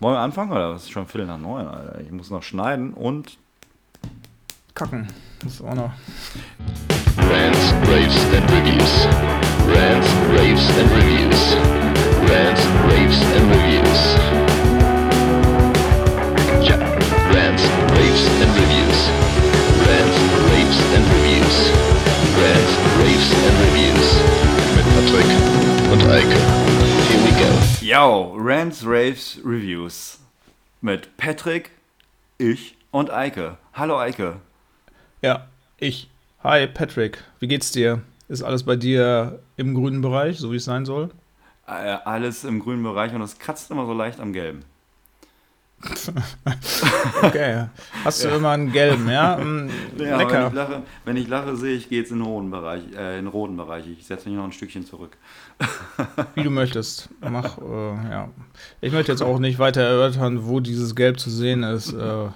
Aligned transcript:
Wollen 0.00 0.14
wir 0.14 0.20
anfangen 0.20 0.50
oder 0.50 0.72
was 0.72 0.84
ist 0.84 0.92
schon 0.92 1.06
Viertel 1.06 1.26
nach 1.26 1.36
neun, 1.36 1.68
Alter? 1.68 2.00
Ich 2.00 2.10
muss 2.10 2.30
noch 2.30 2.42
schneiden 2.42 2.94
und 2.94 3.36
kacken. 4.74 5.08
Muss 5.44 5.60
auch 5.60 5.74
noch. 5.74 5.92
Rants, 7.18 7.74
Raves 7.84 8.16
and 8.34 8.50
Reviews. 8.50 9.06
Rants, 9.68 10.08
Raves 10.32 10.70
and 10.80 10.90
Reviews. 10.96 11.54
Rants, 12.30 12.62
Raves 12.88 13.20
and 13.36 13.52
Reviews. 13.52 14.00
Ja, 16.66 16.76
Rants, 17.34 17.64
Raves 17.92 18.24
and 18.40 18.56
Reviews. 18.56 18.98
Rants, 19.84 20.16
Raves 20.48 20.80
and 20.96 21.04
Reviews. 21.12 21.56
Rants, 22.40 22.72
Raves 23.04 23.30
and 23.36 23.56
Reviews. 23.68 24.08
Mit 24.76 24.86
Patrick 24.94 25.30
und 25.92 26.02
Eike. 26.10 26.79
Go. 27.40 27.58
Yo, 27.80 28.34
Rants, 28.36 28.84
Raves, 28.84 29.40
Reviews. 29.42 30.18
Mit 30.82 31.16
Patrick, 31.16 31.70
ich 32.36 32.76
und 32.90 33.10
Eike. 33.10 33.56
Hallo 33.72 33.98
Eike. 33.98 34.42
Ja, 35.22 35.48
ich. 35.78 36.10
Hi 36.44 36.66
Patrick, 36.66 37.24
wie 37.38 37.48
geht's 37.48 37.72
dir? 37.72 38.02
Ist 38.28 38.42
alles 38.42 38.64
bei 38.64 38.76
dir 38.76 39.38
im 39.56 39.74
grünen 39.74 40.02
Bereich, 40.02 40.38
so 40.38 40.52
wie 40.52 40.56
es 40.56 40.66
sein 40.66 40.84
soll? 40.84 41.12
Äh, 41.66 41.96
alles 42.04 42.44
im 42.44 42.60
grünen 42.60 42.82
Bereich 42.82 43.14
und 43.14 43.22
es 43.22 43.38
kratzt 43.38 43.70
immer 43.70 43.86
so 43.86 43.94
leicht 43.94 44.20
am 44.20 44.34
gelben. 44.34 44.66
okay, 47.22 47.66
hast 48.04 48.22
du 48.22 48.28
ja. 48.28 48.36
immer 48.36 48.50
einen 48.50 48.70
gelben, 48.70 49.08
ja? 49.08 49.36
Mm, 49.40 49.70
ja 49.98 50.18
Lecker. 50.18 50.42
Wenn 50.42 50.46
ich 50.48 50.54
lache, 50.54 50.82
wenn 51.04 51.16
ich 51.16 51.28
lache 51.28 51.56
sehe 51.56 51.76
ich, 51.76 51.88
geht 51.88 52.06
es 52.06 52.10
in 52.10 52.18
den 52.18 52.26
roten 52.26 52.50
Bereich. 52.50 52.82
Äh, 52.94 53.18
in 53.18 53.24
den 53.24 53.28
roten 53.28 53.56
Bereich. 53.56 53.84
Ich 53.86 54.06
setze 54.06 54.28
mich 54.28 54.36
noch 54.36 54.44
ein 54.44 54.52
Stückchen 54.52 54.84
zurück. 54.84 55.16
Wie 56.34 56.42
du 56.42 56.50
möchtest. 56.50 57.08
Mach, 57.20 57.58
äh, 57.58 58.10
ja. 58.10 58.28
Ich 58.80 58.92
möchte 58.92 59.12
jetzt 59.12 59.22
auch 59.22 59.38
nicht 59.38 59.58
weiter 59.58 59.80
erörtern, 59.80 60.46
wo 60.46 60.60
dieses 60.60 60.94
Gelb 60.94 61.18
zu 61.18 61.30
sehen 61.30 61.62
ist. 61.62 61.92
Äh, 61.92 62.28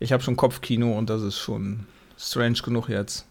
ich 0.00 0.12
habe 0.12 0.22
schon 0.22 0.36
Kopfkino 0.36 0.98
und 0.98 1.08
das 1.10 1.22
ist 1.22 1.38
schon 1.38 1.86
strange 2.18 2.58
genug 2.64 2.88
jetzt. 2.88 3.26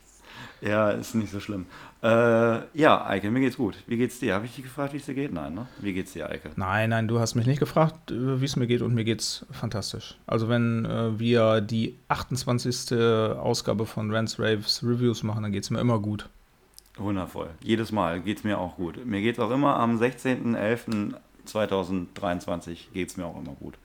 Ja, 0.62 0.92
ist 0.92 1.16
nicht 1.16 1.32
so 1.32 1.40
schlimm. 1.40 1.66
Äh, 2.02 2.62
ja, 2.80 3.06
Eike, 3.06 3.30
mir 3.30 3.42
geht's 3.42 3.58
gut. 3.58 3.76
Wie 3.86 3.98
geht's 3.98 4.20
dir? 4.20 4.34
Habe 4.34 4.46
ich 4.46 4.56
dich 4.56 4.64
gefragt, 4.64 4.94
wie 4.94 4.98
es 4.98 5.06
dir 5.06 5.16
geht? 5.16 5.34
Nein, 5.34 5.54
ne? 5.54 5.68
Wie 5.80 5.92
geht's 5.92 6.14
dir, 6.14 6.30
Eike? 6.30 6.52
Nein, 6.56 6.92
nein, 6.92 7.10
du 7.10 7.20
hast 7.20 7.36
mich 7.36 7.46
nicht 7.46 7.60
gefragt, 7.60 8.12
äh, 8.12 8.40
wie 8.40 8.46
es 8.46 8.56
mir 8.56 8.68
geht 8.68 8.82
und 8.82 8.94
mir 8.94 9.04
geht's 9.04 9.46
fantastisch. 9.52 10.16
Also 10.26 10.48
wenn 10.48 10.86
äh, 10.86 11.20
wir 11.20 11.60
die 11.60 11.98
28. 12.08 12.98
Ausgabe 12.98 13.86
von 13.86 14.14
Rants 14.14 14.40
Raves 14.40 14.82
Reviews 14.82 15.24
machen, 15.24 15.44
dann 15.44 15.52
geht's 15.52 15.70
mir 15.70 15.82
immer 15.82 16.00
gut. 16.00 16.30
Wundervoll. 16.98 17.50
Jedes 17.62 17.92
Mal 17.92 18.22
geht's 18.22 18.46
mir 18.46 18.60
auch 18.60 18.78
gut. 18.78 19.06
Mir 19.06 19.22
geht's 19.22 19.40
auch 19.40 19.52
immer 19.52 19.76
am 19.78 20.00
16.11.2023 20.00 22.78
geht's 22.94 23.18
mir 23.18 23.26
auch 23.26 23.38
immer 23.38 23.54
gut. 23.54 23.78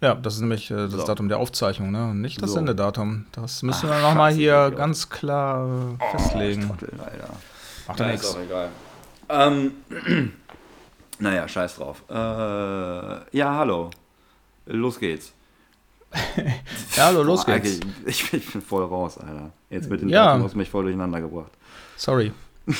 Ja, 0.00 0.14
das 0.14 0.34
ist 0.34 0.40
nämlich 0.40 0.70
äh, 0.70 0.74
das 0.74 0.92
so. 0.92 1.06
Datum 1.06 1.28
der 1.28 1.38
Aufzeichnung, 1.38 1.90
ne? 1.90 2.14
nicht 2.14 2.40
das 2.40 2.50
so. 2.50 2.56
Sendedatum. 2.56 3.26
Das 3.32 3.62
müssen 3.62 3.88
Ach, 3.88 3.96
wir 3.96 4.00
nochmal 4.00 4.32
hier 4.32 4.70
ganz 4.70 5.08
klar 5.10 5.66
äh, 5.66 5.96
oh, 5.98 6.18
festlegen. 6.18 6.68
Trottel, 6.68 6.92
Alter. 6.98 7.34
Macht 7.88 8.00
ja, 8.00 8.06
ja 8.06 8.12
nichts. 8.12 8.28
Ist 8.28 8.36
auch 8.36 8.40
egal. 8.40 8.68
Ähm, 9.28 9.72
naja, 11.18 11.48
scheiß 11.48 11.76
drauf. 11.76 12.02
Äh, 12.08 13.36
ja, 13.36 13.54
hallo. 13.54 13.90
Los 14.66 15.00
geht's. 15.00 15.32
ja, 16.96 17.06
hallo, 17.06 17.22
los 17.22 17.44
Boah, 17.44 17.58
geht's. 17.58 17.80
Ich, 18.06 18.32
ich, 18.32 18.52
bin 18.52 18.62
voll 18.62 18.84
raus, 18.84 19.18
Alter. 19.18 19.50
Jetzt 19.68 19.90
mit 19.90 20.00
den 20.00 20.08
ja. 20.08 20.26
Datum 20.26 20.44
hast 20.44 20.54
du 20.54 20.58
mich 20.58 20.70
voll 20.70 20.84
durcheinander 20.84 21.20
gebracht. 21.20 21.52
Sorry. 21.96 22.32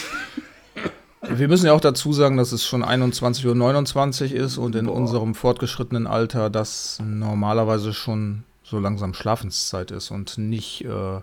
Wir 1.30 1.48
müssen 1.48 1.66
ja 1.66 1.72
auch 1.72 1.80
dazu 1.80 2.12
sagen, 2.12 2.36
dass 2.36 2.52
es 2.52 2.64
schon 2.64 2.84
21.29 2.84 4.32
Uhr 4.32 4.36
ist 4.36 4.58
und 4.58 4.74
in 4.74 4.86
Boah. 4.86 4.94
unserem 4.94 5.34
fortgeschrittenen 5.34 6.06
Alter 6.06 6.50
das 6.50 7.00
normalerweise 7.04 7.92
schon 7.92 8.44
so 8.62 8.78
langsam 8.78 9.14
Schlafenszeit 9.14 9.90
ist 9.90 10.10
und 10.10 10.38
nicht, 10.38 10.84
äh, 10.84 11.20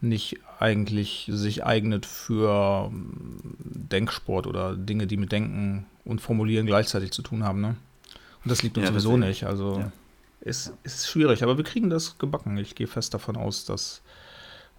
nicht 0.00 0.38
eigentlich 0.58 1.30
sich 1.32 1.64
eignet 1.64 2.06
für 2.06 2.90
ähm, 2.90 3.38
Denksport 3.58 4.46
oder 4.46 4.76
Dinge, 4.76 5.06
die 5.06 5.16
mit 5.16 5.32
Denken 5.32 5.86
und 6.04 6.20
Formulieren 6.20 6.66
gleichzeitig 6.66 7.12
zu 7.12 7.22
tun 7.22 7.44
haben. 7.44 7.60
Ne? 7.60 7.76
Und 8.44 8.50
das 8.50 8.62
liegt 8.62 8.76
uns 8.78 8.86
ja, 8.86 8.92
sowieso 8.92 9.16
nicht. 9.16 9.44
Also 9.44 9.80
ja. 9.80 9.92
ist, 10.40 10.72
ist 10.82 11.08
schwierig, 11.08 11.42
aber 11.42 11.56
wir 11.56 11.64
kriegen 11.64 11.90
das 11.90 12.18
gebacken. 12.18 12.56
Ich 12.56 12.74
gehe 12.74 12.86
fest 12.86 13.14
davon 13.14 13.36
aus, 13.36 13.64
dass 13.64 14.02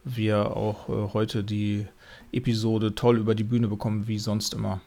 wir 0.03 0.55
auch 0.55 0.89
äh, 0.89 1.13
heute 1.13 1.43
die 1.43 1.87
Episode 2.31 2.95
toll 2.95 3.17
über 3.17 3.35
die 3.35 3.43
Bühne 3.43 3.67
bekommen, 3.67 4.07
wie 4.07 4.19
sonst 4.19 4.53
immer. 4.53 4.81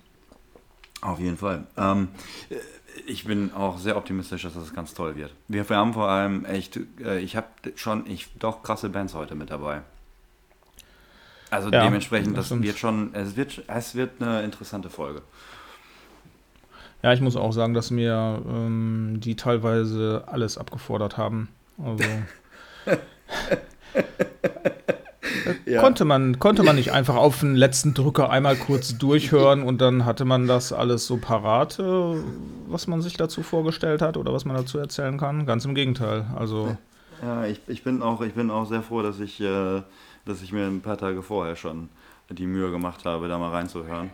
Auf 1.00 1.18
jeden 1.18 1.36
Fall. 1.36 1.66
Ähm, 1.76 2.08
ich 3.06 3.24
bin 3.24 3.52
auch 3.52 3.78
sehr 3.78 3.96
optimistisch, 3.96 4.42
dass 4.42 4.54
das 4.54 4.72
ganz 4.72 4.94
toll 4.94 5.16
wird. 5.16 5.34
Wir, 5.48 5.68
haben 5.68 5.94
vor 5.94 6.08
allem 6.08 6.44
echt, 6.44 6.78
äh, 7.00 7.18
ich 7.18 7.36
habe 7.36 7.48
schon 7.74 8.06
ich, 8.06 8.28
doch 8.38 8.62
krasse 8.62 8.88
Bands 8.88 9.14
heute 9.14 9.34
mit 9.34 9.50
dabei. 9.50 9.82
Also 11.50 11.70
ja, 11.70 11.84
dementsprechend, 11.84 12.36
das, 12.36 12.48
das 12.48 12.62
wird 12.62 12.78
schon, 12.78 13.14
es 13.14 13.36
wird, 13.36 13.62
es 13.66 13.94
wird 13.94 14.22
eine 14.22 14.42
interessante 14.42 14.88
Folge. 14.88 15.22
Ja, 17.02 17.12
ich 17.12 17.20
muss 17.20 17.36
auch 17.36 17.52
sagen, 17.52 17.74
dass 17.74 17.90
mir 17.90 18.40
ähm, 18.48 19.16
die 19.18 19.34
teilweise 19.34 20.24
alles 20.26 20.56
abgefordert 20.56 21.18
haben. 21.18 21.48
Also 21.84 22.04
ja. 25.72 25.80
konnte, 25.80 26.04
man, 26.04 26.38
konnte 26.38 26.62
man 26.62 26.76
nicht 26.76 26.92
einfach 26.92 27.16
auf 27.16 27.40
den 27.40 27.54
letzten 27.54 27.94
Drücker 27.94 28.30
einmal 28.30 28.56
kurz 28.56 28.98
durchhören 28.98 29.62
und 29.62 29.80
dann 29.80 30.04
hatte 30.04 30.24
man 30.24 30.46
das 30.46 30.72
alles 30.72 31.06
so 31.06 31.16
parat, 31.16 31.78
äh, 31.78 31.82
was 32.66 32.86
man 32.86 33.02
sich 33.02 33.16
dazu 33.16 33.42
vorgestellt 33.42 34.02
hat 34.02 34.16
oder 34.16 34.32
was 34.32 34.44
man 34.44 34.56
dazu 34.56 34.78
erzählen 34.78 35.18
kann? 35.18 35.46
Ganz 35.46 35.64
im 35.64 35.74
Gegenteil. 35.74 36.26
Also. 36.36 36.76
Ja, 37.22 37.44
ich, 37.44 37.60
ich, 37.68 37.84
bin, 37.84 38.02
auch, 38.02 38.20
ich 38.20 38.34
bin 38.34 38.50
auch 38.50 38.66
sehr 38.66 38.82
froh, 38.82 39.02
dass 39.02 39.20
ich, 39.20 39.40
äh, 39.40 39.82
dass 40.24 40.42
ich 40.42 40.52
mir 40.52 40.66
ein 40.66 40.80
paar 40.80 40.98
Tage 40.98 41.22
vorher 41.22 41.56
schon 41.56 41.88
die 42.28 42.46
Mühe 42.46 42.70
gemacht 42.70 43.04
habe, 43.04 43.28
da 43.28 43.38
mal 43.38 43.50
reinzuhören. 43.50 44.10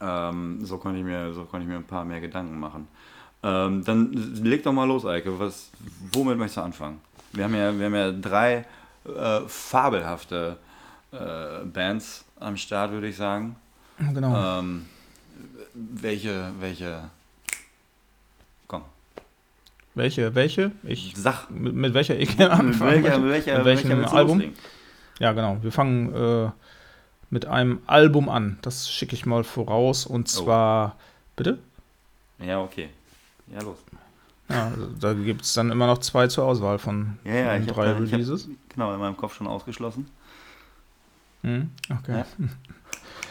Ähm, 0.00 0.64
so, 0.64 0.78
konnte 0.78 0.98
ich 0.98 1.04
mir, 1.04 1.32
so 1.32 1.44
konnte 1.44 1.64
ich 1.64 1.68
mir 1.70 1.76
ein 1.76 1.84
paar 1.84 2.04
mehr 2.04 2.20
Gedanken 2.20 2.58
machen. 2.58 2.88
Ähm, 3.42 3.84
dann 3.84 4.12
leg 4.12 4.62
doch 4.62 4.72
mal 4.72 4.86
los, 4.86 5.04
Eike. 5.04 5.38
Was, 5.38 5.70
womit 6.12 6.38
möchtest 6.38 6.58
du 6.58 6.62
anfangen? 6.62 7.00
Wir 7.32 7.44
haben 7.44 7.54
ja, 7.54 7.76
wir 7.76 7.86
haben 7.86 7.94
ja 7.94 8.12
drei 8.12 8.64
äh, 9.04 9.40
fabelhafte 9.46 10.56
äh, 11.12 11.64
Bands 11.64 12.24
am 12.38 12.56
Start, 12.56 12.92
würde 12.92 13.08
ich 13.08 13.16
sagen. 13.16 13.56
Genau. 13.98 14.60
Ähm, 14.60 14.86
welche, 15.74 16.52
welche. 16.58 17.10
Komm. 18.66 18.82
Welche, 19.94 20.34
welche? 20.34 20.72
Ich 20.82 21.14
sag. 21.16 21.50
Mit, 21.50 21.74
mit 21.74 21.94
welcher 21.94 22.18
ich 22.18 22.38
anfangen? 22.40 23.02
Mit, 23.02 23.04
welcher, 23.04 23.24
welcher, 23.24 23.56
mit 23.58 23.64
welchem 23.64 23.90
welcher 23.90 24.12
Album? 24.12 24.38
Loslegen? 24.38 24.58
Ja, 25.18 25.32
genau. 25.32 25.58
Wir 25.62 25.72
fangen 25.72 26.14
äh, 26.14 26.50
mit 27.30 27.46
einem 27.46 27.80
Album 27.86 28.28
an. 28.28 28.58
Das 28.62 28.90
schicke 28.90 29.14
ich 29.14 29.26
mal 29.26 29.44
voraus. 29.44 30.06
Und 30.06 30.22
oh. 30.22 30.42
zwar. 30.42 30.96
Oh. 30.96 31.02
Bitte? 31.36 31.58
Ja, 32.38 32.60
okay. 32.60 32.90
Ja, 33.52 33.62
los. 33.62 33.78
Ja, 34.48 34.72
da 35.00 35.14
gibt 35.14 35.42
es 35.42 35.54
dann 35.54 35.70
immer 35.70 35.86
noch 35.86 35.98
zwei 35.98 36.26
zur 36.26 36.44
Auswahl 36.44 36.78
von, 36.78 37.18
ja, 37.24 37.34
ja, 37.34 37.56
von 37.56 37.66
drei 37.68 37.88
hab, 37.88 38.00
Releases. 38.00 38.44
Hab, 38.44 38.61
genau, 38.74 38.92
in 38.92 39.00
meinem 39.00 39.16
Kopf 39.16 39.34
schon 39.34 39.46
ausgeschlossen. 39.46 40.08
Hm, 41.42 41.70
okay. 41.90 42.24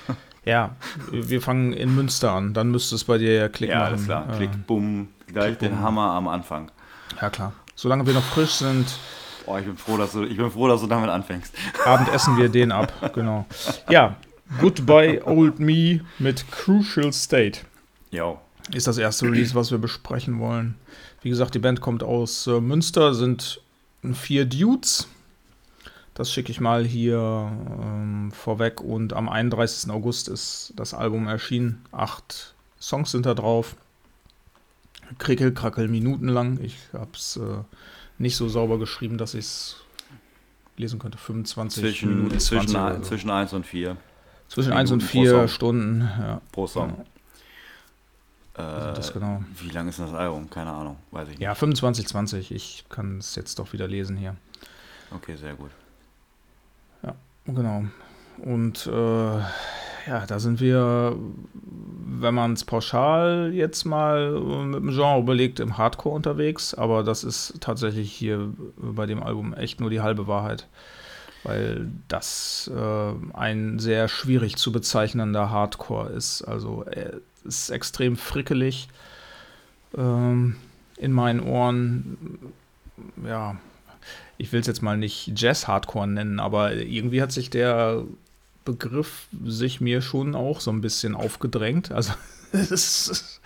Ja. 0.07 0.15
ja. 0.45 0.75
wir 1.11 1.41
fangen 1.41 1.73
in 1.73 1.95
Münster 1.95 2.31
an. 2.31 2.53
Dann 2.53 2.71
müsste 2.71 2.95
es 2.95 3.03
bei 3.03 3.17
dir 3.17 3.33
ja 3.33 3.49
klicken. 3.49 3.77
Ja, 3.77 3.85
alles 3.85 4.05
klar. 4.05 4.27
Äh, 4.31 4.37
Klick, 4.37 4.67
bumm. 4.67 5.09
Gleich 5.27 5.57
den. 5.57 5.79
Hammer 5.79 6.11
am 6.11 6.27
Anfang. 6.27 6.71
Ja, 7.21 7.29
klar. 7.29 7.53
Solange 7.75 8.05
wir 8.05 8.13
noch 8.13 8.23
frisch 8.23 8.51
sind. 8.51 8.87
Boah, 9.45 9.59
ich 9.59 9.65
bin 9.65 9.77
froh, 9.77 9.97
dass 9.97 10.11
du, 10.11 10.23
ich 10.23 10.37
bin 10.37 10.51
froh, 10.51 10.67
dass 10.67 10.81
du 10.81 10.87
damit 10.87 11.09
anfängst. 11.09 11.53
Abend 11.85 12.09
essen 12.13 12.37
wir 12.37 12.49
den 12.49 12.71
ab, 12.71 12.93
genau. 13.13 13.45
Ja, 13.89 14.17
Goodbye 14.59 15.25
Old 15.25 15.59
Me 15.59 16.01
mit 16.19 16.49
Crucial 16.51 17.11
State. 17.13 17.61
Jo. 18.11 18.39
Ist 18.73 18.87
das 18.87 18.97
erste 18.97 19.25
Release, 19.25 19.55
was 19.55 19.71
wir 19.71 19.77
besprechen 19.77 20.39
wollen. 20.39 20.75
Wie 21.21 21.29
gesagt, 21.29 21.55
die 21.55 21.59
Band 21.59 21.81
kommt 21.81 22.03
aus 22.03 22.47
äh, 22.47 22.59
Münster, 22.59 23.13
sind 23.13 23.61
vier 24.13 24.45
Dudes. 24.45 25.07
Das 26.13 26.31
schicke 26.31 26.51
ich 26.51 26.59
mal 26.59 26.85
hier 26.85 27.51
ähm, 27.81 28.31
vorweg. 28.31 28.81
Und 28.81 29.13
am 29.13 29.29
31. 29.29 29.89
August 29.91 30.27
ist 30.27 30.73
das 30.75 30.93
Album 30.93 31.27
erschienen. 31.27 31.83
Acht 31.91 32.53
Songs 32.79 33.11
sind 33.11 33.25
da 33.25 33.33
drauf. 33.33 33.75
Krickel, 35.17 35.53
krackel, 35.53 35.87
minutenlang. 35.87 36.59
Ich 36.61 36.77
habe 36.93 37.11
es 37.13 37.37
äh, 37.37 37.63
nicht 38.17 38.35
so 38.35 38.49
sauber 38.49 38.77
geschrieben, 38.77 39.17
dass 39.17 39.33
ich 39.33 39.45
es 39.45 39.75
lesen 40.77 40.99
könnte. 40.99 41.17
25 41.17 41.81
zwischen, 41.81 42.09
Minuten. 42.09 42.39
Zwischen, 42.39 42.67
so. 42.69 43.01
zwischen 43.01 43.29
1 43.29 43.53
und 43.53 43.65
4. 43.65 43.97
Zwischen 44.47 44.73
1 44.73 44.91
und 44.91 45.01
4 45.01 45.47
Stunden. 45.47 46.01
Ja. 46.01 46.41
Pro 46.51 46.67
Song. 46.67 46.89
Ja. 46.97 47.05
Also 48.53 48.93
das 48.93 49.13
genau. 49.13 49.43
Wie 49.59 49.69
lang 49.69 49.87
ist 49.87 49.99
das 49.99 50.13
Album? 50.13 50.49
Keine 50.49 50.71
Ahnung, 50.71 50.97
weiß 51.11 51.29
ich 51.29 51.35
nicht. 51.35 51.41
Ja, 51.41 51.55
25, 51.55 52.07
20. 52.07 52.51
Ich 52.51 52.85
kann 52.89 53.17
es 53.17 53.35
jetzt 53.35 53.59
doch 53.59 53.71
wieder 53.73 53.87
lesen 53.87 54.17
hier. 54.17 54.35
Okay, 55.11 55.35
sehr 55.35 55.53
gut. 55.55 55.71
Genau. 57.45 57.85
Und 58.37 58.87
äh, 58.87 59.39
ja, 60.07 60.25
da 60.27 60.39
sind 60.39 60.59
wir, 60.59 61.15
wenn 61.53 62.33
man 62.33 62.53
es 62.53 62.63
pauschal 62.63 63.51
jetzt 63.53 63.85
mal 63.85 64.31
mit 64.31 64.79
dem 64.79 64.89
Genre 64.89 65.19
überlegt, 65.19 65.59
im 65.59 65.77
Hardcore 65.77 66.15
unterwegs, 66.15 66.73
aber 66.73 67.03
das 67.03 67.23
ist 67.23 67.55
tatsächlich 67.59 68.11
hier 68.11 68.49
bei 68.77 69.05
dem 69.05 69.21
Album 69.21 69.53
echt 69.53 69.79
nur 69.79 69.89
die 69.89 70.01
halbe 70.01 70.27
Wahrheit. 70.27 70.67
Weil 71.43 71.87
das 72.07 72.69
äh, 72.75 73.13
ein 73.33 73.79
sehr 73.79 74.07
schwierig 74.07 74.57
zu 74.57 74.71
bezeichnender 74.71 75.49
Hardcore 75.49 76.09
ist. 76.09 76.43
Also 76.43 76.83
er 76.83 77.13
ist 77.43 77.71
extrem 77.71 78.15
frickelig 78.15 78.87
ähm, 79.97 80.57
in 80.97 81.11
meinen 81.11 81.39
Ohren. 81.39 82.53
Ja, 83.25 83.55
ich 84.41 84.51
will 84.51 84.61
es 84.61 84.67
jetzt 84.67 84.81
mal 84.81 84.97
nicht 84.97 85.39
Jazz-Hardcore 85.39 86.07
nennen, 86.07 86.39
aber 86.39 86.73
irgendwie 86.73 87.21
hat 87.21 87.31
sich 87.31 87.51
der 87.51 88.03
Begriff 88.65 89.27
sich 89.45 89.81
mir 89.81 90.01
schon 90.01 90.33
auch 90.33 90.61
so 90.61 90.71
ein 90.71 90.81
bisschen 90.81 91.13
aufgedrängt. 91.15 91.91
Also 91.91 92.13
es 92.51 92.71
ist 92.71 93.41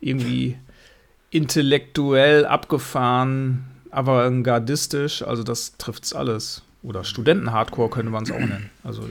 irgendwie 0.00 0.58
intellektuell 1.30 2.46
abgefahren, 2.46 3.64
aber 3.92 4.28
gardistisch, 4.42 5.22
also 5.22 5.44
das 5.44 5.76
trifft 5.76 6.04
es 6.04 6.14
alles. 6.14 6.62
Oder 6.82 7.04
Studenten-Hardcore 7.04 7.90
könnte 7.90 8.10
man 8.10 8.24
es 8.24 8.32
auch 8.32 8.38
nennen. 8.38 8.70
Also 8.82 9.04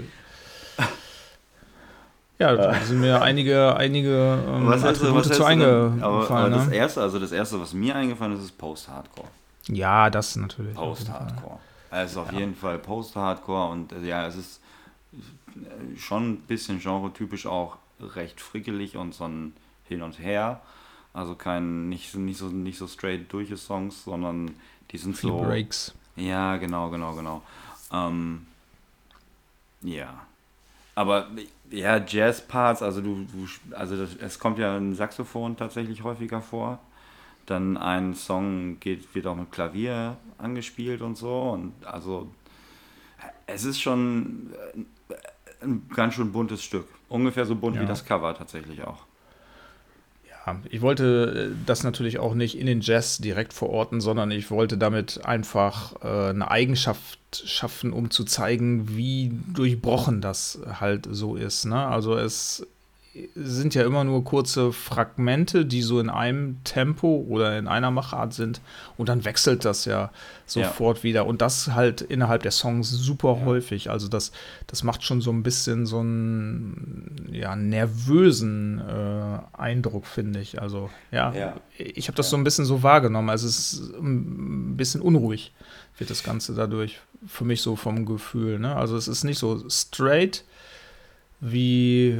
ja, 2.38 2.56
da 2.56 2.74
sind 2.81 3.00
mir 3.00 3.21
einige, 3.21 3.75
einige 3.77 4.39
ähm, 4.45 4.68
was 4.68 4.83
Attribute 4.83 5.33
zu 5.33 5.44
eingefallen. 5.44 6.03
Aber, 6.03 6.30
aber 6.30 6.50
das 6.50 6.68
ne? 6.68 6.75
erste, 6.75 7.01
also 7.01 7.18
das 7.19 7.31
erste, 7.31 7.59
was 7.62 7.74
mir 7.74 7.95
eingefallen 7.95 8.35
ist, 8.38 8.44
ist 8.44 8.57
Post-Hardcore. 8.57 9.27
Ja, 9.67 10.09
das 10.09 10.35
natürlich. 10.35 10.75
Post-Hardcore. 10.75 11.59
Also 11.91 12.21
auf 12.21 12.31
ja. 12.31 12.39
jeden 12.39 12.56
Fall 12.56 12.79
Post-Hardcore 12.79 13.71
und 13.71 13.91
äh, 13.91 14.06
ja, 14.06 14.27
es 14.27 14.35
ist 14.35 14.61
schon 15.97 16.33
ein 16.33 16.38
bisschen 16.41 16.79
genretypisch 16.79 17.45
auch 17.45 17.77
recht 18.00 18.39
frickelig 18.39 18.95
und 18.97 19.13
so 19.13 19.25
ein 19.25 19.53
Hin 19.88 20.01
und 20.01 20.19
Her. 20.19 20.61
Also 21.13 21.35
kein, 21.35 21.89
nicht, 21.89 22.13
nicht, 22.15 22.38
so, 22.38 22.47
nicht 22.47 22.77
so 22.77 22.88
straight 22.88 23.31
durch 23.33 23.56
Songs, 23.59 24.03
sondern 24.03 24.56
die 24.91 24.97
sind 24.97 25.17
Viel 25.17 25.31
so. 25.31 25.39
Breaks. 25.39 25.94
Ja, 26.15 26.57
genau, 26.57 26.89
genau, 26.89 27.13
genau. 27.15 27.41
Ähm, 27.91 28.45
ja. 29.81 30.21
Aber 30.95 31.27
ja, 31.71 31.97
Jazz-Parts, 31.97 32.81
also 32.81 33.01
du, 33.01 33.25
du 33.25 33.75
also 33.75 33.97
das, 33.97 34.15
es 34.15 34.38
kommt 34.38 34.59
ja 34.59 34.75
ein 34.75 34.94
Saxophon 34.95 35.56
tatsächlich 35.56 36.03
häufiger 36.03 36.41
vor. 36.41 36.79
Dann 37.50 37.78
ein 37.78 38.13
Song 38.13 38.80
geht, 38.80 39.16
wird 39.16 39.25
auch 39.25 39.36
mit 39.36 39.51
Klavier 39.51 40.18
angespielt 40.38 41.01
und 41.01 41.18
so. 41.18 41.50
Und 41.51 41.74
also 41.84 42.30
es 43.48 43.63
ist 43.63 43.81
schon 43.81 44.54
ein 45.62 45.88
ganz 45.96 46.13
schön 46.13 46.31
buntes 46.31 46.63
Stück. 46.63 46.88
Ungefähr 47.07 47.46
so 47.46 47.56
bunt 47.56 47.75
ja. 47.75 47.81
wie 47.81 47.86
das 47.88 48.06
Cover 48.06 48.36
tatsächlich 48.36 48.84
auch. 48.84 49.06
Ja, 50.46 50.60
ich 50.69 50.81
wollte 50.81 51.51
äh, 51.51 51.56
das 51.66 51.84
natürlich 51.84 52.19
auch 52.19 52.36
nicht 52.36 52.57
in 52.57 52.68
den 52.68 52.81
Jazz 52.81 53.18
direkt 53.18 53.54
verorten, 53.54 54.00
sondern 54.00 54.31
ich 54.31 54.52
wollte 54.52 54.78
damit 54.78 55.25
einfach 55.25 55.95
äh, 56.04 56.30
eine 56.30 56.52
Eigenschaft 56.52 57.19
schaffen, 57.45 57.94
um 57.94 58.12
zu 58.12 58.24
zeigen, 58.25 58.95
wie 58.95 59.31
durchbrochen 59.54 60.22
das 60.22 60.60
halt 60.80 61.07
so 61.10 61.36
ist. 61.36 61.66
Ne? 61.66 61.84
Also 61.84 62.16
es 62.16 62.66
sind 63.35 63.75
ja 63.75 63.83
immer 63.83 64.03
nur 64.03 64.23
kurze 64.23 64.71
Fragmente, 64.71 65.65
die 65.65 65.81
so 65.81 66.00
in 66.00 66.09
einem 66.09 66.63
Tempo 66.63 67.25
oder 67.27 67.57
in 67.57 67.67
einer 67.67 67.89
Machart 67.89 68.33
sind 68.33 68.61
und 68.97 69.09
dann 69.09 69.25
wechselt 69.25 69.65
das 69.65 69.85
ja 69.85 70.11
sofort 70.45 71.00
ja. 71.00 71.03
wieder 71.03 71.25
und 71.25 71.41
das 71.41 71.69
halt 71.73 72.01
innerhalb 72.01 72.44
der 72.44 72.51
Songs 72.51 72.89
super 72.89 73.38
ja. 73.39 73.45
häufig. 73.45 73.89
Also 73.89 74.07
das, 74.07 74.31
das 74.67 74.83
macht 74.83 75.03
schon 75.03 75.21
so 75.21 75.31
ein 75.31 75.44
bisschen 75.44 75.85
so 75.85 76.00
einen 76.00 77.29
ja, 77.31 77.56
nervösen 77.56 78.79
äh, 78.79 79.39
Eindruck, 79.57 80.06
finde 80.06 80.39
ich. 80.39 80.61
Also 80.61 80.89
ja, 81.11 81.33
ja. 81.33 81.56
ich 81.77 82.07
habe 82.07 82.15
das 82.15 82.29
so 82.29 82.38
ein 82.38 82.44
bisschen 82.44 82.65
so 82.65 82.83
wahrgenommen. 82.83 83.29
Also 83.29 83.47
es 83.47 83.73
ist 83.73 83.94
ein 83.95 84.77
bisschen 84.77 85.01
unruhig 85.01 85.51
wird 86.00 86.09
das 86.09 86.23
Ganze 86.23 86.53
dadurch 86.53 87.00
für 87.27 87.44
mich 87.44 87.61
so 87.61 87.75
vom 87.75 88.06
Gefühl. 88.06 88.59
Ne? 88.59 88.75
Also 88.75 88.95
es 88.95 89.07
ist 89.07 89.23
nicht 89.23 89.38
so 89.38 89.67
straight, 89.69 90.45
wie, 91.41 92.19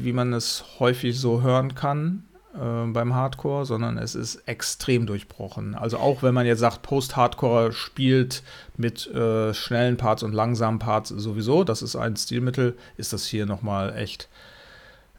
wie 0.00 0.12
man 0.12 0.32
es 0.32 0.64
häufig 0.78 1.18
so 1.18 1.42
hören 1.42 1.74
kann 1.74 2.24
äh, 2.54 2.86
beim 2.86 3.14
Hardcore, 3.14 3.66
sondern 3.66 3.98
es 3.98 4.14
ist 4.14 4.36
extrem 4.46 5.06
durchbrochen. 5.06 5.74
Also 5.74 5.98
auch 5.98 6.22
wenn 6.22 6.34
man 6.34 6.46
jetzt 6.46 6.60
sagt, 6.60 6.82
Post-Hardcore 6.82 7.72
spielt 7.72 8.42
mit 8.76 9.06
äh, 9.08 9.52
schnellen 9.52 9.96
Parts 9.96 10.22
und 10.22 10.32
langsamen 10.32 10.78
Parts 10.78 11.10
sowieso, 11.10 11.64
das 11.64 11.82
ist 11.82 11.96
ein 11.96 12.16
Stilmittel, 12.16 12.76
ist 12.96 13.12
das 13.12 13.26
hier 13.26 13.46
nochmal 13.46 13.96
echt 13.96 14.28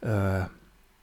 äh, 0.02 0.42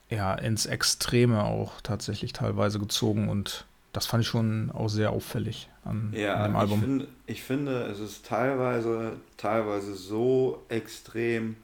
ja, 0.09 0.35
ins 0.35 0.65
Extreme 0.65 1.43
auch 1.43 1.81
tatsächlich 1.81 2.33
teilweise 2.33 2.79
gezogen 2.79 3.29
und 3.29 3.65
das 3.93 4.05
fand 4.05 4.23
ich 4.23 4.27
schon 4.27 4.69
auch 4.71 4.89
sehr 4.89 5.11
auffällig 5.11 5.69
an, 5.83 6.13
ja, 6.15 6.35
an 6.35 6.51
dem 6.51 6.55
Album. 6.55 6.79
Ich, 6.79 6.85
find, 6.85 7.07
ich 7.25 7.43
finde, 7.43 7.83
es 7.83 7.99
ist 7.99 8.25
teilweise, 8.25 9.13
teilweise 9.37 9.95
so 9.95 10.63
extrem 10.69 11.55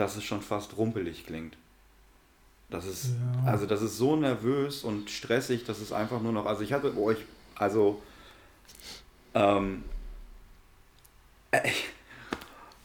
dass 0.00 0.16
es 0.16 0.24
schon 0.24 0.40
fast 0.40 0.78
rumpelig 0.78 1.26
klingt. 1.26 1.58
Das 2.70 2.86
ist, 2.86 3.10
ja. 3.44 3.52
also 3.52 3.66
das 3.66 3.82
ist 3.82 3.98
so 3.98 4.16
nervös 4.16 4.82
und 4.82 5.10
stressig, 5.10 5.64
dass 5.64 5.78
es 5.78 5.92
einfach 5.92 6.22
nur 6.22 6.32
noch, 6.32 6.46
also 6.46 6.62
ich 6.62 6.72
hatte 6.72 6.96
euch, 6.96 7.18
also 7.56 8.00
ähm, 9.34 9.84
äh, 11.50 11.68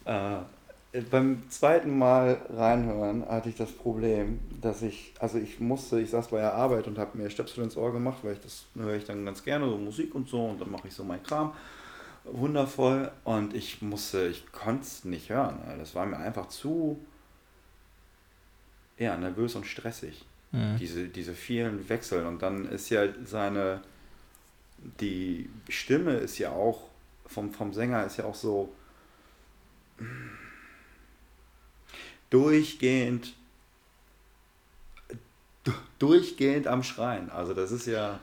äh, 0.06 1.02
beim 1.10 1.50
zweiten 1.50 1.98
Mal 1.98 2.42
reinhören 2.50 3.26
hatte 3.30 3.48
ich 3.48 3.56
das 3.56 3.72
Problem, 3.72 4.40
dass 4.62 4.82
ich, 4.82 5.14
also 5.20 5.38
ich 5.38 5.62
musste, 5.62 6.02
ich 6.02 6.10
saß 6.10 6.28
bei 6.30 6.40
der 6.40 6.54
Arbeit 6.54 6.88
und 6.88 6.98
habe 6.98 7.18
mir 7.18 7.30
Stöpsel 7.30 7.64
ins 7.64 7.78
Ohr 7.78 7.94
gemacht, 7.94 8.18
weil 8.24 8.34
ich 8.34 8.42
das 8.42 8.66
höre 8.76 8.96
ich 8.96 9.06
dann 9.06 9.24
ganz 9.24 9.42
gerne, 9.42 9.70
so 9.70 9.78
Musik 9.78 10.14
und 10.16 10.28
so 10.28 10.48
und 10.48 10.60
dann 10.60 10.70
mache 10.70 10.90
ich 10.90 10.94
so 10.94 11.06
meinen 11.06 11.24
Kram 11.24 11.54
wundervoll 12.26 13.12
und 13.24 13.54
ich 13.54 13.82
musste, 13.82 14.28
ich 14.28 14.52
konnte 14.52 14.84
es 14.84 15.06
nicht 15.06 15.30
hören. 15.30 15.60
Das 15.78 15.96
war 15.96 16.06
mir 16.06 16.18
einfach 16.18 16.48
zu 16.48 17.00
ja, 18.98 19.16
nervös 19.18 19.56
und 19.56 19.66
stressig. 19.66 20.26
Mhm. 20.52 20.78
Diese, 20.78 21.08
diese 21.08 21.34
vielen 21.34 21.88
Wechsel 21.90 22.26
und 22.26 22.42
dann 22.42 22.66
ist 22.66 22.90
ja 22.90 23.08
seine, 23.24 23.82
die 25.00 25.50
Stimme 25.70 26.14
ist 26.14 26.38
ja 26.38 26.52
auch, 26.52 26.90
vom, 27.26 27.52
vom 27.52 27.74
Sänger 27.74 28.06
ist 28.06 28.18
ja 28.18 28.26
auch 28.26 28.36
so 28.36 28.74
durchgehend 32.30 33.34
durchgehend 36.00 36.68
am 36.68 36.84
Schreien. 36.84 37.30
Also 37.30 37.54
das 37.54 37.72
ist 37.72 37.88
ja, 37.88 38.20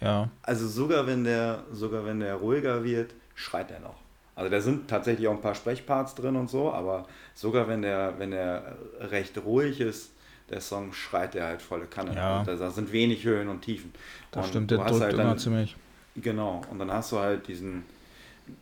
ja. 0.00 0.30
Also 0.42 0.68
sogar 0.68 1.06
wenn 1.06 1.24
der, 1.24 1.64
sogar 1.72 2.04
wenn 2.04 2.20
der 2.20 2.36
ruhiger 2.36 2.84
wird, 2.84 3.14
schreit 3.36 3.70
er 3.70 3.78
noch. 3.78 3.94
Also 4.34 4.50
da 4.50 4.60
sind 4.60 4.88
tatsächlich 4.88 5.28
auch 5.28 5.32
ein 5.32 5.40
paar 5.40 5.54
Sprechparts 5.54 6.14
drin 6.14 6.36
und 6.36 6.50
so, 6.50 6.72
aber 6.72 7.06
sogar 7.34 7.68
wenn 7.68 7.82
der, 7.82 8.14
wenn 8.18 8.32
der 8.32 8.76
recht 9.00 9.38
ruhig 9.44 9.80
ist, 9.80 10.10
der 10.50 10.60
Song 10.60 10.92
schreit 10.92 11.34
er 11.34 11.46
halt 11.46 11.62
volle 11.62 11.86
Kanne. 11.86 12.14
Ja. 12.14 12.44
Da, 12.44 12.54
da 12.54 12.70
sind 12.70 12.92
wenig 12.92 13.24
Höhen 13.24 13.48
und 13.48 13.62
Tiefen. 13.62 13.92
Das 14.30 14.44
und 14.44 14.50
stimmt, 14.50 14.70
der 14.70 14.78
drückt 14.78 15.00
halt 15.00 15.14
immer 15.14 15.36
ziemlich. 15.36 15.76
Genau, 16.16 16.62
und 16.70 16.78
dann 16.78 16.92
hast 16.92 17.12
du 17.12 17.18
halt 17.18 17.48
diesen, 17.48 17.84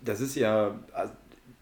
das 0.04 0.20
ist 0.20 0.34
ja, 0.36 0.74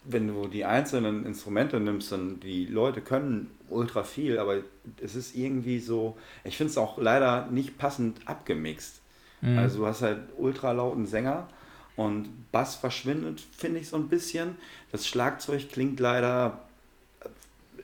wenn 0.03 0.27
du 0.27 0.47
die 0.47 0.65
einzelnen 0.65 1.25
Instrumente 1.25 1.79
nimmst, 1.79 2.11
dann 2.11 2.39
die 2.39 2.65
Leute 2.65 3.01
können 3.01 3.51
ultra 3.69 4.03
viel, 4.03 4.37
aber 4.37 4.57
es 5.01 5.15
ist 5.15 5.35
irgendwie 5.35 5.79
so, 5.79 6.17
ich 6.43 6.57
finde 6.57 6.71
es 6.71 6.77
auch 6.77 6.97
leider 6.97 7.47
nicht 7.47 7.77
passend 7.77 8.19
abgemixt. 8.27 9.01
Mhm. 9.41 9.57
Also 9.57 9.79
du 9.79 9.87
hast 9.87 10.01
halt 10.01 10.19
ultra 10.37 10.71
lauten 10.71 11.05
Sänger 11.05 11.47
und 11.95 12.29
Bass 12.51 12.75
verschwindet, 12.75 13.41
finde 13.55 13.79
ich 13.79 13.89
so 13.89 13.97
ein 13.97 14.07
bisschen. 14.07 14.55
Das 14.91 15.07
Schlagzeug 15.07 15.69
klingt 15.69 15.99
leider 15.99 16.59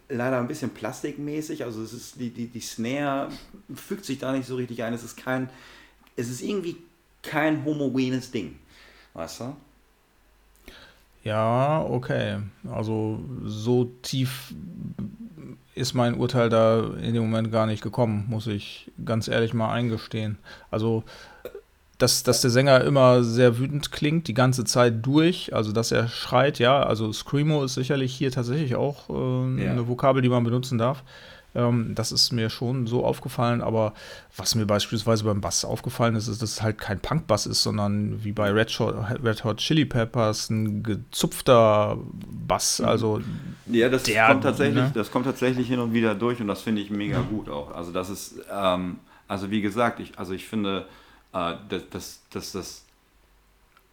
leider 0.10 0.40
ein 0.40 0.48
bisschen 0.48 0.72
plastikmäßig. 0.72 1.64
Also 1.64 1.82
es 1.84 1.94
ist 1.94 2.20
die, 2.20 2.32
die, 2.32 2.48
die 2.48 2.60
Snare 2.60 3.30
fügt 3.74 4.06
sich 4.06 4.18
da 4.18 4.32
nicht 4.32 4.48
so 4.48 4.56
richtig 4.56 4.84
ein. 4.84 4.94
Es 4.94 5.04
ist 5.04 5.16
kein, 5.16 5.50
es 6.16 6.30
ist 6.30 6.42
irgendwie 6.42 6.78
kein 7.22 7.64
homogenes 7.64 8.32
Ding. 8.32 8.60
Weißt 9.14 9.42
du? 9.42 9.56
Ja, 11.24 11.82
okay. 11.82 12.40
Also 12.70 13.20
so 13.44 13.92
tief 14.02 14.54
ist 15.76 15.94
mein 15.94 16.16
Urteil 16.16 16.50
da 16.50 16.94
in 17.02 17.14
dem 17.14 17.24
Moment 17.24 17.52
gar 17.52 17.66
nicht 17.66 17.82
gekommen, 17.82 18.26
muss 18.28 18.48
ich 18.48 18.92
ganz 19.06 19.28
ehrlich 19.28 19.54
mal 19.54 19.72
eingestehen. 19.72 20.38
Also 20.72 21.04
dass, 22.00 22.24
dass 22.24 22.42
der 22.42 22.50
Sänger 22.50 22.82
immer 22.82 23.24
sehr 23.24 23.60
wütend 23.60 23.92
klingt, 23.92 24.28
die 24.28 24.34
ganze 24.34 24.64
Zeit 24.64 25.06
durch, 25.06 25.54
also 25.54 25.74
dass 25.74 25.92
er 25.92 26.08
schreit, 26.08 26.58
ja, 26.58 26.82
also 26.82 27.12
Screamo 27.12 27.64
ist 27.64 27.74
sicherlich 27.74 28.16
hier 28.16 28.32
tatsächlich 28.32 28.76
auch 28.76 29.10
äh, 29.10 29.64
ja. 29.64 29.72
eine 29.72 29.88
Vokabel, 29.88 30.22
die 30.22 30.30
man 30.30 30.44
benutzen 30.46 30.78
darf. 30.78 31.04
Ähm, 31.56 31.96
das 31.96 32.14
ist 32.14 32.32
mir 32.32 32.50
schon 32.50 32.88
so 32.88 33.04
aufgefallen, 33.04 33.62
aber 33.62 33.94
was 34.38 34.56
mir 34.56 34.66
beispielsweise 34.66 35.26
beim 35.26 35.42
Bass 35.42 35.66
aufgefallen 35.66 36.16
ist, 36.16 36.30
ist, 36.30 36.42
dass 36.42 36.52
es 36.52 36.62
halt 36.62 36.78
kein 36.78 37.02
Punk-Bass 37.02 37.48
ist, 37.48 37.64
sondern 37.64 38.24
wie 38.24 38.32
bei 38.32 38.50
Red 38.50 38.70
Hot, 38.80 38.96
Red 39.22 39.44
Hot 39.44 39.58
Chili 39.58 39.84
Peppers 39.84 40.50
ein 40.50 40.84
gezupfter 40.84 41.98
Bass, 42.48 42.80
mhm. 42.80 42.86
also 42.86 43.22
Ja, 43.66 43.90
das 43.90 44.04
Der, 44.04 44.28
kommt 44.28 44.44
tatsächlich, 44.44 44.84
ne? 44.84 44.92
das 44.94 45.12
kommt 45.12 45.26
tatsächlich 45.26 45.68
hin 45.68 45.80
und 45.80 45.94
wieder 45.94 46.16
durch 46.16 46.40
und 46.40 46.48
das 46.48 46.62
finde 46.62 46.82
ich 46.82 46.92
mega 46.92 47.20
gut 47.20 47.50
auch. 47.50 47.76
Also 47.76 47.92
das 47.92 48.10
ist, 48.10 48.36
ähm, 48.50 49.00
also 49.28 49.52
wie 49.52 49.62
gesagt, 49.62 50.00
ich, 50.00 50.18
also 50.18 50.34
ich 50.34 50.48
finde, 50.48 50.86
äh, 51.34 51.54
das, 51.70 51.84
das, 51.92 52.22
das, 52.32 52.52
das 52.52 52.86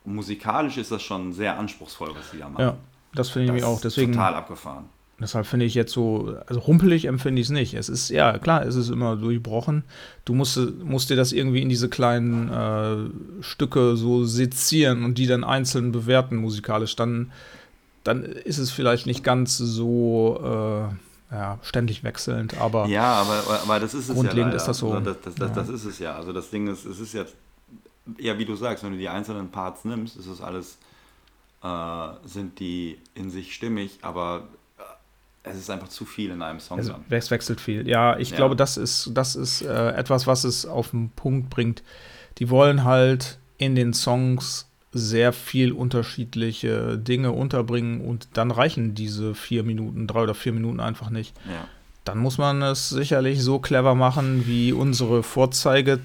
musikalisch 0.04 0.78
ist 0.78 0.90
das 0.92 1.02
schon 1.02 1.32
sehr 1.32 1.58
anspruchsvoll, 1.58 2.14
was 2.14 2.30
sie 2.30 2.38
da 2.38 2.48
machen. 2.48 2.62
Ja, 2.62 2.76
das 3.14 3.30
finde 3.30 3.54
ich 3.54 3.60
das 3.60 3.68
auch. 3.68 3.80
Deswegen, 3.80 4.12
total 4.12 4.34
abgefahren. 4.34 4.84
deshalb 5.18 5.46
finde 5.46 5.66
ich 5.66 5.74
jetzt 5.74 5.92
so, 5.92 6.36
also 6.46 6.60
rumpelig 6.60 7.06
empfinde 7.06 7.40
ich 7.40 7.48
es 7.48 7.50
nicht. 7.50 7.74
Es 7.74 7.88
ist, 7.88 8.10
ja, 8.10 8.38
klar, 8.38 8.64
es 8.64 8.76
ist 8.76 8.88
immer 8.88 9.16
durchbrochen. 9.16 9.84
Du 10.24 10.34
musst, 10.34 10.58
musst 10.82 11.10
dir 11.10 11.16
das 11.16 11.32
irgendwie 11.32 11.62
in 11.62 11.68
diese 11.68 11.88
kleinen 11.88 12.52
äh, 12.52 13.42
Stücke 13.42 13.96
so 13.96 14.24
sezieren 14.24 15.04
und 15.04 15.18
die 15.18 15.26
dann 15.26 15.44
einzeln 15.44 15.92
bewerten 15.92 16.36
musikalisch. 16.36 16.96
Dann, 16.96 17.32
dann 18.04 18.22
ist 18.22 18.58
es 18.58 18.70
vielleicht 18.70 19.06
nicht 19.06 19.24
ganz 19.24 19.58
so 19.58 20.40
äh, 20.42 20.94
ja, 21.30 21.58
ständig 21.62 22.04
wechselnd, 22.04 22.56
aber 22.58 22.86
Ja, 22.86 23.14
aber, 23.22 23.60
aber 23.62 23.80
das 23.80 23.94
ist 23.94 24.08
es 24.08 24.14
Grundlegend 24.14 24.36
ja 24.38 24.44
leider. 24.44 24.56
ist 24.56 24.66
das 24.66 24.78
so. 24.78 24.92
Also 24.92 25.12
Das, 25.12 25.20
das, 25.22 25.34
das, 25.34 25.48
Ja. 25.50 25.54
das 25.54 25.68
ist 25.68 25.84
es 25.84 25.98
ja. 25.98 26.14
Also 26.16 26.32
das 26.32 26.50
Ding 26.50 26.68
ist, 26.68 26.84
es 26.84 27.00
ist 27.00 27.12
jetzt, 27.14 27.34
ja, 28.18 28.38
wie 28.38 28.44
du 28.44 28.54
sagst, 28.54 28.84
wenn 28.84 28.92
du 28.92 28.98
die 28.98 29.08
einzelnen 29.08 29.50
Parts 29.50 29.84
nimmst, 29.84 30.16
ist 30.16 30.26
es 30.26 30.40
alles, 30.40 30.78
äh, 31.64 32.08
sind 32.24 32.60
die 32.60 32.98
in 33.14 33.30
sich 33.30 33.54
stimmig, 33.54 33.98
aber 34.02 34.46
äh, 34.78 34.82
es 35.50 35.56
ist 35.56 35.70
einfach 35.70 35.88
zu 35.88 36.04
viel 36.04 36.30
in 36.30 36.42
einem 36.42 36.60
Song 36.60 36.78
Es, 36.78 36.90
es 37.10 37.30
wechselt 37.30 37.60
viel. 37.60 37.88
Ja, 37.88 38.16
ich 38.18 38.30
Ja. 38.30 38.36
glaube, 38.36 38.54
das 38.56 38.76
ist, 38.76 39.10
das 39.14 39.34
ist 39.34 39.62
äh, 39.62 39.90
etwas, 39.92 40.26
was 40.28 40.44
es 40.44 40.64
auf 40.66 40.90
den 40.90 41.10
Punkt 41.10 41.50
bringt. 41.50 41.82
Die 42.38 42.50
wollen 42.50 42.84
halt 42.84 43.38
in 43.58 43.74
den 43.74 43.94
Songs 43.94 44.68
sehr 44.96 45.32
viel 45.32 45.72
unterschiedliche 45.72 46.98
Dinge 46.98 47.32
unterbringen 47.32 48.00
und 48.00 48.28
dann 48.34 48.50
reichen 48.50 48.94
diese 48.94 49.34
vier 49.34 49.62
Minuten, 49.62 50.06
drei 50.06 50.22
oder 50.22 50.34
vier 50.34 50.52
Minuten 50.52 50.80
einfach 50.80 51.10
nicht. 51.10 51.34
Ja. 51.46 51.66
Dann 52.04 52.18
muss 52.18 52.38
man 52.38 52.62
es 52.62 52.88
sicherlich 52.88 53.42
so 53.42 53.58
clever 53.58 53.94
machen 53.94 54.46
wie 54.46 54.72
unsere 54.72 55.22
Vorzeige. 55.22 56.00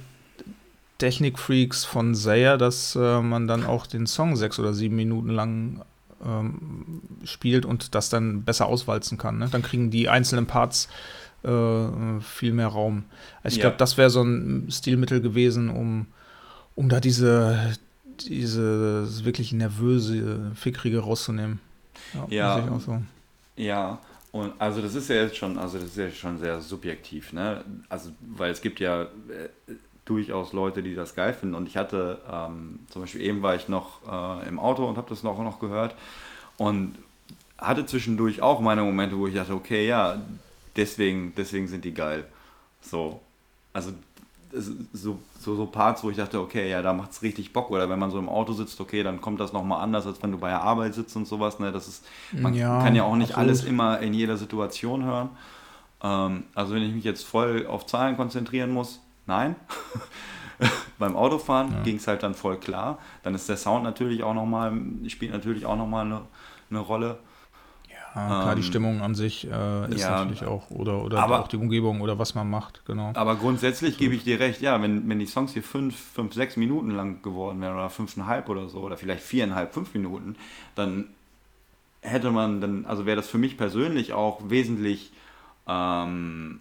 Technikfreaks 0.97 1.83
von 1.83 2.13
Sayer, 2.13 2.57
dass 2.59 2.95
äh, 2.95 3.21
man 3.21 3.47
dann 3.47 3.65
auch 3.65 3.87
den 3.87 4.05
Song 4.05 4.35
sechs 4.35 4.59
oder 4.59 4.71
sieben 4.73 4.95
Minuten 4.95 5.29
lang 5.29 5.81
ähm, 6.23 7.01
spielt 7.23 7.65
und 7.65 7.95
das 7.95 8.09
dann 8.09 8.43
besser 8.43 8.67
auswalzen 8.67 9.17
kann. 9.17 9.39
Ne? 9.39 9.47
Dann 9.51 9.63
kriegen 9.63 9.89
die 9.89 10.09
einzelnen 10.09 10.45
Parts 10.45 10.89
äh, 11.43 12.19
viel 12.21 12.53
mehr 12.53 12.67
Raum. 12.67 13.05
Also 13.41 13.55
ich 13.55 13.63
Ja. 13.63 13.69
glaube, 13.69 13.77
das 13.79 13.97
wäre 13.97 14.11
so 14.11 14.21
ein 14.21 14.67
Stilmittel 14.69 15.21
gewesen, 15.21 15.69
um, 15.69 16.05
um 16.75 16.87
da 16.87 16.99
diese, 16.99 17.73
diese 18.25 19.07
wirklich 19.23 19.53
nervöse, 19.53 20.51
fickrige 20.55 20.99
rauszunehmen. 20.99 21.59
Ja. 22.29 22.67
auch 22.69 22.79
so. 22.79 23.01
Ja, 23.55 23.99
und 24.31 24.53
also 24.59 24.81
das 24.81 24.95
ist 24.95 25.09
ja 25.09 25.15
jetzt 25.17 25.37
schon, 25.37 25.57
also 25.57 25.77
das 25.77 25.89
ist 25.89 25.97
ja 25.97 26.09
schon 26.11 26.39
sehr 26.39 26.61
subjektiv, 26.61 27.33
ne? 27.33 27.63
Also, 27.89 28.11
weil 28.21 28.51
es 28.51 28.61
gibt 28.61 28.79
ja 28.79 29.03
äh, 29.03 29.07
durchaus 30.05 30.53
Leute, 30.53 30.81
die 30.81 30.95
das 30.95 31.15
geil 31.15 31.33
finden. 31.33 31.55
Und 31.55 31.67
ich 31.67 31.77
hatte, 31.77 32.19
ähm, 32.31 32.79
zum 32.89 33.01
Beispiel 33.01 33.21
eben 33.21 33.41
war 33.41 33.55
ich 33.55 33.67
noch 33.67 33.99
äh, 34.07 34.47
im 34.47 34.59
Auto 34.59 34.87
und 34.87 34.97
habe 34.97 35.09
das 35.09 35.23
noch, 35.23 35.37
noch 35.39 35.59
gehört 35.59 35.95
und 36.57 36.95
hatte 37.57 37.85
zwischendurch 37.85 38.41
auch 38.41 38.59
meine 38.61 38.83
Momente, 38.83 39.17
wo 39.17 39.27
ich 39.27 39.35
dachte, 39.35 39.53
okay, 39.53 39.87
ja, 39.87 40.21
deswegen, 40.75 41.33
deswegen 41.35 41.67
sind 41.67 41.85
die 41.85 41.93
geil. 41.93 42.25
So, 42.81 43.21
also 43.73 43.91
so, 44.53 45.17
so, 45.39 45.55
so 45.55 45.65
Parts, 45.65 46.03
wo 46.03 46.09
ich 46.09 46.17
dachte, 46.17 46.39
okay, 46.39 46.69
ja, 46.69 46.81
da 46.81 46.93
macht 46.93 47.11
es 47.11 47.21
richtig 47.21 47.53
Bock. 47.53 47.71
Oder 47.71 47.89
wenn 47.89 47.99
man 47.99 48.11
so 48.11 48.19
im 48.19 48.29
Auto 48.29 48.53
sitzt, 48.53 48.79
okay, 48.81 49.03
dann 49.03 49.21
kommt 49.21 49.39
das 49.39 49.53
nochmal 49.53 49.81
anders, 49.81 50.05
als 50.05 50.21
wenn 50.23 50.31
du 50.31 50.37
bei 50.37 50.49
der 50.49 50.61
Arbeit 50.61 50.93
sitzt 50.93 51.15
und 51.15 51.27
sowas. 51.27 51.59
Ne? 51.59 51.71
Das 51.71 51.87
ist, 51.87 52.05
man 52.33 52.53
Ja, 52.53 52.81
kann 52.83 52.95
ja 52.95 53.03
auch 53.03 53.15
nicht 53.15 53.31
absolut. 53.31 53.49
alles 53.49 53.63
immer 53.63 53.99
in 53.99 54.13
jeder 54.13 54.37
Situation 54.37 55.03
hören. 55.03 55.29
Ähm, 56.03 56.43
also 56.55 56.73
wenn 56.75 56.83
ich 56.83 56.93
mich 56.93 57.03
jetzt 57.03 57.25
voll 57.25 57.65
auf 57.67 57.85
Zahlen 57.85 58.15
konzentrieren 58.17 58.71
muss, 58.71 58.99
nein. 59.27 59.55
Beim 60.99 61.15
Autofahren 61.15 61.71
Ja. 61.71 61.81
ging 61.83 61.95
es 61.97 62.07
halt 62.07 62.21
dann 62.23 62.35
voll 62.35 62.57
klar. 62.57 62.99
Dann 63.23 63.33
ist 63.33 63.49
der 63.49 63.57
Sound 63.57 63.83
natürlich 63.83 64.21
auch 64.23 64.33
nochmal, 64.35 64.73
spielt 65.07 65.31
natürlich 65.31 65.65
auch 65.65 65.75
nochmal 65.75 66.05
eine, 66.05 66.21
eine 66.69 66.79
Rolle. 66.79 67.17
Ja, 68.13 68.27
klar, 68.27 68.55
die 68.55 68.61
Ähm, 68.61 68.67
Stimmung 68.67 69.01
an 69.01 69.15
sich 69.15 69.45
äh, 69.49 69.89
ist 69.93 70.01
ja, 70.01 70.11
natürlich 70.25 70.43
auch, 70.43 70.69
oder, 70.69 71.01
oder 71.03 71.19
aber- 71.23 71.39
auch 71.41 71.47
die 71.47 71.55
Umgebung 71.55 72.01
oder 72.01 72.19
was 72.19 72.35
man 72.35 72.49
macht, 72.49 72.83
genau. 72.85 73.11
Aber 73.15 73.35
grundsätzlich 73.37 73.97
gebe 73.97 74.13
ich 74.15 74.23
dir 74.25 74.37
recht, 74.39 74.61
ja, 74.61 74.81
wenn, 74.81 75.07
wenn 75.07 75.19
die 75.19 75.25
Songs 75.27 75.53
hier 75.53 75.63
fünf, 75.63 75.95
fünf, 75.97 76.33
sechs 76.33 76.57
Minuten 76.57 76.91
lang 76.91 77.21
geworden 77.21 77.61
wären 77.61 77.73
oder 77.75 77.89
fünfeinhalb 77.89 78.49
oder 78.49 78.67
so, 78.67 78.79
oder 78.79 78.97
vielleicht 78.97 79.23
viereinhalb, 79.23 79.73
fünf 79.73 79.93
Minuten, 79.93 80.35
dann 80.75 81.05
hätte 82.01 82.31
man 82.31 82.59
dann, 82.59 82.85
also 82.85 83.05
wäre 83.05 83.15
das 83.15 83.27
für 83.29 83.37
mich 83.37 83.55
persönlich 83.57 84.11
auch 84.11 84.41
wesentlich 84.49 85.13
ähm, 85.67 86.59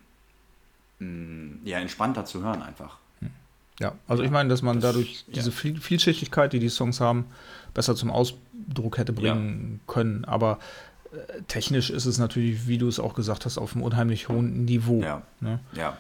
mh, 1.00 1.57
ja, 1.64 1.78
entspannter 1.78 2.25
zu 2.26 2.42
hören 2.42 2.62
einfach. 2.62 2.99
Ja, 3.80 3.92
also 4.07 4.23
ich 4.23 4.30
meine, 4.30 4.50
dass 4.50 4.61
man 4.62 4.78
das- 4.80 4.92
dadurch 4.92 5.25
ja. 5.28 5.33
diese 5.35 5.50
Viel 5.52 5.80
Vielschichtigkeit, 5.80 6.52
die 6.52 6.59
die 6.61 6.69
Songs 6.69 7.00
haben, 7.00 7.25
besser 7.73 7.97
zum 7.97 8.11
Ausdruck 8.11 8.99
hätte 8.99 9.12
bringen 9.14 9.80
können. 9.87 10.26
Aber 10.26 10.59
technisch 11.49 11.90
ist 11.90 12.07
es 12.07 12.19
natürlich, 12.19 12.67
wie 12.69 12.79
du 12.79 12.87
es 12.88 13.00
auch 13.00 13.14
gesagt 13.14 13.45
hast, 13.45 13.59
auf 13.59 13.75
einem 13.75 13.83
unheimlich 13.83 14.29
hohen 14.29 14.64
Niveau. 14.64 15.02
Ja. 15.02 15.23
Ne? 15.40 15.61
Ja. 15.73 15.97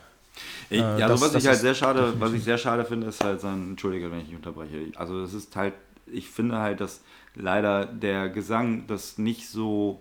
Ich, 0.70 0.78
Äh, 0.80 0.82
also 0.84 1.08
das- 1.08 1.20
was 1.20 1.32
das 1.32 1.42
ich 1.42 1.48
halt 1.48 1.58
sehr 1.60 1.74
schade, 1.74 2.00
was 2.00 2.10
definitiv- 2.12 2.36
ich 2.38 2.44
sehr 2.44 2.58
schade 2.58 2.84
finde, 2.84 3.06
ist 3.08 3.22
halt 3.22 3.40
sein, 3.40 3.70
entschuldige, 3.70 4.10
wenn 4.10 4.20
ich 4.20 4.34
unterbreche. 4.34 4.92
Also 4.96 5.20
es 5.22 5.34
ist 5.34 5.54
halt, 5.56 5.74
ich 6.06 6.28
finde 6.28 6.58
halt, 6.58 6.80
dass 6.80 7.00
leider 7.34 7.86
der 7.86 8.28
Gesang 8.28 8.86
das 8.86 9.18
nicht 9.18 9.48
so 9.48 10.00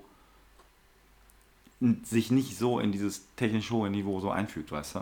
sich 2.03 2.29
nicht 2.29 2.57
so 2.57 2.79
in 2.79 2.91
dieses 2.91 3.23
technisch 3.37 3.71
hohe 3.71 3.89
Niveau 3.89 4.19
so 4.19 4.29
einfügt, 4.29 4.71
weißt 4.71 4.95
du? 4.95 4.99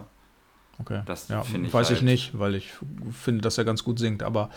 Okay. 0.80 1.02
Das 1.08 1.28
ja, 1.28 1.42
finde 1.44 1.68
ich 1.70 1.74
weiß 1.74 1.90
ich 1.90 1.96
halt- 1.98 2.06
nicht, 2.06 2.38
weil 2.38 2.54
ich 2.54 2.72
finde, 3.12 3.42
dass 3.42 3.58
er 3.58 3.66
ganz 3.66 3.84
gut 3.84 3.98
singt. 3.98 4.22
Aber 4.22 4.52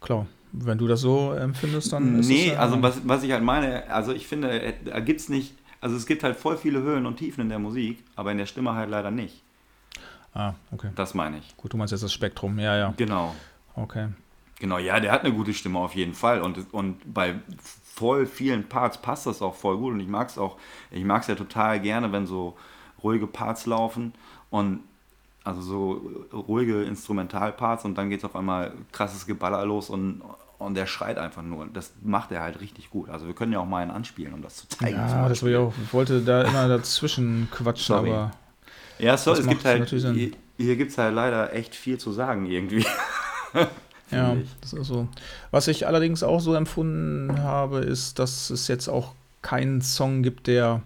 klar, 0.00 0.26
wenn 0.52 0.78
du 0.78 0.86
das 0.86 1.00
so 1.00 1.32
empfindest, 1.32 1.92
dann 1.92 2.20
ist 2.20 2.28
nee, 2.28 2.48
es 2.48 2.52
ja, 2.52 2.58
also 2.58 2.82
was, 2.82 3.06
was 3.06 3.22
ich 3.22 3.32
halt 3.32 3.42
meine, 3.42 3.90
also 3.90 4.12
ich 4.12 4.26
finde, 4.26 4.60
äh, 4.60 4.74
da 4.84 5.00
gibt's 5.00 5.28
nicht, 5.28 5.54
also 5.80 5.96
es 5.96 6.06
gibt 6.06 6.22
halt 6.22 6.36
voll 6.36 6.56
viele 6.56 6.80
Höhen 6.82 7.06
und 7.06 7.16
Tiefen 7.16 7.42
in 7.42 7.48
der 7.48 7.58
Musik, 7.58 8.02
aber 8.16 8.32
in 8.32 8.38
der 8.38 8.46
Stimme 8.46 8.74
halt 8.74 8.90
leider 8.90 9.10
nicht. 9.10 9.42
Ah, 10.34 10.54
okay. 10.72 10.90
Das 10.94 11.14
meine 11.14 11.38
ich. 11.38 11.56
Gut, 11.56 11.72
du 11.72 11.76
meinst 11.76 11.92
jetzt 11.92 12.04
das 12.04 12.12
Spektrum. 12.12 12.58
Ja, 12.58 12.76
ja. 12.76 12.94
Genau. 12.96 13.34
Okay. 13.74 14.08
Genau, 14.60 14.78
ja, 14.78 15.00
der 15.00 15.10
hat 15.10 15.24
eine 15.24 15.32
gute 15.34 15.54
Stimme 15.54 15.78
auf 15.78 15.94
jeden 15.94 16.14
Fall. 16.14 16.42
Und, 16.42 16.72
und 16.72 17.12
bei 17.12 17.36
voll 17.82 18.26
vielen 18.26 18.68
Parts 18.68 18.98
passt 18.98 19.26
das 19.26 19.42
auch 19.42 19.54
voll 19.54 19.78
gut. 19.78 19.94
Und 19.94 20.00
ich 20.00 20.08
mag 20.08 20.28
es 20.28 20.38
auch, 20.38 20.58
ich 20.90 21.04
mag 21.04 21.22
es 21.22 21.28
ja 21.28 21.34
total 21.34 21.80
gerne, 21.80 22.12
wenn 22.12 22.26
so 22.26 22.56
ruhige 23.02 23.26
Parts 23.26 23.66
laufen 23.66 24.12
und 24.50 24.80
also 25.44 25.60
so 25.60 25.92
ruhige 26.32 26.82
Instrumentalparts 26.82 27.84
und 27.84 27.96
dann 27.96 28.10
geht 28.10 28.18
es 28.20 28.24
auf 28.24 28.36
einmal 28.36 28.72
krasses 28.92 29.26
Geballer 29.26 29.64
los 29.64 29.88
und, 29.90 30.22
und 30.58 30.74
der 30.74 30.86
schreit 30.86 31.18
einfach 31.18 31.42
nur. 31.42 31.66
Das 31.72 31.92
macht 32.02 32.30
er 32.32 32.42
halt 32.42 32.60
richtig 32.60 32.90
gut. 32.90 33.08
Also 33.08 33.26
wir 33.26 33.34
können 33.34 33.52
ja 33.52 33.60
auch 33.60 33.66
mal 33.66 33.82
einen 33.82 33.90
anspielen, 33.90 34.34
um 34.34 34.42
das 34.42 34.56
zu 34.56 34.68
zeigen. 34.68 34.96
Ja, 34.96 35.28
das 35.28 35.42
will 35.42 35.52
ich 35.52 35.58
auch. 35.58 35.72
Ich 35.82 35.92
wollte 35.92 36.20
da 36.20 36.42
immer 36.42 36.68
dazwischen 36.68 37.48
quatschen, 37.50 37.96
Sorry. 37.96 38.10
aber 38.10 38.32
Ja, 38.98 39.16
so, 39.16 39.32
es 39.32 39.46
gibt 39.46 39.64
halt, 39.64 39.88
hier, 39.88 40.32
hier 40.58 40.76
gibt 40.76 40.90
es 40.90 40.98
halt 40.98 41.14
leider 41.14 41.54
echt 41.54 41.74
viel 41.74 41.98
zu 41.98 42.12
sagen 42.12 42.46
irgendwie. 42.46 42.84
Ja, 44.10 44.34
ich. 44.34 44.48
das 44.60 44.72
ist 44.72 44.88
so. 44.88 45.08
Was 45.50 45.68
ich 45.68 45.86
allerdings 45.86 46.22
auch 46.22 46.40
so 46.40 46.54
empfunden 46.54 47.42
habe, 47.42 47.78
ist, 47.78 48.18
dass 48.18 48.50
es 48.50 48.66
jetzt 48.68 48.88
auch 48.88 49.14
keinen 49.42 49.82
Song 49.82 50.22
gibt, 50.22 50.46
der, 50.46 50.82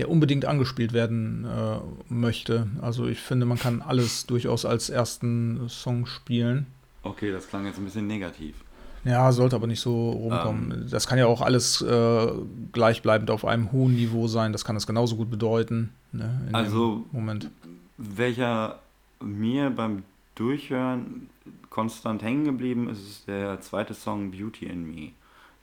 der 0.00 0.08
unbedingt 0.10 0.46
angespielt 0.46 0.94
werden 0.94 1.44
äh, 1.44 1.78
möchte. 2.12 2.66
Also 2.80 3.06
ich 3.06 3.20
finde, 3.20 3.44
man 3.44 3.58
kann 3.58 3.82
alles 3.82 4.24
durchaus 4.26 4.64
als 4.64 4.88
ersten 4.88 5.68
Song 5.68 6.06
spielen. 6.06 6.66
Okay, 7.02 7.30
das 7.30 7.46
klang 7.48 7.66
jetzt 7.66 7.78
ein 7.78 7.84
bisschen 7.84 8.06
negativ. 8.06 8.56
Ja, 9.04 9.30
sollte 9.32 9.56
aber 9.56 9.66
nicht 9.66 9.80
so 9.80 10.10
rumkommen. 10.10 10.86
das 10.90 11.06
kann 11.06 11.18
ja 11.18 11.26
auch 11.26 11.42
alles 11.42 11.82
äh, 11.82 12.28
gleichbleibend 12.72 13.30
auf 13.30 13.44
einem 13.44 13.72
hohen 13.72 13.94
Niveau 13.94 14.26
sein. 14.26 14.52
Das 14.52 14.64
kann 14.64 14.76
es 14.76 14.86
genauso 14.86 15.16
gut 15.16 15.30
bedeuten. 15.30 15.90
Ne, 16.12 16.48
Also- 16.52 17.04
Moment. 17.12 17.50
Welcher 17.98 18.78
mir 19.22 19.68
beim 19.68 20.02
Durchhören 20.34 21.28
konstant 21.68 22.22
hängen 22.22 22.44
geblieben 22.44 22.88
ist, 22.88 23.00
ist 23.06 23.28
der 23.28 23.60
zweite 23.60 23.92
Song 23.92 24.30
Beauty 24.30 24.64
in 24.64 24.86
Me. 24.90 25.10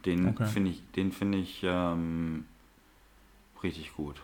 Den 0.06 0.30
Okay. 0.30 0.46
finde 0.46 0.70
ich, 0.72 0.84
den 0.96 1.12
finde 1.12 1.40
ich 1.40 1.62
ähm, 1.64 2.46
richtig 3.64 3.94
gut. 3.96 4.16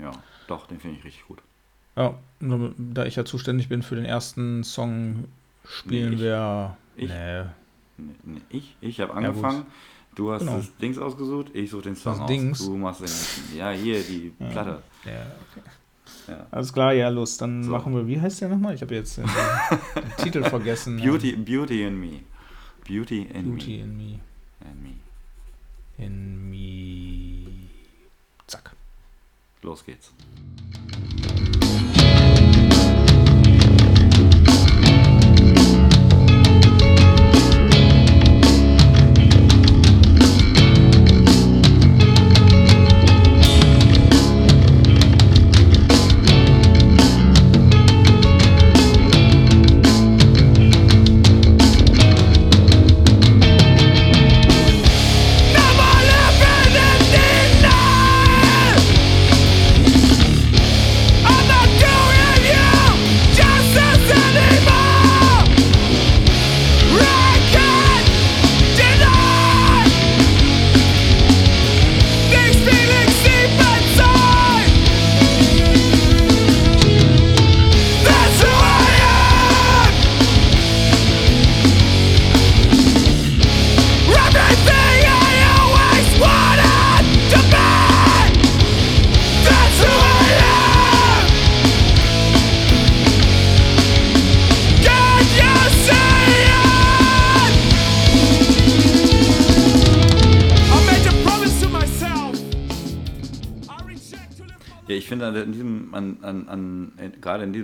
Ja, 0.00 0.12
doch, 0.46 0.66
den 0.66 0.78
finde 0.80 0.98
ich 0.98 1.04
richtig 1.04 1.26
gut. 1.26 1.38
Ja, 1.96 2.14
nur 2.40 2.72
da 2.78 3.04
ich 3.06 3.16
ja 3.16 3.24
zuständig 3.24 3.68
bin 3.68 3.82
für 3.82 3.96
den 3.96 4.04
ersten 4.04 4.62
Song, 4.64 5.24
spielen 5.66 6.14
Nee, 6.14 6.18
wir. 6.20 6.76
Ich? 6.96 7.08
Nee, 7.08 7.44
Nee, 8.22 8.40
ich 8.50 8.76
ich 8.80 9.00
habe 9.00 9.10
Ja, 9.20 9.28
angefangen. 9.28 9.66
du 10.14 10.30
hast 10.30 10.40
Genau. 10.40 10.58
das 10.58 10.76
Dings 10.76 10.98
ausgesucht, 10.98 11.48
ich 11.52 11.68
suche 11.70 11.82
den 11.82 11.96
Song 11.96 12.12
Das 12.12 12.20
aus. 12.22 12.28
Dings? 12.28 12.58
Du 12.64 12.76
machst 12.76 13.00
den. 13.00 13.58
Ja, 13.58 13.70
hier 13.70 14.00
die 14.02 14.32
Ja. 14.38 14.46
Platte. 14.50 14.82
Ja, 15.04 15.12
okay. 15.50 15.68
Ja. 16.28 16.46
Alles 16.52 16.72
klar, 16.72 16.92
ja, 16.92 17.08
los. 17.08 17.36
Dann 17.38 17.64
So. 17.64 17.70
machen 17.72 17.94
wir, 17.96 18.06
wie 18.06 18.20
heißt 18.20 18.40
der 18.40 18.50
nochmal? 18.50 18.74
Ich 18.74 18.82
habe 18.82 18.94
jetzt 18.94 19.16
den, 19.18 19.24
den 19.26 20.16
Titel 20.18 20.42
vergessen. 20.48 20.98
Beauty, 20.98 21.32
Beauty 21.36 21.82
in 21.84 21.98
Me. 21.98 22.20
Beauty 22.86 23.22
in 23.22 23.50
Beauty 23.56 23.78
Me. 23.78 23.82
me. 23.82 23.82
In 23.82 23.96
me. 23.96 24.20
In 24.60 24.82
me. 24.82 24.90
Los 29.62 29.84
geht's. 29.84 30.12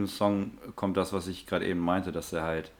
Diesem 0.05 0.17
Song 0.17 0.51
kommt 0.77 0.97
das, 0.97 1.13
was 1.13 1.27
ich 1.27 1.47
gerade 1.47 1.67
eben 1.67 1.81
meinte, 1.81 2.13
dass 2.13 2.33
er 2.33 2.43
halt 2.43 2.71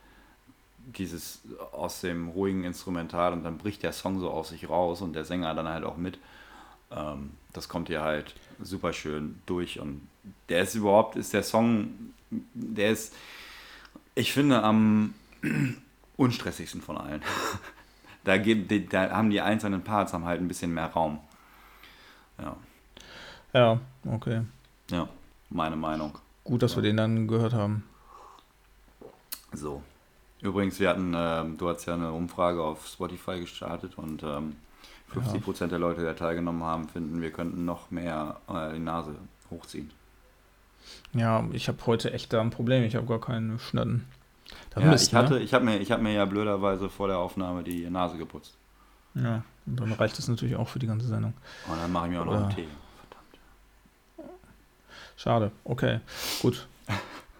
dieses 0.87 1.41
aus 1.73 2.03
dem 2.03 2.29
ruhigen 2.29 2.65
Instrumental 2.65 3.33
und 3.33 3.43
dann 3.45 3.59
bricht 3.59 3.83
der 3.83 3.93
Song 3.93 4.21
so 4.21 4.31
aus 4.31 4.51
sich 4.51 4.69
raus 4.69 5.01
und 5.01 5.15
der 5.15 5.25
Sänger 5.25 5.55
dann 5.55 5.69
halt 5.69 5.85
auch 5.85 5.97
mit. 5.97 6.19
Ähm, 6.91 7.31
das 7.53 7.69
kommt 7.69 7.89
hier 7.89 8.03
halt 8.03 8.35
super 8.61 8.93
schön 8.93 9.41
durch 9.47 9.81
und 9.81 10.07
der 10.49 10.63
ist 10.63 10.75
überhaupt, 10.75 11.17
ist 11.17 11.33
der 11.33 11.43
Song, 11.43 12.13
der 12.53 12.91
ist, 12.91 13.15
ich 14.15 14.33
finde, 14.33 14.63
am 14.63 15.15
unstressigsten 16.17 16.83
von 16.83 16.99
allen. 16.99 17.23
da, 18.25 18.37
gibt, 18.37 18.93
da 18.93 19.11
haben 19.11 19.31
die 19.31 19.41
einzelnen 19.41 19.83
Parts 19.83 20.13
haben 20.13 20.25
halt 20.25 20.41
ein 20.41 20.49
bisschen 20.49 20.75
mehr 20.75 20.87
Raum. 20.87 21.19
Ja. 22.39 22.57
Ja, 23.55 23.81
okay. 24.07 24.43
Ja, 24.91 25.09
meine 25.49 25.77
Meinung. 25.77 26.19
Gut, 26.45 26.63
dass 26.63 26.77
wir 26.77 26.83
den 26.83 26.97
dann 26.97 27.27
gehört 27.27 27.55
haben. 27.55 27.85
So. 29.53 29.83
Übrigens, 30.43 30.79
wir 30.79 30.91
hatten, 30.91 31.15
ähm, 31.17 31.57
du 31.57 31.69
hast 31.69 31.87
ja 31.87 31.95
eine 31.95 32.13
Umfrage 32.13 32.63
auf 32.63 32.87
Spotify 32.87 33.41
gestartet 33.41 33.97
und 33.97 34.23
ähm, 34.23 34.57
50% 35.15 35.69
der 35.69 35.79
Leute, 35.79 36.01
die 36.01 36.07
da 36.07 36.13
teilgenommen 36.13 36.63
haben, 36.63 36.89
finden, 36.89 37.23
wir 37.23 37.31
könnten 37.31 37.65
noch 37.65 37.91
mehr 37.91 38.37
äh, 38.49 38.75
die 38.75 38.81
Nase 38.81 39.15
hochziehen. 39.51 39.91
Ja, 41.15 41.45
ich 41.53 41.69
habe 41.69 41.79
heute 41.87 42.13
echt 42.13 42.33
da 42.33 42.43
ein 42.43 42.51
Problem. 42.51 42.85
Ich 42.85 42.95
habe 42.95 43.07
gar 43.07 43.21
keine 43.21 43.59
Schnatten. 43.59 44.05
Das 44.71 44.83
Ja, 44.83 44.91
Mist, 44.91 45.09
ich 45.09 45.15
hatte, 45.15 45.35
ne? 45.35 45.41
ich 45.41 45.55
habe 45.55 45.65
mir, 45.65 45.79
ich 45.79 45.91
habe 45.91 46.03
mir 46.03 46.13
ja 46.13 46.27
blöderweise 46.27 46.91
vor 46.91 47.09
der 47.09 47.19
Aufnahme 47.19 47.63
die 47.63 47.89
Nase 47.89 48.19
geputzt. 48.19 48.55
Ja, 49.15 49.45
und 49.67 49.81
dann 49.81 49.93
reicht 49.93 50.19
das 50.19 50.29
natürlich 50.29 50.57
auch 50.57 50.69
für 50.69 50.79
die 50.79 50.87
ganze 50.87 51.07
Sendung. 51.07 51.33
Und 51.69 51.81
dann 51.81 51.91
mache 51.91 52.07
ich 52.07 52.13
mir 52.13 52.21
auch 52.21 52.27
noch 52.27 52.35
einen 52.35 52.51
Tee. 52.51 52.69
Schade. 55.17 55.53
Okay, 55.65 56.01
gut. 56.43 56.67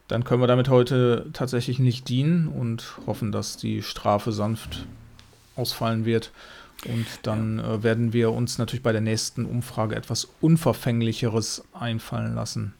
Dann 0.09 0.25
können 0.25 0.43
wir 0.43 0.47
damit 0.47 0.69
heute 0.69 1.27
tatsächlich 1.33 1.79
nicht 1.79 2.09
dienen 2.09 2.49
und 2.49 2.99
hoffen, 3.07 3.33
dass 3.33 3.57
die 3.57 3.83
Strafe 3.83 4.33
sanft 4.33 4.87
ausfallen 5.57 6.05
wird. 6.05 6.31
Und 6.85 7.07
dann 7.23 7.59
äh, 7.59 7.83
werden 7.83 8.13
wir 8.13 8.33
uns 8.33 8.59
natürlich 8.59 8.83
bei 8.83 8.93
der 8.93 9.01
nächsten 9.01 9.47
Umfrage 9.47 9.97
etwas 9.97 10.29
Unverfänglicheres 10.41 11.65
einfallen 11.73 12.35
lassen. 12.35 12.75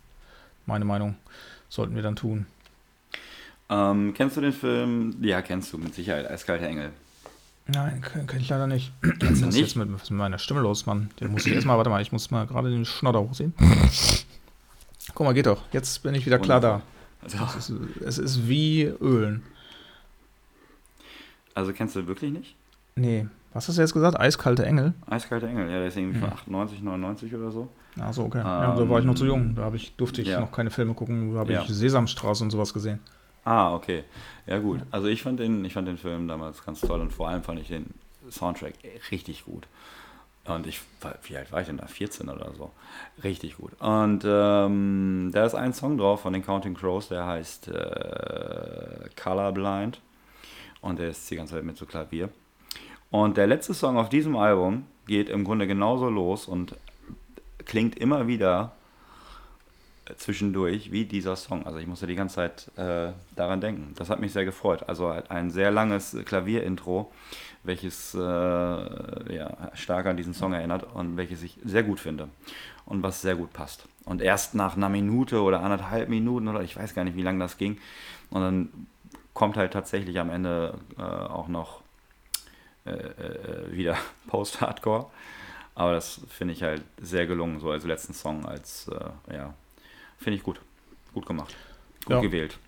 Meine 0.67 0.85
Meinung. 0.85 1.17
Sollten 1.71 1.97
wir 1.97 2.03
dann 2.03 2.17
tun. 2.17 2.47
Ähm, 3.71 4.13
kennst 4.15 4.37
du 4.37 4.41
den 4.43 4.53
Film? 4.53 5.17
Ja, 5.23 5.41
kennst 5.41 5.73
du 5.73 5.79
mit 5.79 5.95
Sicherheit. 5.95 6.31
Eiskalte 6.31 6.67
Engel. 6.67 6.91
Nein, 7.67 8.03
kenne 8.03 8.27
kenn 8.27 8.41
ich 8.41 8.49
leider 8.51 8.67
nicht. 8.67 8.93
Was 9.21 9.41
ist 9.41 9.57
jetzt 9.57 9.77
mit, 9.77 9.89
mit 9.89 10.11
meiner 10.11 10.39
Stimme 10.39 10.61
los, 10.61 10.85
Mann? 10.85 11.11
Den 11.19 11.33
muss 11.33 11.47
ich 11.47 11.55
erstmal, 11.55 11.79
warte 11.79 11.89
mal, 11.89 12.03
ich 12.03 12.13
muss 12.13 12.31
mal 12.31 12.47
gerade 12.47 12.71
den 12.71 12.85
Schnodder 12.85 13.21
hochziehen. 13.21 13.55
Guck 15.15 15.27
mal, 15.27 15.33
geht 15.35 15.47
doch. 15.47 15.63
Jetzt 15.73 16.03
bin 16.03 16.15
ich 16.15 16.27
wieder 16.27 16.39
klar 16.39 16.61
da. 16.61 16.83
Also, 17.23 17.39
Es 17.57 17.71
ist, 17.71 17.81
es 18.03 18.19
ist 18.19 18.49
wie 18.49 18.83
Ölen. 19.01 19.43
also 21.55 21.73
kennst 21.73 21.97
du 21.97 22.07
wirklich 22.07 22.33
nicht? 22.33 22.55
Nee, 22.97 23.27
was 23.53 23.69
hast 23.69 23.77
du 23.79 23.83
jetzt 23.83 23.95
gesagt? 23.95 24.19
Eiskalte 24.19 24.65
Engel? 24.67 24.93
Eiskalte 25.09 25.47
Engel, 25.49 25.67
ja, 25.71 25.79
der 25.79 25.87
ist 25.89 25.97
irgendwie 25.97 26.19
von 26.19 26.29
Mhm. 26.29 26.35
98, 26.35 26.83
99 26.83 27.35
oder 27.35 27.51
so. 27.51 27.69
Ach 28.01 28.13
so, 28.13 28.25
okay. 28.25 28.39
ja, 28.39 28.75
da 28.75 28.89
war 28.89 28.99
ich 28.99 29.05
noch 29.05 29.15
zu 29.15 29.25
jung. 29.25 29.55
Da 29.55 29.63
hab 29.63 29.75
ich, 29.75 29.95
durfte 29.97 30.21
ich 30.21 30.29
ja. 30.29 30.41
noch 30.41 30.51
keine 30.51 30.71
Filme 30.71 30.95
gucken. 30.95 31.33
Da 31.33 31.41
habe 31.41 31.53
Ja. 31.53 31.63
ich 31.63 31.69
Sesamstraße 31.69 32.43
und 32.43 32.51
sowas 32.51 32.75
gesehen. 32.75 32.99
Ah, 33.45 33.73
okay. 33.75 34.03
Ja 34.47 34.59
gut. 34.59 34.81
Also 34.91 35.07
ich 35.07 35.23
fand 35.23 35.39
den, 35.39 35.65
ich 35.65 35.73
fand 35.75 35.87
den 35.87 35.99
Film 35.99 36.27
damals 36.29 36.65
ganz 36.65 36.81
toll 36.81 37.01
und 37.01 37.13
vor 37.13 37.29
allem 37.29 37.43
fand 37.43 37.61
ich 37.61 37.69
den 37.69 37.87
Soundtrack 38.31 38.75
richtig 39.13 39.45
gut. 39.45 39.67
Und 40.47 40.67
ich, 40.67 40.81
wie 41.23 41.37
alt 41.37 41.51
war 41.53 41.61
ich 41.61 41.69
denn 41.69 41.79
da? 41.79 41.87
14 41.87 42.29
oder 42.29 42.53
so. 42.57 42.71
Richtig 43.23 43.57
gut. 43.57 43.73
Und 43.81 44.25
ähm, 44.27 45.31
da 45.33 45.47
ist 45.47 45.55
ein 45.55 45.73
Song 45.73 45.97
drauf 45.97 46.21
von 46.21 46.35
den 46.35 46.45
Counting 46.45 46.75
Crows, 46.75 47.09
der 47.09 47.27
heißt 47.27 47.69
äh, 47.69 49.09
Colorblind. 49.17 50.01
Und 50.83 50.99
der 50.99 51.09
ist 51.09 51.31
die 51.31 51.37
ganze 51.37 51.55
Zeit 51.55 51.65
mit 51.65 51.79
so 51.79 51.87
Klavier. 51.87 52.29
Und 53.11 53.39
der 53.39 53.47
letzte 53.47 53.73
Song 53.73 53.97
auf 53.97 54.11
diesem 54.11 54.37
Album 54.37 54.85
geht 55.07 55.31
im 55.31 55.45
Grunde 55.45 55.67
genauso 55.67 56.11
los 56.11 56.47
und 56.47 56.77
klingt 57.65 57.97
immer 57.97 58.27
wieder 58.27 58.73
zwischendurch 60.17 60.93
wie 60.93 61.05
dieser 61.05 61.37
Song. 61.37 61.67
Also 61.67 61.79
ich 61.79 61.87
musste 61.87 62.07
die 62.07 62.15
ganze 62.15 62.37
Zeit 62.37 62.71
äh, 62.77 63.13
daran 63.37 63.61
denken. 63.61 63.93
Das 63.97 64.11
hat 64.11 64.21
mich 64.21 64.33
sehr 64.33 64.45
gefreut. 64.45 64.85
Also 64.89 65.09
ein 65.29 65.51
sehr 65.51 65.71
langes 65.71 66.17
Klavierintro, 66.25 67.11
welches 67.63 68.15
äh, 68.15 68.19
ja, 68.19 69.71
stark 69.75 70.07
an 70.07 70.17
diesen 70.17 70.35
Song 70.35 70.53
erinnert 70.53 70.85
und 70.95 71.17
welches 71.17 71.43
ich 71.43 71.59
sehr 71.65 71.83
gut 71.83 72.01
finde 72.01 72.29
und 72.87 73.03
was 73.03 73.23
sehr 73.23 73.35
gut 73.35 73.53
passt. 73.53 73.87
Und 74.05 74.21
erst 74.21 74.55
nach 74.55 74.77
einer 74.77 74.89
Minute 74.89 75.41
oder 75.43 75.61
anderthalb 75.63 76.09
Minuten 76.09 76.49
oder 76.49 76.61
ich 76.61 76.77
weiß 76.77 76.95
gar 76.95 77.05
nicht, 77.05 77.17
wie 77.17 77.23
lange 77.23 77.39
das 77.39 77.57
ging, 77.57 77.79
und 78.31 78.41
dann 78.41 78.87
kommt 79.33 79.57
halt 79.57 79.73
tatsächlich 79.73 80.19
am 80.19 80.31
Ende 80.31 80.79
äh, 80.99 81.03
auch 81.03 81.49
noch 81.49 81.83
äh, 82.85 82.91
äh, 82.91 83.73
wieder 83.77 83.97
Post-Hardcore. 84.29 85.07
Aber 85.75 85.93
das 85.93 86.21
finde 86.29 86.55
ich 86.55 86.63
halt 86.63 86.83
sehr 87.01 87.27
gelungen, 87.27 87.59
so 87.59 87.71
als 87.71 87.85
letzten 87.85 88.15
Song, 88.15 88.47
als, 88.47 88.89
äh, 88.89 89.35
ja, 89.35 89.55
finde 90.19 90.37
ich 90.39 90.43
gut. 90.43 90.61
Gut 91.13 91.27
gemacht. 91.27 91.55
Gut 92.05 92.15
Ja. 92.17 92.21
gewählt. 92.21 92.59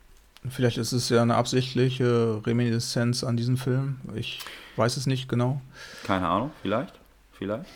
Vielleicht 0.49 0.79
ist 0.79 0.93
es 0.93 1.09
ja 1.09 1.23
eine 1.23 1.35
absichtliche 1.35 2.41
Reminiszenz 2.47 3.25
an 3.25 3.37
diesen 3.37 3.57
Film. 3.57 4.01
Ich 4.15 4.41
weiß 4.77 4.97
es 4.97 5.07
nicht 5.07 5.29
genau. 5.29 5.61
Keine 6.05 6.29
Ahnung, 6.29 6.53
vielleicht, 6.63 6.95
vielleicht, 7.33 7.69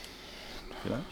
vielleicht. 0.83 1.04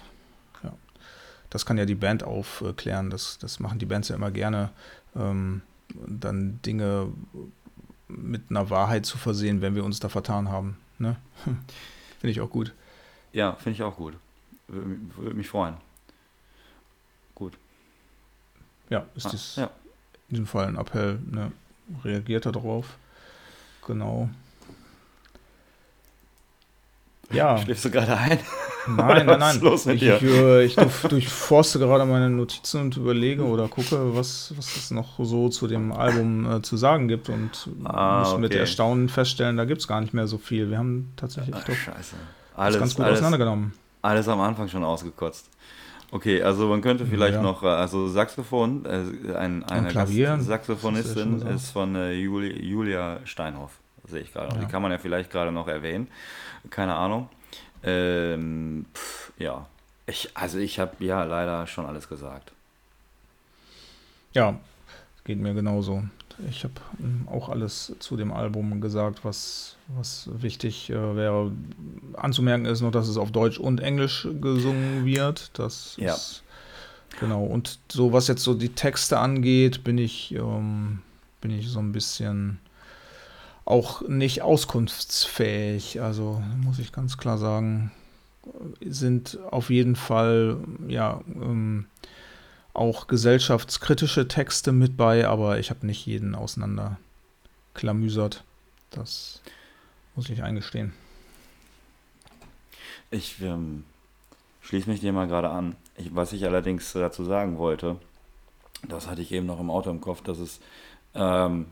Das 1.51 1.65
kann 1.65 1.79
ja 1.79 1.87
die 1.87 1.95
Band 1.95 2.25
aufklären. 2.25 3.09
Das, 3.09 3.39
das 3.39 3.59
machen 3.59 3.79
die 3.79 3.87
Bands 3.87 4.09
ja 4.11 4.17
immer 4.17 4.31
gerne. 4.31 4.69
Ähm, 5.17 5.63
dann 6.07 6.61
Dinge 6.61 7.09
mit 8.07 8.51
einer 8.51 8.69
Wahrheit 8.69 9.07
zu 9.07 9.17
versehen, 9.17 9.63
wenn 9.63 9.75
wir 9.75 9.83
uns 9.83 9.99
da 9.99 10.11
vertan 10.11 10.51
haben. 10.51 10.77
Ne? 10.99 11.17
Finde 12.21 12.31
ich 12.33 12.43
auch 12.43 12.51
gut. 12.51 12.75
Ja, 13.33 13.55
finde 13.55 13.71
ich 13.77 13.83
auch 13.83 13.97
gut. 13.97 14.15
Würde 14.67 15.35
mich 15.35 15.49
freuen. 15.49 15.77
Gut. 17.35 17.55
Ja, 18.91 19.05
ist 19.15 19.27
Ah, 19.27 19.31
das 19.31 19.57
ja. 19.57 19.65
in 20.29 20.31
diesem 20.31 20.47
Fall 20.47 20.67
ein 20.67 20.77
Appell. 20.77 21.19
Ne? 21.31 21.53
Reagiert 22.05 22.47
er 22.47 22.53
darauf. 22.53 22.87
Genau. 23.87 24.29
Ja, 27.31 27.59
Schläfst 27.59 27.85
du 27.85 27.91
gerade 27.91 28.17
ein? 28.17 28.39
nein, 28.87 29.27
nein, 29.27 29.39
nein. 29.39 29.61
los 29.61 29.85
mit 29.85 29.97
ich, 29.97 30.01
dir? 30.01 30.17
ich, 30.17 30.23
äh, 30.23 30.65
ich 30.65 30.77
durch, 30.77 31.03
durchforste 31.03 31.79
gerade 31.79 32.07
meine 32.07 32.31
Notizen 32.31 32.81
und 32.81 32.97
überlege 32.97 33.45
oder 33.45 33.69
gucke, 33.69 34.17
was, 34.17 34.55
was 34.57 34.75
es 34.77 34.91
noch 34.91 35.19
so 35.23 35.51
zu 35.51 35.67
dem 35.67 35.93
Album 35.93 36.51
äh, 36.51 36.63
zu 36.63 36.79
sagen 36.79 37.07
gibt 37.07 37.29
und 37.29 37.69
Ah, 37.85 38.21
muss 38.21 38.39
mit 38.39 38.53
okay. 38.53 38.61
Erstaunen 38.61 39.11
feststellen, 39.11 39.59
da 39.59 39.67
gibt 39.67 39.83
es 39.83 39.89
gar 39.89 40.01
nicht 40.01 40.15
mehr 40.15 40.27
so 40.27 40.39
viel. 40.39 40.71
Wir 40.71 40.79
haben 40.79 41.13
tatsächlich 41.17 41.55
Ach, 41.55 41.65
doch 41.65 41.75
das 41.75 41.85
ganz 41.87 42.15
Alles, 42.57 42.95
gut 42.97 43.05
alles, 43.05 43.19
auseinandergenommen. 43.19 43.75
alles 44.01 44.27
am 44.29 44.41
Anfang 44.41 44.69
schon 44.69 44.83
ausgekotzt. 44.85 45.51
Okay, 46.11 46.43
also 46.43 46.69
man 46.69 46.81
könnte 46.81 47.05
vielleicht 47.07 47.35
Ja. 47.35 47.43
noch, 47.43 47.63
äh, 47.63 47.67
also 47.67 48.09
Saxophon, 48.09 48.85
äh, 48.87 49.35
ein, 49.35 49.63
eine 49.65 49.89
Klavier, 49.89 50.39
Saxophonistin 50.41 51.37
ist 51.37 51.45
ja 51.45 51.51
ist 51.51 51.71
von 51.71 51.95
äh, 51.95 52.13
Juli, 52.13 52.59
Julia 52.65 53.21
Steinhoff, 53.25 53.73
sehe 54.07 54.21
ich 54.23 54.33
gerade. 54.33 54.55
Ja. 54.55 54.61
Die 54.61 54.67
kann 54.67 54.81
man 54.81 54.91
ja 54.91 54.99
vielleicht 54.99 55.31
gerade 55.31 55.53
noch 55.53 55.69
erwähnen. 55.69 56.09
Keine 56.71 56.95
Ahnung. 56.95 57.29
Ähm, 57.83 58.87
pff, 58.95 59.33
ja, 59.39 59.67
ich, 60.07 60.31
also 60.35 60.59
ich 60.59 60.79
habe 60.81 60.93
ja 61.05 61.25
leider 61.25 61.67
schon 61.67 61.85
alles 61.87 62.09
gesagt. 62.09 62.53
Ja, 64.33 64.59
geht 65.25 65.39
mir 65.39 65.53
genauso. 65.55 66.05
Ich 66.49 66.63
habe 66.65 66.75
auch 67.27 67.49
alles 67.49 67.95
zu 67.99 68.17
dem 68.17 68.33
Album 68.33 68.81
gesagt, 68.81 69.25
was, 69.25 69.77
was 69.89 70.29
wichtig 70.33 70.89
äh, 70.91 71.17
wäre. 71.17 71.51
Anzumerken 72.15 72.65
ist 72.67 72.81
noch, 72.81 72.93
dass 72.93 73.09
es 73.09 73.17
auf 73.17 73.33
Deutsch 73.33 73.59
und 73.59 73.81
Englisch 73.81 74.29
gesungen 74.41 75.05
wird. 75.05 75.51
Das 75.59 75.97
Ja. 75.99 76.15
ist 76.15 76.43
genau. 77.19 77.45
Und 77.45 77.79
so 77.91 78.13
was 78.13 78.29
jetzt 78.29 78.45
so 78.45 78.55
die 78.55 78.69
Texte 78.69 79.19
angeht, 79.19 79.83
bin 79.83 79.99
ich, 79.99 80.33
ähm, 80.35 81.01
bin 81.41 81.51
ich 81.51 81.69
so 81.69 81.81
ein 81.81 81.93
bisschen 81.93 82.59
auch 83.65 84.07
nicht 84.09 84.43
auskunftsfähig. 84.43 86.01
Also 86.01 86.43
muss 86.63 86.79
ich 86.79 86.93
ganz 86.93 87.19
klar 87.19 87.39
sagen, 87.39 87.91
sind 88.81 89.39
auf 89.51 89.71
jeden 89.71 89.97
Fall 89.97 90.57
ja 90.87 91.21
ähm, 91.35 91.87
auch 92.79 93.07
gesellschaftskritische 93.07 94.29
Texte 94.29 94.73
mit 94.73 94.97
bei, 94.97 95.27
aber 95.27 95.59
ich 95.59 95.71
habe 95.71 95.87
nicht 95.87 96.07
jeden 96.07 96.35
auseinanderklamüsert. 96.35 98.45
Das 98.91 99.43
muss 100.15 100.31
ich 100.31 100.43
eingestehen. 100.43 100.93
Ich 103.11 103.41
ähm, 103.43 103.85
schließe 104.63 104.89
mich 104.89 105.01
dir 105.01 105.13
mal 105.13 105.29
gerade 105.29 105.51
an. 105.51 105.77
Ich, 105.97 106.15
was 106.15 106.33
ich 106.33 106.45
allerdings 106.45 106.93
dazu 106.93 107.25
sagen 107.25 107.59
wollte, 107.59 107.97
das 108.87 109.09
hatte 109.09 109.23
ich 109.23 109.33
eben 109.33 109.47
noch 109.47 109.61
im 109.61 109.71
Auto 109.71 109.91
im 109.91 110.01
Kopf, 110.01 110.23
dass 110.23 110.39
es 110.39 110.61
ähm, 111.15 111.67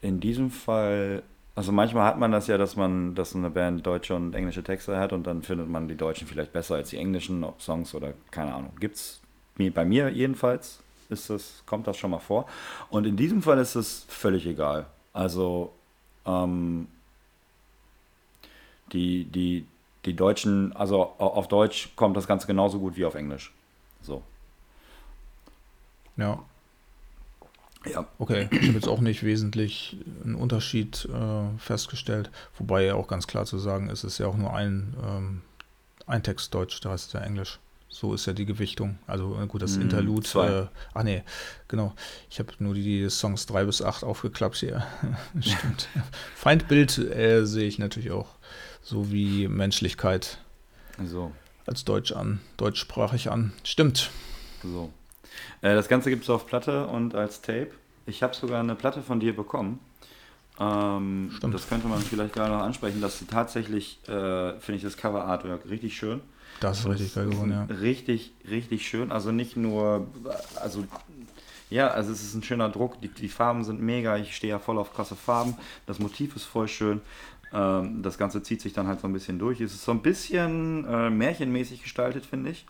in 0.00 0.20
diesem 0.20 0.50
Fall, 0.50 1.22
also 1.54 1.72
manchmal 1.72 2.06
hat 2.06 2.18
man 2.18 2.32
das 2.32 2.46
ja, 2.46 2.58
dass 2.58 2.76
man, 2.76 3.14
dass 3.14 3.34
eine 3.34 3.50
Band 3.50 3.86
deutsche 3.86 4.14
und 4.14 4.34
englische 4.34 4.62
Texte 4.62 4.96
hat 4.98 5.12
und 5.12 5.26
dann 5.26 5.42
findet 5.42 5.68
man 5.68 5.88
die 5.88 5.96
deutschen 5.96 6.26
vielleicht 6.26 6.52
besser 6.52 6.76
als 6.76 6.90
die 6.90 6.96
englischen 6.98 7.44
Songs 7.58 7.94
oder 7.94 8.14
keine 8.30 8.54
Ahnung. 8.54 8.72
Gibt's 8.80 9.20
mir- 9.20 9.21
bei 9.56 9.84
mir 9.84 10.08
jedenfalls 10.10 10.80
ist 11.08 11.28
das, 11.30 11.62
kommt 11.66 11.86
das 11.86 11.96
schon 11.98 12.10
mal 12.10 12.18
vor. 12.20 12.46
Und 12.90 13.06
in 13.06 13.16
diesem 13.16 13.42
Fall 13.42 13.58
ist 13.58 13.74
es 13.74 14.04
völlig 14.08 14.46
egal. 14.46 14.86
Also 15.12 15.72
ähm, 16.24 16.88
die, 18.92 19.24
die, 19.24 19.66
die 20.04 20.14
Deutschen, 20.14 20.74
also 20.74 21.02
au- 21.18 21.34
auf 21.34 21.48
Deutsch 21.48 21.90
kommt 21.96 22.16
das 22.16 22.26
Ganze 22.26 22.46
genauso 22.46 22.78
gut 22.78 22.96
wie 22.96 23.04
auf 23.04 23.14
Englisch. 23.14 23.52
So. 24.02 24.22
Ja, 26.16 26.42
Ja. 27.86 28.06
okay. 28.18 28.48
Ich 28.50 28.68
habe 28.68 28.72
jetzt 28.78 28.88
auch 28.88 29.00
nicht 29.00 29.22
wesentlich 29.22 29.96
einen 30.24 30.34
Unterschied 30.34 31.06
äh, 31.12 31.58
festgestellt. 31.58 32.30
Wobei 32.58 32.84
ja 32.84 32.94
auch 32.94 33.08
ganz 33.08 33.26
klar 33.26 33.44
zu 33.46 33.58
sagen 33.58 33.88
ist, 33.88 34.04
es 34.04 34.14
ist 34.14 34.18
ja 34.18 34.26
auch 34.26 34.36
nur 34.36 34.52
ein, 34.54 34.94
ähm, 35.06 35.42
ein 36.06 36.22
Text 36.22 36.52
Deutsch, 36.54 36.80
der 36.80 36.92
Rest 36.92 37.08
ist 37.08 37.12
ja 37.14 37.20
Englisch. 37.20 37.58
So 37.94 38.14
ist 38.14 38.24
ja 38.26 38.32
die 38.32 38.46
Gewichtung. 38.46 38.98
Also 39.06 39.38
äh, 39.40 39.46
gut, 39.46 39.60
das 39.62 39.76
Mm, 39.76 39.82
Interlude. 39.82 40.26
zwei. 40.26 40.48
Äh, 40.48 40.66
ach 40.94 41.02
nee, 41.02 41.22
genau. 41.68 41.92
Ich 42.30 42.38
habe 42.38 42.50
nur 42.58 42.72
die 42.74 43.08
Songs 43.10 43.44
3 43.46 43.64
bis 43.66 43.82
8 43.82 44.02
aufgeklappt 44.02 44.56
hier. 44.56 44.86
Stimmt. 45.40 45.88
Feindbild 46.34 46.96
äh, 46.98 47.44
sehe 47.44 47.68
ich 47.68 47.78
natürlich 47.78 48.10
auch. 48.10 48.28
So 48.82 49.12
wie 49.12 49.46
Menschlichkeit 49.46 50.38
So. 51.04 51.32
als 51.66 51.84
Deutsch 51.84 52.12
an, 52.12 52.40
deutschsprachig 52.56 53.30
an. 53.30 53.52
Stimmt. 53.62 54.10
So. 54.62 54.90
Äh, 55.60 55.74
das 55.74 55.88
Ganze 55.88 56.08
gibt 56.10 56.24
es 56.24 56.30
auf 56.30 56.46
Platte 56.46 56.86
und 56.86 57.14
als 57.14 57.42
Tape. 57.42 57.70
Ich 58.06 58.22
habe 58.22 58.34
sogar 58.34 58.60
eine 58.60 58.74
Platte 58.74 59.02
von 59.02 59.20
dir 59.20 59.36
bekommen. 59.36 59.78
Ähm, 60.58 61.30
Stimmt. 61.36 61.54
das 61.54 61.68
könnte 61.68 61.88
man 61.88 62.00
vielleicht 62.00 62.32
gerade 62.34 62.52
noch 62.52 62.62
ansprechen, 62.62 63.00
dass 63.02 63.22
tatsächlich, 63.30 63.98
äh, 64.08 64.58
finde 64.60 64.76
ich 64.76 64.82
das 64.82 64.96
Cover 64.96 65.24
Artwork 65.26 65.68
richtig 65.68 65.96
schön. 65.96 66.20
Das 66.62 66.80
ist 66.80 66.86
richtig 66.86 67.14
geil 67.14 67.26
geworden, 67.26 67.50
ja. 67.50 67.64
Richtig, 67.64 68.32
richtig 68.48 68.86
schön. 68.86 69.10
Also 69.10 69.32
nicht 69.32 69.56
nur, 69.56 70.06
also 70.60 70.84
ja, 71.70 71.88
also 71.88 72.12
es 72.12 72.22
ist 72.22 72.34
ein 72.34 72.42
schöner 72.42 72.68
Druck. 72.68 73.00
Die, 73.00 73.08
die 73.08 73.28
Farben 73.28 73.64
sind 73.64 73.80
mega. 73.80 74.16
Ich 74.16 74.36
stehe 74.36 74.52
ja 74.52 74.58
voll 74.58 74.78
auf 74.78 74.92
krasse 74.92 75.16
Farben. 75.16 75.56
Das 75.86 75.98
Motiv 75.98 76.36
ist 76.36 76.44
voll 76.44 76.68
schön. 76.68 77.00
Ähm, 77.52 78.02
das 78.02 78.18
Ganze 78.18 78.42
zieht 78.42 78.60
sich 78.60 78.72
dann 78.72 78.86
halt 78.86 79.00
so 79.00 79.08
ein 79.08 79.12
bisschen 79.12 79.38
durch. 79.38 79.60
Es 79.60 79.74
ist 79.74 79.84
so 79.84 79.92
ein 79.92 80.02
bisschen 80.02 80.84
äh, 80.86 81.10
märchenmäßig 81.10 81.82
gestaltet, 81.82 82.26
finde 82.26 82.50
ich. 82.50 82.66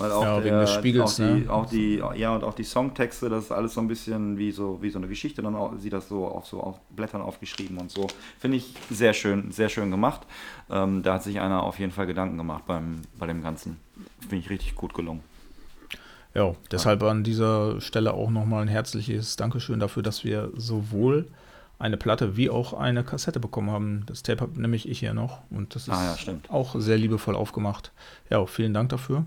Weil 0.00 0.12
auch 0.12 0.22
Ja, 0.22 0.36
wegen 0.38 0.48
der, 0.50 0.60
des 0.60 0.72
Spiegels, 0.74 1.12
auch 1.12 1.16
die, 1.16 1.22
ne? 1.22 1.50
auch 1.50 1.66
die, 1.66 2.02
ja 2.16 2.34
und 2.34 2.42
auch 2.44 2.54
die 2.54 2.64
Songtexte, 2.64 3.28
das 3.28 3.44
ist 3.44 3.52
alles 3.52 3.74
so 3.74 3.80
ein 3.80 3.88
bisschen 3.88 4.38
wie 4.38 4.50
so, 4.50 4.78
wie 4.80 4.90
so 4.90 4.98
eine 4.98 5.08
Geschichte, 5.08 5.42
dann 5.42 5.54
auch, 5.54 5.76
sieht 5.76 5.92
das 5.92 6.08
so 6.08 6.26
auf 6.26 6.46
so 6.46 6.60
auf 6.60 6.80
Blättern 6.90 7.20
aufgeschrieben 7.20 7.78
und 7.78 7.90
so. 7.90 8.06
Finde 8.38 8.56
ich 8.56 8.74
sehr 8.90 9.12
schön, 9.12 9.52
sehr 9.52 9.68
schön 9.68 9.90
gemacht. 9.90 10.22
Ähm, 10.70 11.02
da 11.02 11.14
hat 11.14 11.22
sich 11.22 11.40
einer 11.40 11.62
auf 11.62 11.78
jeden 11.78 11.92
Fall 11.92 12.06
Gedanken 12.06 12.38
gemacht 12.38 12.64
beim, 12.66 13.02
bei 13.18 13.26
dem 13.26 13.42
Ganzen. 13.42 13.76
Finde 14.20 14.36
ich 14.38 14.50
richtig 14.50 14.74
gut 14.74 14.94
gelungen. 14.94 15.20
Ja, 16.34 16.54
deshalb 16.70 17.02
an 17.02 17.24
dieser 17.24 17.80
Stelle 17.80 18.14
auch 18.14 18.30
nochmal 18.30 18.62
ein 18.62 18.68
herzliches 18.68 19.36
Dankeschön 19.36 19.80
dafür, 19.80 20.02
dass 20.02 20.24
wir 20.24 20.50
sowohl 20.54 21.26
eine 21.80 21.96
Platte 21.96 22.36
wie 22.36 22.50
auch 22.50 22.72
eine 22.74 23.02
Kassette 23.02 23.40
bekommen 23.40 23.70
haben. 23.70 24.04
Das 24.06 24.22
Tape 24.22 24.42
habe 24.42 24.60
nämlich 24.60 24.88
ich 24.88 25.00
hier 25.00 25.14
noch 25.14 25.38
und 25.50 25.74
das 25.74 25.88
ist 25.88 25.94
Ah 25.94 26.16
ja, 26.24 26.34
auch 26.48 26.76
sehr 26.78 26.98
liebevoll 26.98 27.34
aufgemacht. 27.34 27.90
Ja, 28.28 28.44
vielen 28.46 28.74
Dank 28.74 28.90
dafür. 28.90 29.24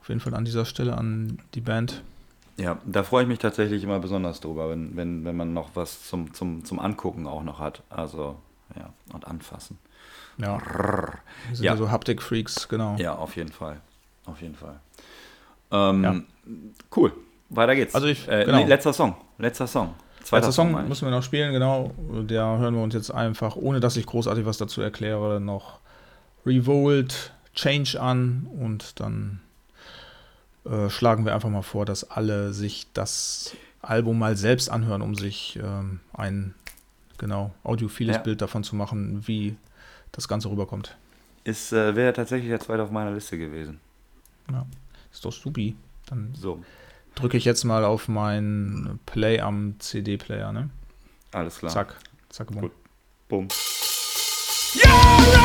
Auf 0.00 0.08
jeden 0.08 0.20
Fall 0.20 0.34
an 0.34 0.44
dieser 0.44 0.64
Stelle 0.64 0.96
an 0.96 1.38
die 1.54 1.60
Band. 1.60 2.02
Ja, 2.56 2.78
da 2.84 3.02
freue 3.02 3.22
ich 3.22 3.28
mich 3.28 3.38
tatsächlich 3.38 3.82
immer 3.84 3.98
besonders 4.00 4.40
drüber, 4.40 4.70
wenn, 4.70 4.96
wenn, 4.96 5.24
wenn 5.24 5.36
man 5.36 5.52
noch 5.54 5.70
was 5.74 6.06
zum, 6.08 6.34
zum, 6.34 6.64
zum 6.64 6.78
Angucken 6.78 7.26
auch 7.26 7.42
noch 7.42 7.58
hat. 7.58 7.82
Also, 7.90 8.36
ja, 8.76 8.90
und 9.12 9.26
anfassen. 9.26 9.78
Ja, 10.38 10.58
wir 10.58 11.56
sind 11.56 11.64
Ja. 11.64 11.76
so 11.76 11.90
Haptik-Freaks, 11.90 12.68
genau. 12.68 12.96
Ja, 12.98 13.14
auf 13.14 13.36
jeden 13.36 13.52
Fall. 13.52 13.80
Auf 14.26 14.40
jeden 14.42 14.54
Fall. 14.54 14.80
Ähm, 15.70 16.02
Ja. 16.04 16.20
Cool. 16.94 17.12
Weiter 17.50 17.74
geht's. 17.76 17.94
Also 17.94 18.06
ich- 18.08 18.28
äh, 18.28 18.44
genau. 18.44 18.58
nee, 18.58 18.64
letzter 18.66 18.92
Song. 18.92 19.14
Letzter 19.38 19.66
Song. 19.66 19.94
Zweiter 20.22 20.46
Letzter 20.46 20.52
Song 20.52 20.80
ich. 20.82 20.88
müssen 20.88 21.06
wir 21.06 21.10
noch 21.10 21.22
spielen, 21.22 21.52
genau. 21.52 21.92
Der 22.10 22.44
hören 22.58 22.74
wir 22.74 22.82
uns 22.82 22.94
jetzt 22.94 23.10
einfach, 23.10 23.56
ohne 23.56 23.80
dass 23.80 23.96
ich 23.96 24.06
großartig 24.06 24.44
was 24.46 24.58
dazu 24.58 24.80
erkläre, 24.82 25.40
noch 25.40 25.80
Revolt, 26.46 27.32
Change 27.54 28.00
an 28.00 28.46
und 28.60 29.00
dann 29.00 29.40
äh, 30.64 30.90
schlagen 30.90 31.24
wir 31.24 31.34
einfach 31.34 31.48
mal 31.50 31.62
vor, 31.62 31.84
dass 31.86 32.10
alle 32.10 32.52
sich 32.52 32.86
das 32.92 33.54
Album 33.82 34.18
mal 34.18 34.36
selbst 34.36 34.70
anhören, 34.70 35.02
um 35.02 35.14
sich 35.14 35.58
ähm, 35.62 36.00
ein 36.12 36.54
genau 37.18 37.52
audiophiles 37.64 38.16
Ja. 38.16 38.22
Bild 38.22 38.40
davon 38.42 38.64
zu 38.64 38.76
machen, 38.76 39.26
wie 39.26 39.56
das 40.12 40.28
Ganze 40.28 40.50
rüberkommt. 40.50 40.96
Ist, 41.44 41.72
äh, 41.72 41.94
wäre 41.96 42.12
tatsächlich 42.12 42.50
der 42.50 42.60
zweite 42.60 42.82
auf 42.82 42.90
meiner 42.90 43.12
Liste 43.12 43.38
gewesen. 43.38 43.80
Ja, 44.50 44.66
ist 45.12 45.24
doch 45.24 45.32
supi. 45.32 45.76
Dann 46.06 46.34
So, 46.34 46.62
drücke 47.14 47.36
ich 47.36 47.44
jetzt 47.44 47.64
mal 47.64 47.84
auf 47.84 48.08
meinen 48.08 48.98
Play 49.06 49.40
am 49.40 49.76
CD-Player, 49.78 50.52
ne? 50.52 50.68
alles 51.32 51.58
klar. 51.58 51.70
Zack, 51.72 51.96
zack, 52.28 52.48
bumm. 52.48 52.60
Gut. 52.62 52.72
Bumm. 53.28 53.48
It's 54.72 55.39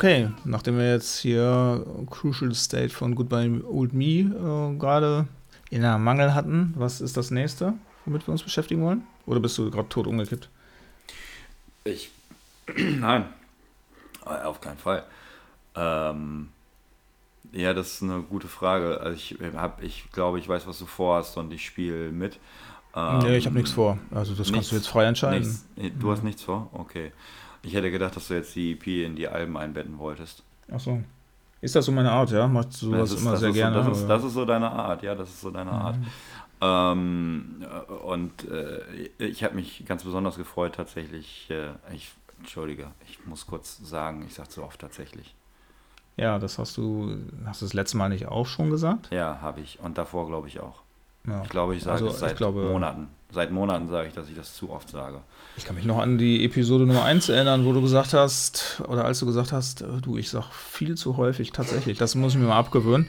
Okay, 0.00 0.30
nachdem 0.46 0.78
wir 0.78 0.90
jetzt 0.90 1.18
hier 1.18 1.84
Crucial 2.08 2.54
State 2.54 2.88
von 2.88 3.14
Goodbye 3.14 3.62
Old 3.68 3.92
Me 3.92 4.20
äh, 4.20 4.78
gerade 4.78 5.28
in 5.68 5.82
der 5.82 5.98
Mangel 5.98 6.32
hatten, 6.32 6.72
was 6.74 7.02
ist 7.02 7.18
das 7.18 7.30
nächste, 7.30 7.74
womit 8.06 8.26
wir 8.26 8.32
uns 8.32 8.42
beschäftigen 8.42 8.80
wollen? 8.80 9.02
Oder 9.26 9.40
bist 9.40 9.58
du 9.58 9.70
gerade 9.70 9.90
tot 9.90 10.06
umgekippt? 10.06 10.48
Ich. 11.84 12.10
Nein. 12.78 13.26
Äh, 14.24 14.42
Auf 14.42 14.62
keinen 14.62 14.78
Fall. 14.78 15.04
Ähm, 15.74 16.48
ja, 17.52 17.74
das 17.74 17.92
ist 17.92 18.02
eine 18.02 18.22
gute 18.22 18.48
Frage. 18.48 19.02
Also 19.02 19.12
ich 19.12 19.36
hab, 19.54 19.82
ich 19.82 20.10
glaube, 20.12 20.38
ich 20.38 20.48
weiß, 20.48 20.66
was 20.66 20.78
du 20.78 20.86
vorhast 20.86 21.36
und 21.36 21.52
ich 21.52 21.66
spiele 21.66 22.10
mit. 22.10 22.38
Ähm, 22.96 23.18
nee, 23.18 23.36
ich 23.36 23.44
habe 23.44 23.56
nichts 23.56 23.72
vor. 23.72 23.98
Also 24.12 24.32
das 24.32 24.50
kannst 24.50 24.72
du 24.72 24.76
jetzt 24.76 24.88
frei 24.88 25.04
entscheiden. 25.04 25.62
Nichts, 25.76 25.98
du 26.00 26.10
hast 26.10 26.24
nichts 26.24 26.42
vor? 26.42 26.70
Okay. 26.72 27.12
Ich 27.62 27.74
hätte 27.74 27.90
gedacht, 27.90 28.16
dass 28.16 28.28
du 28.28 28.34
jetzt 28.34 28.54
die 28.56 28.72
EP 28.72 28.86
in 28.86 29.16
die 29.16 29.28
Alben 29.28 29.56
einbetten 29.56 29.98
wolltest. 29.98 30.42
Ach 30.72 30.80
so. 30.80 31.02
Ist 31.60 31.76
das 31.76 31.84
so 31.84 31.92
meine 31.92 32.10
Art, 32.10 32.30
ja? 32.30 32.48
Machst 32.48 32.80
du 32.80 32.86
sowas 32.86 33.10
das 33.10 33.12
ist, 33.12 33.20
immer 33.20 33.36
sehr 33.36 33.52
gerne? 33.52 33.82
So, 33.82 33.90
das, 33.90 33.98
ist, 34.00 34.08
das 34.08 34.24
ist 34.24 34.32
so 34.32 34.44
deine 34.46 34.70
Art, 34.70 35.02
ja, 35.02 35.14
das 35.14 35.28
ist 35.28 35.40
so 35.42 35.50
deine 35.50 35.70
Art. 35.70 35.96
Ähm, 36.62 37.62
äh, 37.62 37.92
und 37.92 38.48
äh, 38.48 38.82
ich 39.18 39.44
habe 39.44 39.54
mich 39.54 39.84
ganz 39.86 40.04
besonders 40.04 40.36
gefreut, 40.36 40.74
tatsächlich. 40.74 41.48
Äh, 41.50 41.70
ich, 41.94 42.12
Entschuldige, 42.38 42.86
ich 43.08 43.26
muss 43.26 43.46
kurz 43.46 43.78
sagen, 43.78 44.24
ich 44.26 44.34
sage 44.34 44.50
so 44.50 44.62
oft 44.62 44.80
tatsächlich. 44.80 45.34
ja, 46.16 46.38
das 46.38 46.58
hast 46.58 46.76
du, 46.78 47.16
hast 47.44 47.60
du 47.60 47.66
das 47.66 47.74
letzte 47.74 47.98
Mal 47.98 48.08
nicht 48.08 48.26
auch 48.26 48.46
schon 48.46 48.70
gesagt? 48.70 49.10
Ja, 49.10 49.40
habe 49.42 49.60
ich. 49.60 49.80
Und 49.80 49.98
davor 49.98 50.26
glaube 50.26 50.48
ich 50.48 50.60
auch. 50.60 50.82
Ja. 51.26 51.42
Ich 51.42 51.48
glaube, 51.50 51.74
ich 51.76 51.82
sage 51.82 51.94
Also, 52.04 52.08
es 52.08 52.18
seit 52.20 52.36
glaube- 52.36 52.62
Monaten. 52.64 53.08
Seit 53.32 53.52
Monaten 53.52 53.88
sage 53.88 54.08
ich, 54.08 54.14
dass 54.14 54.28
ich 54.28 54.34
das 54.34 54.54
zu 54.56 54.70
oft 54.70 54.88
sage. 54.88 55.20
Ich 55.56 55.64
kann 55.64 55.76
mich 55.76 55.84
noch 55.84 55.98
an 55.98 56.18
die 56.18 56.44
Episode 56.44 56.84
Nummer 56.84 57.04
1 57.04 57.28
erinnern, 57.28 57.64
wo 57.64 57.72
du 57.72 57.80
gesagt 57.80 58.12
hast, 58.12 58.82
oder 58.88 59.04
als 59.04 59.20
du 59.20 59.26
gesagt 59.26 59.52
hast, 59.52 59.82
äh, 59.82 59.86
du, 60.02 60.16
ich 60.16 60.30
sag 60.30 60.52
viel 60.52 60.96
zu 60.96 61.16
häufig 61.16 61.52
tatsächlich. 61.52 61.96
Das 61.96 62.16
muss 62.16 62.32
ich 62.32 62.40
mir 62.40 62.46
mal 62.46 62.58
abgewöhnen. 62.58 63.06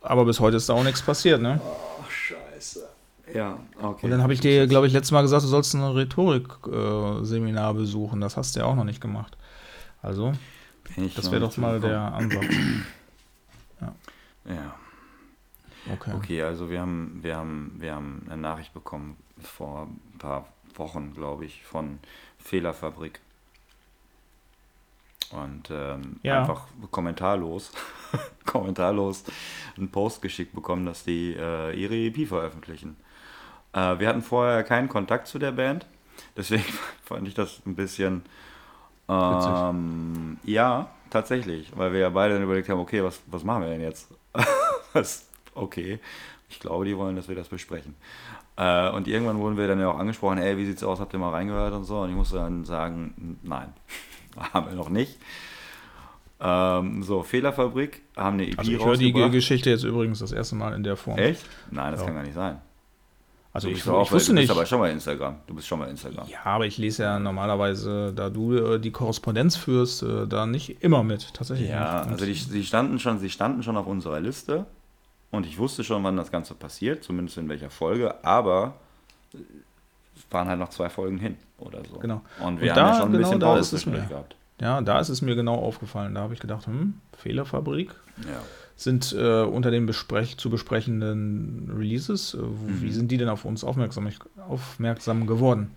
Aber 0.00 0.24
bis 0.24 0.40
heute 0.40 0.56
ist 0.56 0.68
da 0.68 0.72
auch 0.72 0.82
nichts 0.82 1.00
passiert, 1.02 1.40
ne? 1.40 1.60
Ja, 3.32 3.58
okay. 3.80 4.06
Und 4.06 4.10
dann 4.10 4.22
habe 4.22 4.32
ich 4.32 4.40
dir, 4.40 4.66
glaube 4.66 4.86
ich, 4.88 4.92
letztes 4.92 5.12
Mal 5.12 5.22
gesagt, 5.22 5.44
du 5.44 5.48
sollst 5.48 5.74
ein 5.74 5.82
Rhetorik-Seminar 5.82 7.74
besuchen. 7.74 8.20
Das 8.20 8.36
hast 8.36 8.56
du 8.56 8.60
ja 8.60 8.66
auch 8.66 8.74
noch 8.74 8.84
nicht 8.84 9.00
gemacht. 9.00 9.36
Also, 10.02 10.32
ich 10.96 11.14
das 11.14 11.30
wäre 11.30 11.42
doch 11.42 11.56
mal 11.58 11.78
der 11.78 12.00
Ansatz. 12.14 12.44
Ja. 13.80 13.94
Okay. 15.92 16.12
Okay, 16.14 16.42
also 16.42 16.70
wir 16.70 16.80
haben, 16.80 17.18
wir 17.22 17.36
haben, 17.36 17.76
wir 17.78 17.94
haben 17.94 18.26
eine 18.26 18.40
Nachricht 18.40 18.74
bekommen 18.74 19.16
vor 19.40 19.88
ein 20.14 20.18
paar 20.18 20.46
Wochen, 20.76 21.14
glaube 21.14 21.44
ich, 21.44 21.62
von 21.64 21.98
Fehlerfabrik. 22.38 23.20
Und 25.30 25.70
ähm, 25.70 26.16
Ja. 26.22 26.40
einfach 26.40 26.66
kommentarlos, 26.90 27.72
kommentarlos 28.46 29.24
einen 29.76 29.90
Post 29.90 30.22
geschickt 30.22 30.54
bekommen, 30.54 30.86
dass 30.86 31.04
die 31.04 31.34
äh, 31.38 31.74
ihre 31.78 31.94
EP 31.94 32.26
veröffentlichen. 32.26 32.96
Äh, 33.74 33.98
wir 33.98 34.08
hatten 34.08 34.22
vorher 34.22 34.64
keinen 34.64 34.88
Kontakt 34.88 35.26
zu 35.26 35.38
der 35.38 35.52
Band, 35.52 35.86
deswegen 36.36 36.64
fand 37.04 37.28
ich 37.28 37.34
das 37.34 37.60
ein 37.66 37.74
bisschen 37.76 38.22
ähm, 39.08 40.38
ja, 40.44 40.90
tatsächlich, 41.10 41.76
weil 41.76 41.92
wir 41.92 42.00
ja 42.00 42.10
beide 42.10 42.34
dann 42.34 42.42
überlegt 42.42 42.68
haben, 42.68 42.80
okay, 42.80 43.02
was, 43.02 43.20
was 43.26 43.44
machen 43.44 43.62
wir 43.62 43.70
denn 43.70 43.80
jetzt? 43.80 44.08
was, 44.92 45.27
okay, 45.60 45.98
ich 46.48 46.60
glaube, 46.60 46.84
die 46.84 46.96
wollen, 46.96 47.16
dass 47.16 47.28
wir 47.28 47.36
das 47.36 47.48
besprechen. 47.48 47.94
Äh, 48.56 48.90
und 48.90 49.06
irgendwann 49.06 49.38
wurden 49.38 49.56
wir 49.56 49.68
dann 49.68 49.78
ja 49.80 49.90
auch 49.90 49.98
angesprochen, 49.98 50.38
ey, 50.38 50.56
wie 50.56 50.64
sieht's 50.66 50.82
aus, 50.82 50.98
habt 51.00 51.12
ihr 51.12 51.18
mal 51.18 51.30
reingehört 51.30 51.72
und 51.74 51.84
so? 51.84 52.00
Und 52.00 52.10
ich 52.10 52.16
musste 52.16 52.36
dann 52.36 52.64
sagen, 52.64 53.38
nein, 53.42 53.72
haben 54.52 54.68
wir 54.68 54.74
noch 54.74 54.88
nicht. 54.88 55.18
Ähm, 56.40 57.02
so, 57.02 57.22
Fehlerfabrik 57.22 58.00
haben 58.16 58.34
eine 58.34 58.48
EP 58.48 58.58
Also 58.58 58.70
ich 58.72 58.84
höre 58.84 58.96
die. 58.96 59.12
Geschichte 59.12 59.70
jetzt 59.70 59.82
übrigens 59.82 60.20
das 60.20 60.32
erste 60.32 60.54
Mal 60.54 60.72
in 60.74 60.84
der 60.84 60.96
Form. 60.96 61.18
Echt? 61.18 61.44
Nein, 61.70 61.90
das 61.92 62.00
Ja. 62.00 62.06
kann 62.06 62.14
gar 62.14 62.22
nicht 62.22 62.34
sein. 62.34 62.58
Also 63.52 63.68
Du 63.68 63.74
ich, 63.74 63.88
auch, 63.88 64.06
ich 64.06 64.12
wusste 64.12 64.30
du 64.30 64.34
nicht. 64.34 64.42
bist 64.46 64.56
aber 64.56 64.66
schon 64.66 64.78
bei 64.78 64.92
Instagram. 64.92 65.36
Du 65.48 65.54
bist 65.54 65.66
schon 65.66 65.80
bei 65.80 65.88
Instagram. 65.88 66.28
Ja, 66.28 66.44
aber 66.44 66.66
ich 66.66 66.78
lese 66.78 67.02
ja 67.02 67.18
normalerweise, 67.18 68.12
da 68.14 68.30
du 68.30 68.54
äh, 68.54 68.78
die 68.78 68.92
Korrespondenz 68.92 69.56
führst, 69.56 70.02
äh, 70.04 70.26
da 70.28 70.46
nicht 70.46 70.82
immer 70.84 71.02
mit, 71.02 71.34
tatsächlich. 71.34 71.68
Ja, 71.70 72.02
nicht. 72.02 72.12
also 72.12 72.24
die, 72.24 72.34
sie, 72.34 72.64
standen 72.64 73.00
schon, 73.00 73.18
sie 73.18 73.30
standen 73.30 73.64
schon 73.64 73.76
auf 73.76 73.86
unserer 73.86 74.20
Liste 74.20 74.66
und 75.30 75.46
ich 75.46 75.58
wusste 75.58 75.84
schon, 75.84 76.02
wann 76.04 76.16
das 76.16 76.30
Ganze 76.30 76.54
passiert, 76.54 77.04
zumindest 77.04 77.38
in 77.38 77.48
welcher 77.48 77.70
Folge, 77.70 78.24
aber 78.24 78.74
es 80.16 80.24
waren 80.30 80.48
halt 80.48 80.58
noch 80.58 80.70
zwei 80.70 80.88
Folgen 80.88 81.18
hin 81.18 81.36
oder 81.58 81.82
so. 81.84 81.98
Genau. 81.98 82.22
Und 82.40 82.60
wir 82.60 82.72
Und 82.72 82.76
haben 82.78 82.86
ja 82.86 82.92
da- 82.92 82.94
schon 82.94 83.02
ein 83.08 83.12
genau 83.12 83.18
bisschen 83.24 83.40
da 83.40 83.46
Pause 83.46 83.60
ist 83.60 83.66
es 83.66 83.70
zwischendurch 83.82 84.04
mir. 84.04 84.08
gehabt. 84.10 84.36
Ja, 84.60 84.80
da 84.80 84.98
ist 84.98 85.08
es 85.08 85.22
mir 85.22 85.36
genau 85.36 85.54
aufgefallen. 85.54 86.14
Da 86.14 86.22
habe 86.22 86.34
ich 86.34 86.40
gedacht, 86.40 86.66
hm, 86.66 86.94
Fehlerfabrik 87.16 87.94
Ja. 88.26 88.42
sind 88.74 89.12
äh, 89.16 89.42
unter 89.42 89.70
den 89.70 89.86
besprech 89.86 90.36
zu 90.36 90.50
besprechenden 90.50 91.70
Releases. 91.76 92.34
Äh, 92.34 92.38
Mhm. 92.38 92.82
Wie 92.82 92.90
sind 92.90 93.10
die 93.12 93.18
denn 93.18 93.28
auf 93.28 93.44
uns 93.44 93.62
aufmerksam, 93.62 94.08
aufmerksam 94.48 95.26
geworden? 95.28 95.70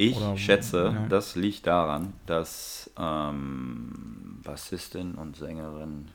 Ich 0.00 0.16
Oder- 0.16 0.36
schätze, 0.36 0.92
ja. 0.94 1.06
das 1.08 1.34
liegt 1.34 1.66
daran, 1.66 2.12
dass 2.26 2.88
ähm, 2.96 4.38
Bassistin 4.44 5.14
und 5.16 5.34
Sängerin 5.36 6.06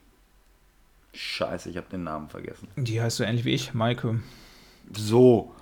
Scheiße, 1.13 1.69
ich 1.69 1.78
habe 1.78 1.88
den 1.89 2.04
Namen 2.04 2.30
vergessen. 2.30 2.67
Die 2.76 3.02
heißt 3.02 3.17
so 3.17 3.23
ähnlich 3.23 3.45
wie 3.45 3.54
ich, 3.54 3.73
Maike. 3.73 4.19
So. 4.91 5.54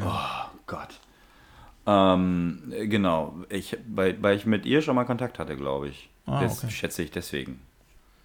Oh 0.00 0.48
Gott. 0.66 0.98
Ähm, 1.86 2.72
genau. 2.88 3.34
Ich, 3.50 3.76
weil, 3.86 4.20
weil 4.22 4.36
ich 4.36 4.46
mit 4.46 4.64
ihr 4.64 4.82
schon 4.82 4.96
mal 4.96 5.04
Kontakt 5.04 5.38
hatte, 5.38 5.56
glaube 5.56 5.88
ich. 5.88 6.08
Ah, 6.26 6.40
das 6.42 6.64
okay. 6.64 6.72
schätze 6.72 7.02
ich 7.02 7.10
deswegen. 7.10 7.60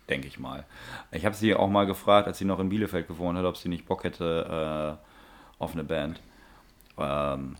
Denke 0.08 0.28
ich 0.28 0.39
mal. 0.39 0.65
Ich 1.12 1.26
habe 1.26 1.36
sie 1.36 1.54
auch 1.54 1.70
mal 1.70 1.86
gefragt, 1.86 2.28
als 2.28 2.38
sie 2.38 2.46
noch 2.46 2.60
in 2.60 2.70
Bielefeld 2.70 3.08
gewohnt 3.08 3.38
hat, 3.38 3.46
ob 3.46 3.58
sie 3.58 3.70
nicht 3.70 3.86
Bock 3.86 4.04
hätte 4.04 4.98
äh, 4.98 5.62
auf 5.62 5.74
eine 5.74 5.84
Band. 5.84 6.22
Ähm, 6.98 7.58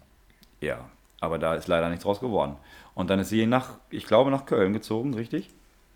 ja, 0.62 0.90
aber 1.20 1.38
da 1.38 1.56
ist 1.56 1.68
leider 1.68 1.90
nichts 1.90 2.06
draus 2.06 2.22
geworden. 2.22 2.56
Und 2.96 3.10
dann 3.10 3.20
ist 3.20 3.30
sie 3.30 3.46
nach, 3.46 3.76
ich 3.90 4.06
glaube, 4.06 4.32
nach 4.32 4.46
Köln 4.46 4.74
gezogen, 4.74 5.14
richtig? 5.14 5.50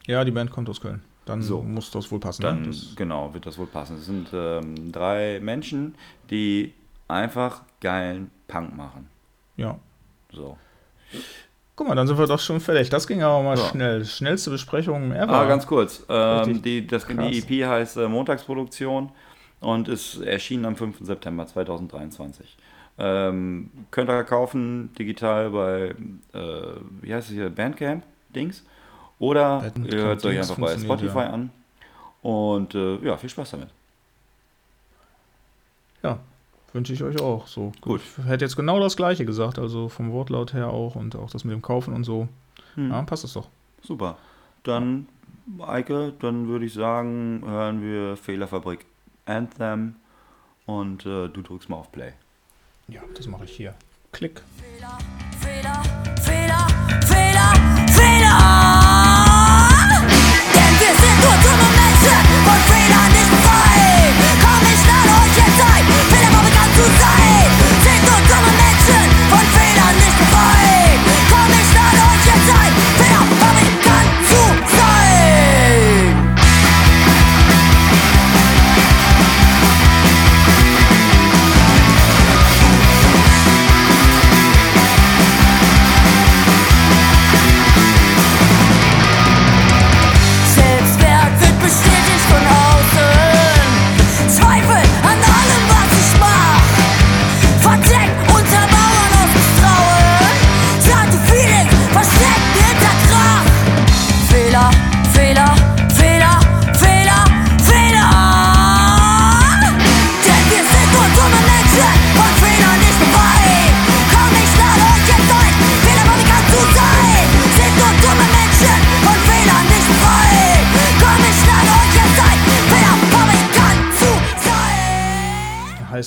Ja, 0.06 0.24
die 0.26 0.32
Band 0.32 0.52
kommt 0.52 0.70
aus 0.70 0.82
Köln. 0.82 1.02
Dann 1.26 1.42
So. 1.42 1.62
muss 1.62 1.90
das 1.92 2.12
wohl 2.12 2.20
passen. 2.20 2.42
Dann, 2.42 2.62
ne? 2.62 2.68
das, 2.68 2.94
genau, 2.96 3.34
wird 3.34 3.46
das 3.46 3.58
wohl 3.58 3.68
passen. 3.68 3.98
Es 3.98 4.06
sind 4.06 4.28
ähm, 4.34 4.92
drei 4.92 5.40
Menschen, 5.42 5.96
die 6.30 6.74
einfach 7.08 7.62
geilen 7.82 8.30
Punk 8.48 8.76
machen. 8.76 9.08
ja. 9.58 9.78
So. 10.32 10.58
Guck 11.76 11.88
mal, 11.88 11.96
dann 11.96 12.08
sind 12.08 12.18
wir 12.18 12.26
doch 12.28 12.40
schon 12.40 12.60
fertig. 12.60 12.90
Das 12.90 13.06
ging 13.08 13.22
aber 13.24 13.42
mal 13.44 13.58
Ja. 13.58 13.66
schnell. 13.70 14.06
Schnellste 14.06 14.50
Besprechung 14.50 15.12
ever. 15.12 15.32
Ah, 15.32 15.46
ganz 15.46 15.66
kurz. 15.68 16.04
Ähm, 16.10 16.62
die, 16.64 16.86
das, 16.88 17.06
die 17.08 17.40
EP 17.40 17.68
heißt 17.68 17.98
äh, 17.98 18.08
Montagsproduktion 18.08 19.12
und 19.60 19.88
ist 19.88 20.22
erschienen 20.22 20.66
am 20.66 20.76
5. 20.76 20.98
September 21.02 21.46
2023. 21.48 22.58
Ähm, 22.98 23.70
könnt 23.92 24.10
ihr 24.10 24.24
kaufen 24.24 24.92
digital 24.98 25.50
bei, 25.52 25.96
äh, 26.34 26.42
wie 27.02 27.14
heißt 27.14 27.30
es 27.30 27.34
hier, 27.36 27.50
Bandcamp, 27.50 28.04
Dings. 28.36 28.64
Oder 29.24 29.62
Bandcamp 29.62 29.94
ihr 29.94 30.00
hört 30.02 30.20
es 30.20 30.26
euch 30.26 30.38
einfach 30.38 30.58
bei 30.58 30.78
Spotify 30.78 31.20
ja. 31.20 31.30
an. 31.30 31.50
Und 32.22 32.76
äh, 32.76 32.98
ja, 32.98 33.16
viel 33.16 33.30
Spaß 33.30 33.52
damit. 33.52 33.70
Ja, 36.02 36.20
wünsche 36.74 36.92
ich 36.92 37.02
euch 37.04 37.22
auch. 37.22 37.48
So. 37.48 37.72
Gut. 37.80 38.02
Ich 38.02 38.26
hätte 38.26 38.44
jetzt 38.44 38.58
genau 38.58 38.82
das 38.82 38.98
gleiche 38.98 39.24
gesagt, 39.24 39.60
also 39.60 39.88
vom 39.88 40.12
Wortlaut 40.12 40.54
her 40.54 40.68
auch 40.68 40.96
und 40.96 41.16
auch 41.16 41.32
das 41.32 41.46
mit 41.46 41.54
dem 41.54 41.62
Kaufen 41.62 41.94
und 41.94 42.04
so. 42.04 42.28
Hm. 42.76 42.92
Ja, 42.92 43.02
passt 43.04 43.24
das 43.24 43.32
doch. 43.32 43.48
Super. 43.82 44.18
Dann, 44.64 45.08
Eike, 45.66 46.12
dann 46.20 46.50
würde 46.50 46.66
ich 46.66 46.74
sagen, 46.74 47.44
hören 47.46 47.82
wir 47.82 48.18
Fehlerfabrik 48.18 48.86
Anthem 49.26 49.96
und 50.66 51.06
äh, 51.06 51.30
du 51.30 51.42
drückst 51.42 51.70
mal 51.70 51.78
auf 51.78 51.94
Play. 51.94 52.12
Ja, 52.90 53.00
das 53.16 53.28
mache 53.28 53.46
ich 53.46 53.52
hier. 53.52 53.74
Klick. 54.12 54.42
Fehler, 54.58 54.98
Fehler, 55.40 55.82
Fehler, 56.22 56.68
Fehler. 57.08 57.54
Denn 58.04 58.62
Who's 66.84 67.12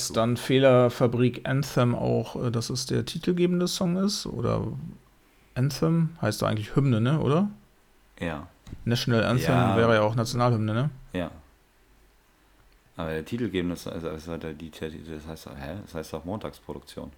Heißt 0.07 0.15
dann 0.17 0.37
Fehlerfabrik 0.37 1.41
Anthem 1.47 1.93
auch, 1.95 2.41
äh, 2.41 2.51
dass 2.51 2.69
es 2.69 2.85
der 2.85 3.05
titelgebende 3.05 3.67
Song 3.67 3.97
ist? 3.97 4.25
Oder 4.25 4.65
Anthem 5.55 6.09
heißt 6.21 6.41
doch 6.41 6.47
eigentlich 6.47 6.75
Hymne, 6.75 7.01
ne? 7.01 7.19
Oder? 7.19 7.49
Ja, 8.19 8.47
National 8.85 9.23
Anthem 9.25 9.53
Ja. 9.53 9.75
wäre 9.77 9.95
ja 9.95 10.01
auch 10.01 10.15
Nationalhymne, 10.15 10.73
ne? 10.73 10.89
ja. 11.13 11.29
Aber 12.99 13.11
der 13.11 13.23
titelgebende, 13.23 13.75
ist 13.75 13.85
also 13.87 14.09
das 14.09 14.27
heißt, 14.27 15.49
hä? 15.55 15.75
Das 15.83 15.93
heißt 15.93 16.15
auch 16.15 16.25
Montagsproduktion. 16.25 17.11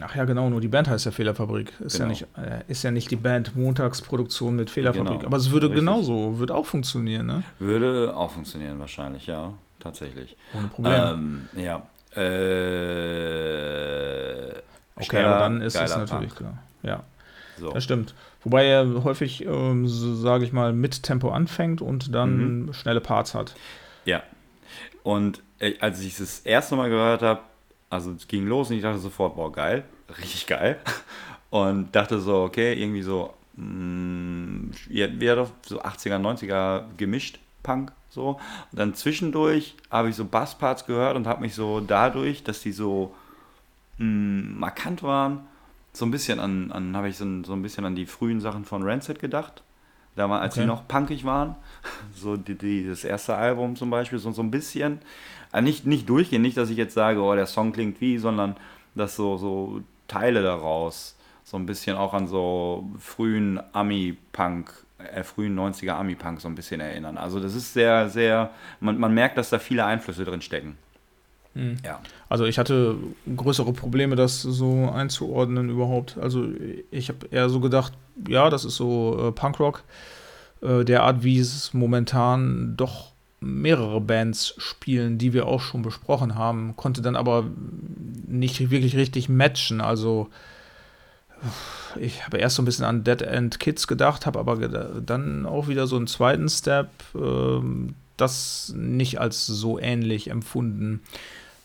Ach 0.00 0.14
ja, 0.14 0.24
genau, 0.24 0.48
nur 0.48 0.62
die 0.62 0.68
Band 0.68 0.88
heißt 0.88 1.04
ja 1.04 1.10
Fehlerfabrik. 1.10 1.72
Ist, 1.80 1.98
ja, 1.98 2.06
Genau. 2.06 2.08
nicht, 2.10 2.26
äh, 2.38 2.62
ist 2.68 2.82
ja 2.82 2.90
nicht 2.90 3.10
die 3.10 3.16
Band 3.16 3.56
Montagsproduktion 3.56 4.56
mit 4.56 4.70
Fehlerfabrik. 4.70 5.18
Genau, 5.18 5.26
Aber 5.26 5.36
es 5.36 5.50
würde 5.50 5.66
richtig. 5.66 5.80
genauso, 5.80 6.38
würde 6.38 6.54
auch 6.54 6.64
funktionieren, 6.64 7.26
ne? 7.26 7.42
Würde 7.58 8.16
auch 8.16 8.30
funktionieren 8.30 8.78
wahrscheinlich, 8.78 9.26
ja, 9.26 9.52
tatsächlich. 9.80 10.36
Ohne 10.54 10.68
Probleme. 10.68 11.10
Ähm, 11.12 11.48
ja. 11.56 11.86
Äh, 13.28 14.52
okay, 14.96 15.22
aber 15.22 15.38
dann 15.38 15.60
ist 15.62 15.74
es 15.76 15.96
natürlich 15.96 16.34
Punk. 16.34 16.36
klar. 16.36 16.58
Ja, 16.82 17.02
So. 17.58 17.70
das 17.72 17.84
stimmt. 17.84 18.14
Wobei 18.44 18.66
er 18.66 19.04
häufig, 19.04 19.44
ähm, 19.44 19.88
so 19.88 20.14
sage 20.14 20.44
ich 20.44 20.52
mal, 20.52 20.72
mit 20.72 21.02
Tempo 21.02 21.30
anfängt 21.30 21.82
und 21.82 22.14
dann 22.14 22.66
Mhm. 22.66 22.72
schnelle 22.72 23.00
Parts 23.00 23.34
hat. 23.34 23.54
Ja. 24.04 24.22
Und 25.02 25.42
äh, 25.58 25.74
als 25.80 26.00
ich 26.00 26.12
es 26.12 26.18
das 26.18 26.40
erste 26.40 26.76
Mal 26.76 26.88
gehört 26.88 27.22
habe, 27.22 27.40
also 27.90 28.12
es 28.12 28.28
ging 28.28 28.46
los 28.46 28.70
und 28.70 28.76
ich 28.76 28.82
dachte 28.82 28.98
sofort, 28.98 29.34
boah, 29.36 29.50
geil, 29.52 29.84
richtig 30.18 30.46
geil. 30.46 30.78
Und 31.50 31.96
dachte 31.96 32.20
so, 32.20 32.42
okay, 32.42 32.74
irgendwie 32.74 33.00
so, 33.00 33.32
mh, 33.56 34.74
ja, 34.90 35.08
wäre 35.18 35.36
doch 35.36 35.50
so 35.64 35.80
80er, 35.80 36.18
90er 36.18 36.82
gemischt 36.98 37.38
Punk 37.62 37.90
so. 38.18 38.30
Und 38.72 38.78
dann 38.78 38.94
zwischendurch 38.94 39.76
habe 39.90 40.08
ich 40.10 40.16
so 40.16 40.24
Bassparts 40.24 40.86
gehört 40.86 41.16
und 41.16 41.26
habe 41.28 41.40
mich 41.40 41.54
so 41.54 41.80
dadurch, 41.80 42.42
dass 42.42 42.60
die 42.60 42.72
so 42.72 43.14
mh, 43.98 44.58
markant 44.58 45.02
waren, 45.02 45.40
so 45.92 46.04
ein 46.04 46.10
bisschen 46.10 46.40
an, 46.40 46.70
an 46.72 46.96
habe 46.96 47.08
ich 47.08 47.16
so 47.16 47.24
ein, 47.24 47.44
so 47.44 47.52
ein 47.52 47.62
bisschen 47.62 47.84
an 47.84 47.94
die 47.94 48.06
frühen 48.06 48.40
Sachen 48.40 48.64
von 48.64 48.82
Rancid 48.82 49.18
gedacht. 49.20 49.62
Da 50.16 50.28
war, 50.28 50.40
als 50.40 50.54
Okay. 50.54 50.62
die 50.62 50.66
noch 50.66 50.86
punkig 50.88 51.24
waren, 51.24 51.54
so 52.14 52.36
die, 52.36 52.56
die, 52.56 52.86
das 52.86 53.04
erste 53.04 53.36
Album 53.36 53.76
zum 53.76 53.90
Beispiel, 53.90 54.18
so, 54.18 54.32
so 54.32 54.42
ein 54.42 54.50
bisschen, 54.50 54.98
äh, 55.52 55.62
nicht, 55.62 55.86
nicht 55.86 56.08
durchgehend, 56.08 56.42
nicht, 56.42 56.56
dass 56.56 56.70
ich 56.70 56.76
jetzt 56.76 56.94
sage, 56.94 57.20
oh, 57.22 57.34
der 57.34 57.46
Song 57.46 57.72
klingt 57.72 58.00
wie, 58.00 58.18
sondern 58.18 58.56
dass 58.94 59.14
so, 59.16 59.36
so 59.36 59.80
Teile 60.08 60.42
daraus 60.42 61.14
so 61.44 61.56
ein 61.56 61.66
bisschen 61.66 61.96
auch 61.96 62.12
an 62.14 62.26
so 62.28 62.86
frühen 62.98 63.58
Ami-Punk, 63.72 64.70
frühen 65.22 65.58
90er 65.58 65.92
Ami-Punk 65.92 66.40
so 66.40 66.48
ein 66.48 66.54
bisschen 66.54 66.80
erinnern. 66.80 67.18
Also 67.18 67.40
das 67.40 67.54
ist 67.54 67.72
sehr, 67.72 68.08
sehr, 68.08 68.50
man, 68.80 68.98
man 68.98 69.14
merkt, 69.14 69.38
dass 69.38 69.50
da 69.50 69.58
viele 69.58 69.84
Einflüsse 69.84 70.24
drin 70.24 70.42
stecken. 70.42 70.76
Ja. 71.84 72.00
Also 72.28 72.44
ich 72.44 72.58
hatte 72.58 72.96
größere 73.36 73.72
Probleme, 73.72 74.16
das 74.16 74.42
so 74.42 74.90
einzuordnen 74.90 75.70
überhaupt. 75.70 76.16
Also 76.18 76.46
ich 76.90 77.08
habe 77.08 77.26
eher 77.30 77.48
so 77.48 77.60
gedacht, 77.60 77.92
ja, 78.28 78.48
das 78.48 78.64
ist 78.64 78.76
so 78.76 79.28
äh, 79.28 79.32
Punkrock, 79.32 79.82
äh, 80.62 80.84
der 80.84 81.02
Art, 81.02 81.24
wie 81.24 81.38
es 81.38 81.74
momentan 81.74 82.74
doch 82.76 83.12
mehrere 83.40 84.00
Bands 84.00 84.54
spielen, 84.58 85.18
die 85.18 85.32
wir 85.32 85.46
auch 85.46 85.60
schon 85.60 85.82
besprochen 85.82 86.34
haben, 86.34 86.76
konnte 86.76 87.02
dann 87.02 87.16
aber 87.16 87.44
nicht 88.26 88.70
wirklich 88.70 88.96
richtig 88.96 89.28
matchen. 89.28 89.80
Also 89.80 90.28
ich 92.00 92.24
habe 92.24 92.38
erst 92.38 92.56
so 92.56 92.62
ein 92.62 92.64
bisschen 92.64 92.84
an 92.84 93.04
Dead 93.04 93.22
End 93.22 93.60
Kids 93.60 93.86
gedacht, 93.86 94.26
habe 94.26 94.38
aber 94.38 94.56
dann 94.58 95.46
auch 95.46 95.68
wieder 95.68 95.86
so 95.86 95.96
einen 95.96 96.06
zweiten 96.06 96.48
Step, 96.48 96.88
ähm, 97.14 97.94
das 98.16 98.72
nicht 98.76 99.20
als 99.20 99.46
so 99.46 99.78
ähnlich 99.78 100.30
empfunden. 100.30 101.00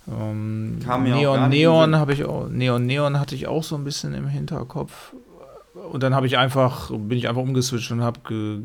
Ähm, 0.08 0.80
Neon 0.80 1.50
Neon 1.50 1.96
habe 1.96 2.14
ich 2.14 2.26
auch, 2.26 2.48
Neon 2.48 2.86
Neon 2.86 3.20
hatte 3.20 3.36
ich 3.36 3.48
auch 3.48 3.64
so 3.64 3.76
ein 3.76 3.84
bisschen 3.84 4.14
im 4.14 4.28
Hinterkopf. 4.28 5.14
Und 5.92 6.04
dann 6.04 6.14
habe 6.14 6.28
ich 6.28 6.38
einfach, 6.38 6.90
bin 6.92 7.18
ich 7.18 7.28
einfach 7.28 7.42
umgeswitcht 7.42 7.92
und 7.92 8.02
habe 8.02 8.20
ge 8.28 8.60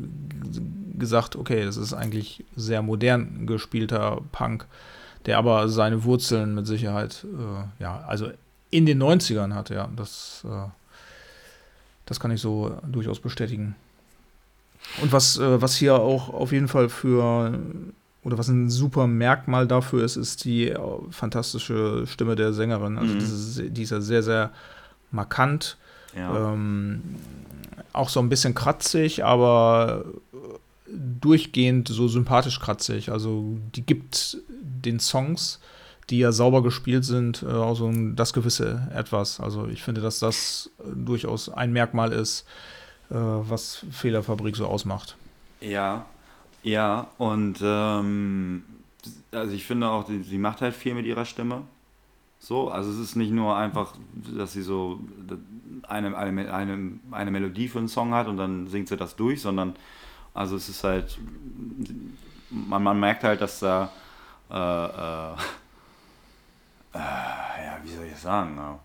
gesagt, 0.97 1.37
okay, 1.37 1.63
das 1.63 1.77
ist 1.77 1.93
eigentlich 1.93 2.43
sehr 2.57 2.81
modern 2.81 3.47
gespielter 3.47 4.19
Punk, 4.33 4.67
der 5.25 5.37
aber 5.37 5.69
seine 5.69 6.03
Wurzeln 6.03 6.53
mit 6.55 6.67
Sicherheit, 6.67 7.25
äh, 7.25 7.81
ja, 7.81 8.03
also 8.05 8.29
in 8.69 8.85
den 8.85 9.01
90ern 9.01 9.53
hat, 9.53 9.69
ja. 9.69 9.89
Das, 9.95 10.45
äh, 10.45 10.67
das 12.09 12.19
kann 12.19 12.31
ich 12.31 12.41
so 12.41 12.77
durchaus 12.91 13.19
bestätigen. 13.19 13.75
Und 15.01 15.11
was, 15.13 15.37
äh, 15.37 15.61
was 15.61 15.75
hier 15.75 15.95
auch 15.95 16.29
auf 16.33 16.51
jeden 16.51 16.67
Fall 16.67 16.89
für, 16.89 17.57
oder 18.23 18.37
was 18.37 18.47
ein 18.49 18.69
super 18.69 19.07
Merkmal 19.07 19.67
dafür 19.67 20.03
ist, 20.03 20.17
ist 20.17 20.43
die 20.43 20.69
äh, 20.69 20.79
fantastische 21.11 22.05
Stimme 22.07 22.35
der 22.35 22.53
Sängerin. 22.53 22.97
Also 22.97 23.13
Mhm. 23.13 23.19
diese, 23.19 23.69
die 23.69 23.83
ist 23.83 23.91
ja 23.91 24.01
sehr, 24.01 24.23
sehr 24.23 24.49
markant. 25.11 25.77
Ja. 26.15 26.53
Ähm, 26.53 27.01
auch 27.93 28.09
so 28.09 28.19
ein 28.19 28.29
bisschen 28.29 28.55
kratzig, 28.55 29.23
aber 29.23 30.05
durchgehend 31.21 31.87
so 31.87 32.07
sympathisch 32.07 32.59
kratzig. 32.59 33.11
Also 33.11 33.57
die 33.75 33.85
gibt 33.85 34.37
den 34.49 34.99
Songs, 34.99 35.59
die 36.09 36.19
ja 36.19 36.31
sauber 36.31 36.63
gespielt 36.63 37.05
sind, 37.05 37.45
auch 37.45 37.75
so 37.75 37.87
ein, 37.87 38.15
das 38.15 38.33
gewisse 38.33 38.87
Etwas. 38.93 39.39
Also 39.39 39.67
ich 39.67 39.83
finde, 39.83 40.01
dass 40.01 40.19
das 40.19 40.69
äh, 40.79 40.83
durchaus 40.95 41.49
ein 41.49 41.71
Merkmal 41.71 42.11
ist, 42.11 42.45
äh, 43.09 43.15
was 43.15 43.85
Fehlerfabrik 43.91 44.55
so 44.55 44.65
ausmacht. 44.65 45.15
Ja, 45.61 46.05
ja, 46.63 47.07
und 47.17 47.59
ähm, 47.61 48.63
also 49.31 49.53
ich 49.53 49.65
finde 49.65 49.89
auch, 49.89 50.07
sie, 50.07 50.23
sie 50.23 50.37
macht 50.37 50.61
halt 50.61 50.75
viel 50.75 50.93
mit 50.93 51.05
ihrer 51.05 51.25
Stimme. 51.25 51.61
So, 52.39 52.69
also 52.69 52.89
es 52.89 52.97
ist 52.97 53.15
nicht 53.15 53.31
nur 53.31 53.55
einfach, 53.57 53.93
dass 54.37 54.53
sie 54.53 54.61
so 54.61 54.99
eine, 55.87 56.17
eine, 56.17 56.53
eine, 56.53 56.91
eine 57.11 57.31
Melodie 57.31 57.67
für 57.67 57.79
einen 57.79 57.89
Song 57.89 58.13
hat 58.13 58.27
und 58.27 58.37
dann 58.37 58.67
singt 58.67 58.87
sie 58.87 58.95
das 58.95 59.15
durch, 59.15 59.41
sondern 59.41 59.75
also 60.33 60.55
es 60.55 60.69
ist 60.69 60.83
halt, 60.83 61.17
man, 62.49 62.81
man 62.81 62.99
merkt 62.99 63.23
halt, 63.23 63.41
dass 63.41 63.59
da, 63.59 63.91
äh, 64.49 64.55
äh, 64.55 65.35
äh, 66.93 66.97
ja, 66.97 67.79
wie 67.83 67.89
soll 67.89 68.05
ich 68.05 68.13
das 68.13 68.21
sagen? 68.21 68.55
Ja. 68.57 68.79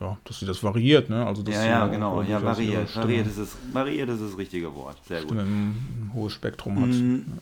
Ja, 0.00 0.16
dass 0.24 0.40
sie 0.40 0.46
das 0.46 0.62
variiert, 0.62 1.10
ne? 1.10 1.26
Also 1.26 1.42
dass 1.42 1.54
Ja, 1.54 1.64
ja, 1.66 1.86
genau. 1.86 2.22
Ja, 2.22 2.42
variiert. 2.42 2.96
Variiert 2.96 3.26
ist, 3.26 3.36
es, 3.36 3.56
variiert 3.70 4.08
ist 4.08 4.22
das 4.22 4.38
richtige 4.38 4.74
Wort. 4.74 4.96
Sehr 5.06 5.20
gut. 5.20 5.28
Stimme 5.28 5.42
ein, 5.42 5.68
ein 5.68 6.10
hohes 6.14 6.32
Spektrum 6.32 6.80
hat. 6.80 6.88
Mhm. 6.88 7.38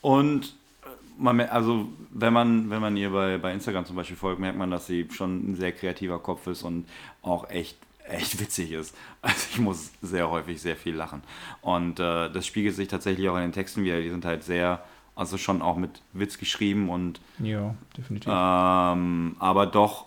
Und 0.00 0.46
äh, 0.46 0.88
man, 1.18 1.40
also 1.40 1.88
wenn 2.10 2.32
man, 2.32 2.70
wenn 2.70 2.80
man 2.80 2.96
ihr 2.96 3.10
bei, 3.10 3.36
bei 3.36 3.52
Instagram 3.52 3.84
zum 3.84 3.96
Beispiel 3.96 4.16
folgt, 4.16 4.40
merkt 4.40 4.56
man, 4.56 4.70
dass 4.70 4.86
sie 4.86 5.08
schon 5.12 5.52
ein 5.52 5.56
sehr 5.56 5.72
kreativer 5.72 6.18
Kopf 6.18 6.46
ist 6.46 6.62
und 6.62 6.86
auch 7.20 7.50
echt, 7.50 7.76
echt 8.08 8.40
witzig 8.40 8.72
ist. 8.72 8.94
Also 9.22 9.48
ich 9.52 9.58
muss 9.58 9.90
sehr 10.00 10.30
häufig 10.30 10.62
sehr 10.62 10.76
viel 10.76 10.94
lachen. 10.94 11.22
Und 11.60 12.00
äh, 12.00 12.30
das 12.30 12.46
spiegelt 12.46 12.74
sich 12.76 12.88
tatsächlich 12.88 13.28
auch 13.28 13.36
in 13.36 13.42
den 13.42 13.52
Texten 13.52 13.84
wieder. 13.84 14.00
Die 14.00 14.08
sind 14.08 14.24
halt 14.24 14.42
sehr, 14.42 14.82
also 15.20 15.36
schon 15.36 15.60
auch 15.60 15.76
mit 15.76 16.00
Witz 16.14 16.38
geschrieben 16.38 16.88
und 16.88 17.20
Ja, 17.38 17.74
definitiv. 17.94 18.32
ähm, 18.34 19.36
aber 19.38 19.66
doch 19.66 20.06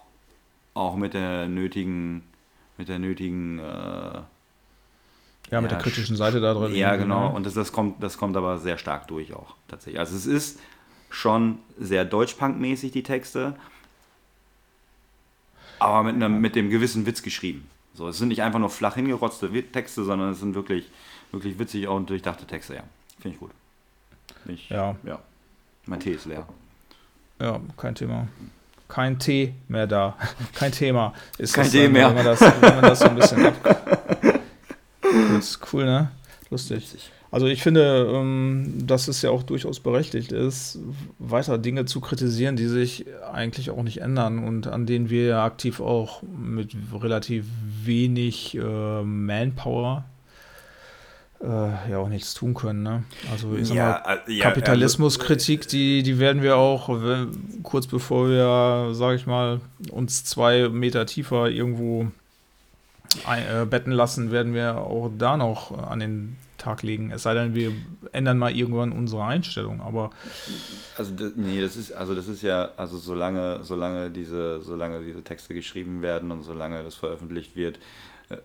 auch 0.74 0.96
mit 0.96 1.14
der 1.14 1.48
nötigen, 1.48 2.24
mit 2.80 2.90
der 2.90 2.98
nötigen 2.98 3.60
äh, 3.60 3.62
ja, 5.52 5.62
mit 5.62 5.70
ja, 5.70 5.78
der 5.78 5.78
kritischen 5.78 6.16
Seite 6.16 6.42
da 6.42 6.56
drin. 6.56 6.74
Ja, 6.74 6.96
genau. 6.96 7.30
ne? 7.30 7.36
Und 7.36 7.46
das, 7.46 7.54
das, 7.54 7.72
kommt, 7.72 8.02
das 8.02 8.18
kommt 8.18 8.36
aber 8.36 8.58
sehr 8.58 8.80
stark 8.80 9.08
durch 9.08 9.36
auch 9.36 9.54
tatsächlich. 9.68 10.00
Also 10.00 10.16
es 10.16 10.26
ist 10.26 10.60
schon 11.12 11.60
sehr 11.78 12.06
Deutschpunk-mäßig, 12.06 12.92
die 12.92 13.04
Texte, 13.04 13.56
aber 15.78 16.02
mit, 16.02 16.16
einem, 16.16 16.42
mit 16.42 16.56
dem 16.56 16.72
gewissen 16.72 17.06
Witz 17.06 17.22
geschrieben. 17.22 17.70
So, 17.94 18.08
es 18.08 18.18
sind 18.18 18.30
nicht 18.30 18.42
einfach 18.42 18.58
nur 18.58 18.72
flach 18.72 18.96
hingerotzte 18.96 19.52
Texte, 19.72 20.04
sondern 20.06 20.32
es 20.32 20.40
sind 20.40 20.56
wirklich, 20.56 20.90
wirklich 21.32 21.60
witzig 21.60 21.88
und 21.88 22.10
durchdachte 22.10 22.48
Texte, 22.48 22.74
ja. 22.74 22.84
Finde 23.20 23.36
ich 23.36 23.40
gut. 23.40 23.52
Ich, 24.46 24.70
Ja. 24.70 24.96
ja. 25.04 25.20
Mein 25.86 26.00
Tee 26.00 26.12
ist 26.12 26.26
leer. 26.26 26.46
Ja, 27.40 27.60
kein 27.78 27.96
Thema. 27.96 28.28
Kein 28.88 29.18
Tee 29.20 29.54
mehr 29.68 29.88
da. 29.88 30.16
Kein 30.54 30.72
Thema. 30.72 31.14
Ist 31.38 31.54
Kein 31.54 31.70
Tee 31.70 31.84
dann, 31.84 31.94
mehr. 31.94 32.08
Wenn 32.10 32.16
man 32.16 32.26
das, 32.26 32.42
wenn 32.42 32.76
man 32.76 32.82
das 32.82 33.00
so 33.00 33.06
ein 33.06 33.16
bisschen 33.16 33.46
ab. 33.48 34.40
Ist 35.38 35.60
cool, 35.74 35.86
ne? 35.86 36.12
Lustig. 36.50 37.12
Also 37.32 37.48
ich 37.48 37.64
finde, 37.64 38.08
ähm, 38.14 38.76
dass 38.86 39.08
es 39.08 39.24
ja 39.24 39.32
auch 39.32 39.42
durchaus 39.42 39.80
berechtigt 39.80 40.32
ist, 40.32 40.78
weiter 41.18 41.58
Dinge 41.58 41.86
zu 41.86 42.00
kritisieren, 42.00 42.56
die 42.56 42.68
sich 42.68 43.06
eigentlich 43.34 43.72
auch 43.72 43.82
nicht 43.82 44.02
ändern 44.02 44.44
und 44.44 44.68
an 44.68 44.86
denen 44.86 45.10
wir 45.10 45.26
ja 45.26 45.44
aktiv 45.44 45.80
auch 45.80 46.22
mit 46.22 46.76
relativ 46.94 47.46
wenig 47.84 48.56
äh, 48.56 49.02
Manpower 49.02 50.06
äh, 51.44 51.92
ja 51.92 51.98
auch 51.98 52.10
nichts 52.10 52.34
tun 52.34 52.54
können. 52.54 52.84
Ne? 52.84 53.04
Also 53.32 53.56
ich 53.56 53.68
sag 53.68 53.78
mal, 53.78 54.22
äh, 54.28 54.32
ja, 54.32 54.44
Kapitalismuskritik, 54.44 55.68
die, 55.68 56.04
die 56.04 56.20
werden 56.20 56.42
wir 56.42 56.58
auch 56.58 56.90
wenn, 56.90 57.62
kurz 57.64 57.88
bevor 57.88 58.30
wir, 58.30 58.94
sage 58.94 59.16
ich 59.18 59.28
mal, 59.28 59.60
uns 59.92 60.24
zwei 60.24 60.70
Meter 60.70 61.06
tiefer 61.06 61.50
irgendwo 61.50 62.08
ein, 63.26 63.44
äh, 63.44 63.66
betten 63.66 63.92
lassen, 63.92 64.32
werden 64.32 64.54
wir 64.54 64.78
auch 64.78 65.12
da 65.18 65.38
noch 65.38 65.78
an 65.78 66.00
den 66.00 66.38
Tag 66.58 66.82
legen. 66.82 67.12
Es 67.12 67.24
sei 67.24 67.34
denn, 67.34 67.56
wir 67.56 67.74
ändern 68.14 68.38
mal 68.38 68.56
irgendwann 68.56 68.94
unsere 68.94 69.26
Einstellung. 69.26 69.82
Aber 69.82 70.12
Also 70.98 71.14
das, 71.14 71.34
nee, 71.36 71.60
das 71.62 71.76
ist 71.76 71.92
also 71.92 72.16
das 72.16 72.30
ist 72.30 72.42
ja 72.42 72.70
also 72.78 72.98
solange 72.98 73.60
solange 73.64 74.10
diese 74.10 74.62
solange 74.62 75.04
diese 75.04 75.24
Texte 75.24 75.54
geschrieben 75.54 76.02
werden 76.02 76.32
und 76.32 76.44
solange 76.44 76.82
das 76.84 76.96
veröffentlicht 76.96 77.58
wird, 77.58 77.78
äh, 77.78 77.80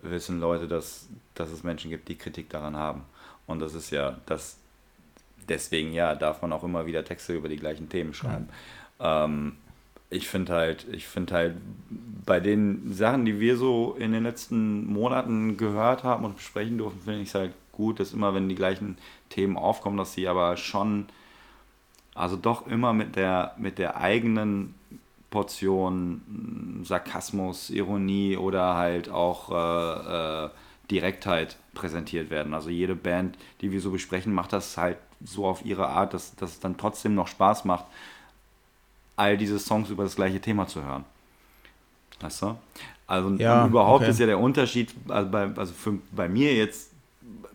wissen 0.02 0.40
Leute, 0.40 0.68
dass 0.68 1.08
dass 1.34 1.50
es 1.50 1.62
Menschen 1.62 1.90
gibt, 1.90 2.08
die 2.08 2.16
Kritik 2.16 2.50
daran 2.50 2.76
haben. 2.76 3.02
Und 3.46 3.60
das 3.60 3.74
ist 3.74 3.90
ja 3.90 4.18
das 4.26 4.58
deswegen 5.48 5.92
ja 5.92 6.14
darf 6.14 6.42
man 6.42 6.52
auch 6.52 6.64
immer 6.64 6.86
wieder 6.86 7.04
Texte 7.04 7.34
über 7.34 7.48
die 7.48 7.56
gleichen 7.56 7.88
Themen 7.88 8.14
schreiben. 8.14 8.48
Ähm, 9.00 9.56
ich 10.10 10.28
finde 10.28 10.54
halt 10.54 10.86
ich 10.90 11.06
finde 11.06 11.34
halt 11.34 11.56
bei 12.24 12.40
den 12.40 12.92
Sachen, 12.92 13.24
die 13.24 13.40
wir 13.40 13.56
so 13.56 13.96
in 13.98 14.12
den 14.12 14.24
letzten 14.24 14.86
Monaten 14.86 15.56
gehört 15.56 16.04
haben 16.04 16.24
und 16.24 16.36
besprechen 16.36 16.78
durften, 16.78 17.00
finde 17.00 17.20
ich 17.20 17.28
es 17.28 17.34
halt 17.34 17.52
gut, 17.72 18.00
dass 18.00 18.12
immer 18.12 18.34
wenn 18.34 18.48
die 18.48 18.54
gleichen 18.54 18.98
Themen 19.28 19.56
aufkommen, 19.56 19.96
dass 19.96 20.12
sie 20.12 20.28
aber 20.28 20.56
schon 20.56 21.06
also 22.18 22.36
doch 22.36 22.66
immer 22.66 22.92
mit 22.92 23.14
der, 23.14 23.54
mit 23.58 23.78
der 23.78 23.96
eigenen 23.96 24.74
Portion 25.30 26.22
mh, 26.80 26.84
Sarkasmus, 26.84 27.70
Ironie 27.70 28.36
oder 28.36 28.74
halt 28.76 29.10
auch 29.10 29.50
äh, 29.50 30.46
äh, 30.46 30.50
Direktheit 30.90 31.56
präsentiert 31.74 32.30
werden. 32.30 32.54
Also 32.54 32.70
jede 32.70 32.94
Band, 32.96 33.36
die 33.60 33.70
wir 33.72 33.80
so 33.80 33.90
besprechen, 33.90 34.32
macht 34.32 34.52
das 34.52 34.76
halt 34.76 34.98
so 35.24 35.46
auf 35.46 35.64
ihre 35.64 35.88
Art, 35.88 36.14
dass, 36.14 36.34
dass 36.36 36.52
es 36.52 36.60
dann 36.60 36.76
trotzdem 36.76 37.14
noch 37.14 37.28
Spaß 37.28 37.64
macht, 37.64 37.86
all 39.16 39.36
diese 39.36 39.58
Songs 39.58 39.90
über 39.90 40.04
das 40.04 40.16
gleiche 40.16 40.40
Thema 40.40 40.66
zu 40.66 40.82
hören. 40.82 41.04
Weißt 42.20 42.42
du? 42.42 42.56
Also 43.06 43.30
Ja, 43.36 43.66
überhaupt 43.66 44.02
okay. 44.02 44.10
ist 44.10 44.18
ja 44.18 44.26
der 44.26 44.38
Unterschied, 44.38 44.94
also 45.08 45.30
bei, 45.30 45.50
also 45.56 45.72
für, 45.72 45.98
bei 46.12 46.28
mir 46.28 46.54
jetzt 46.54 46.90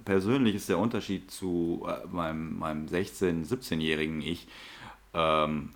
persönlich 0.05 0.55
ist 0.55 0.69
der 0.69 0.80
Unterschied 0.80 1.32
zu 1.32 1.88
äh, 1.88 2.07
meinem, 2.11 2.59
meinem 2.59 2.88
16-, 2.88 3.45
17-jährigen 3.45 4.21
Ich, 4.21 4.47
ähm, 5.13 5.69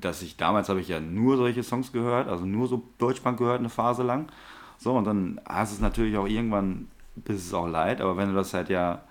dass 0.00 0.22
ich 0.22 0.36
damals 0.36 0.68
habe 0.68 0.80
ich 0.80 0.88
ja 0.88 1.00
nur 1.00 1.36
solche 1.36 1.62
Songs 1.62 1.92
gehört, 1.92 2.28
also 2.28 2.44
nur 2.44 2.68
so 2.68 2.82
Deutschpunk 2.98 3.38
gehört 3.38 3.60
eine 3.60 3.68
Phase 3.68 4.02
lang. 4.02 4.28
So, 4.78 4.94
und 4.94 5.04
dann 5.04 5.40
hast 5.46 5.72
es 5.72 5.80
natürlich 5.80 6.16
auch 6.16 6.26
irgendwann, 6.26 6.88
bis 7.14 7.46
es 7.46 7.54
auch 7.54 7.66
leid, 7.66 8.00
aber 8.00 8.16
wenn 8.16 8.28
du 8.28 8.34
das 8.34 8.52
halt 8.52 8.68
ja, 8.68 9.02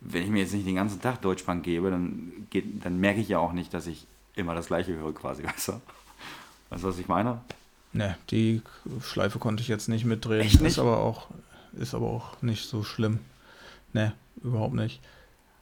wenn 0.00 0.22
ich 0.22 0.30
mir 0.30 0.40
jetzt 0.40 0.54
nicht 0.54 0.66
den 0.66 0.74
ganzen 0.74 1.00
Tag 1.00 1.20
Deutschpunk 1.22 1.62
gebe, 1.62 1.90
dann, 1.90 2.46
geht, 2.50 2.84
dann 2.84 2.98
merke 2.98 3.20
ich 3.20 3.28
ja 3.28 3.38
auch 3.38 3.52
nicht, 3.52 3.72
dass 3.72 3.86
ich 3.86 4.06
immer 4.34 4.54
das 4.54 4.66
gleiche 4.66 4.96
höre 4.96 5.14
quasi, 5.14 5.44
weißt 5.44 5.68
du? 5.68 5.72
Weißt 6.70 6.84
du, 6.84 6.88
was 6.88 6.98
ich 6.98 7.08
meine? 7.08 7.40
ne, 7.92 8.16
die 8.30 8.62
Schleife 9.02 9.38
konnte 9.38 9.62
ich 9.62 9.68
jetzt 9.68 9.88
nicht 9.88 10.04
mitdrehen. 10.04 10.40
Echt 10.40 10.60
nicht? 10.60 10.72
Ist 10.72 10.78
aber 10.78 10.98
auch, 10.98 11.28
ist 11.72 11.94
aber 11.94 12.06
auch 12.06 12.40
nicht 12.42 12.68
so 12.68 12.82
schlimm. 12.84 13.18
Ne, 13.92 14.12
überhaupt 14.42 14.74
nicht. 14.74 15.00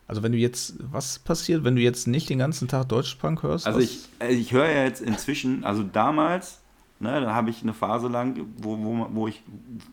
Also 0.09 0.23
wenn 0.23 0.33
du 0.33 0.39
jetzt, 0.39 0.75
was 0.91 1.19
passiert, 1.19 1.65
wenn 1.65 1.77
du 1.77 1.83
jetzt 1.83 2.09
nicht 2.09 2.31
den 2.31 2.39
ganzen 2.39 2.67
Tag 2.67 2.89
Deutschpunk 2.89 3.43
hörst? 3.43 3.67
Also 3.67 3.79
ich, 3.79 4.09
äh, 4.21 4.33
ich 4.33 4.53
höre 4.53 4.67
ja 4.67 4.85
jetzt 4.85 5.03
inzwischen, 5.03 5.65
also 5.65 5.83
damals, 5.83 6.61
ne, 6.99 7.21
da 7.21 7.35
habe 7.35 7.51
ich 7.51 7.63
eine 7.63 7.75
Phase 7.75 8.09
lang, 8.09 8.41
wo, 8.57 8.79
wo, 8.79 9.07
wo 9.13 9.29
ich 9.29 9.43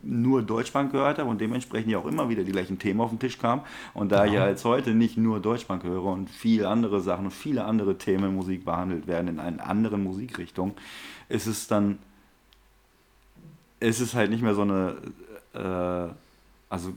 nur 0.04 0.42
Deutschbank 0.42 0.94
gehört 0.94 1.20
habe 1.20 1.30
und 1.30 1.42
dementsprechend 1.42 1.92
ja 1.92 1.98
auch 1.98 2.06
immer 2.06 2.30
wieder 2.30 2.46
die 2.46 2.54
gleichen 2.54 2.80
Themen 2.80 3.02
auf 3.02 3.10
den 3.10 3.20
Tisch 3.20 3.38
kamen. 3.38 3.64
Und 3.94 4.14
da 4.14 4.24
ich 4.26 4.32
ja 4.32 4.48
jetzt 4.48 4.64
heute 4.64 4.92
nicht 4.92 5.18
nur 5.18 5.42
Deutschbank 5.42 5.84
höre 5.84 6.06
und 6.06 6.30
viele 6.30 6.70
andere 6.70 7.02
Sachen 7.02 7.26
und 7.26 7.32
viele 7.32 7.66
andere 7.66 7.98
Themen 7.98 8.30
in 8.30 8.36
Musik 8.36 8.64
behandelt 8.64 9.08
werden 9.08 9.28
in 9.28 9.40
einer 9.42 9.68
anderen 9.68 10.02
Musikrichtung, 10.02 10.76
ist 11.28 11.46
es 11.46 11.68
dann, 11.68 12.00
ist 13.82 14.00
es 14.00 14.14
halt 14.14 14.30
nicht 14.30 14.42
mehr 14.42 14.56
so 14.56 14.62
eine, 14.62 14.96
äh, 15.54 16.14
also 16.70 16.94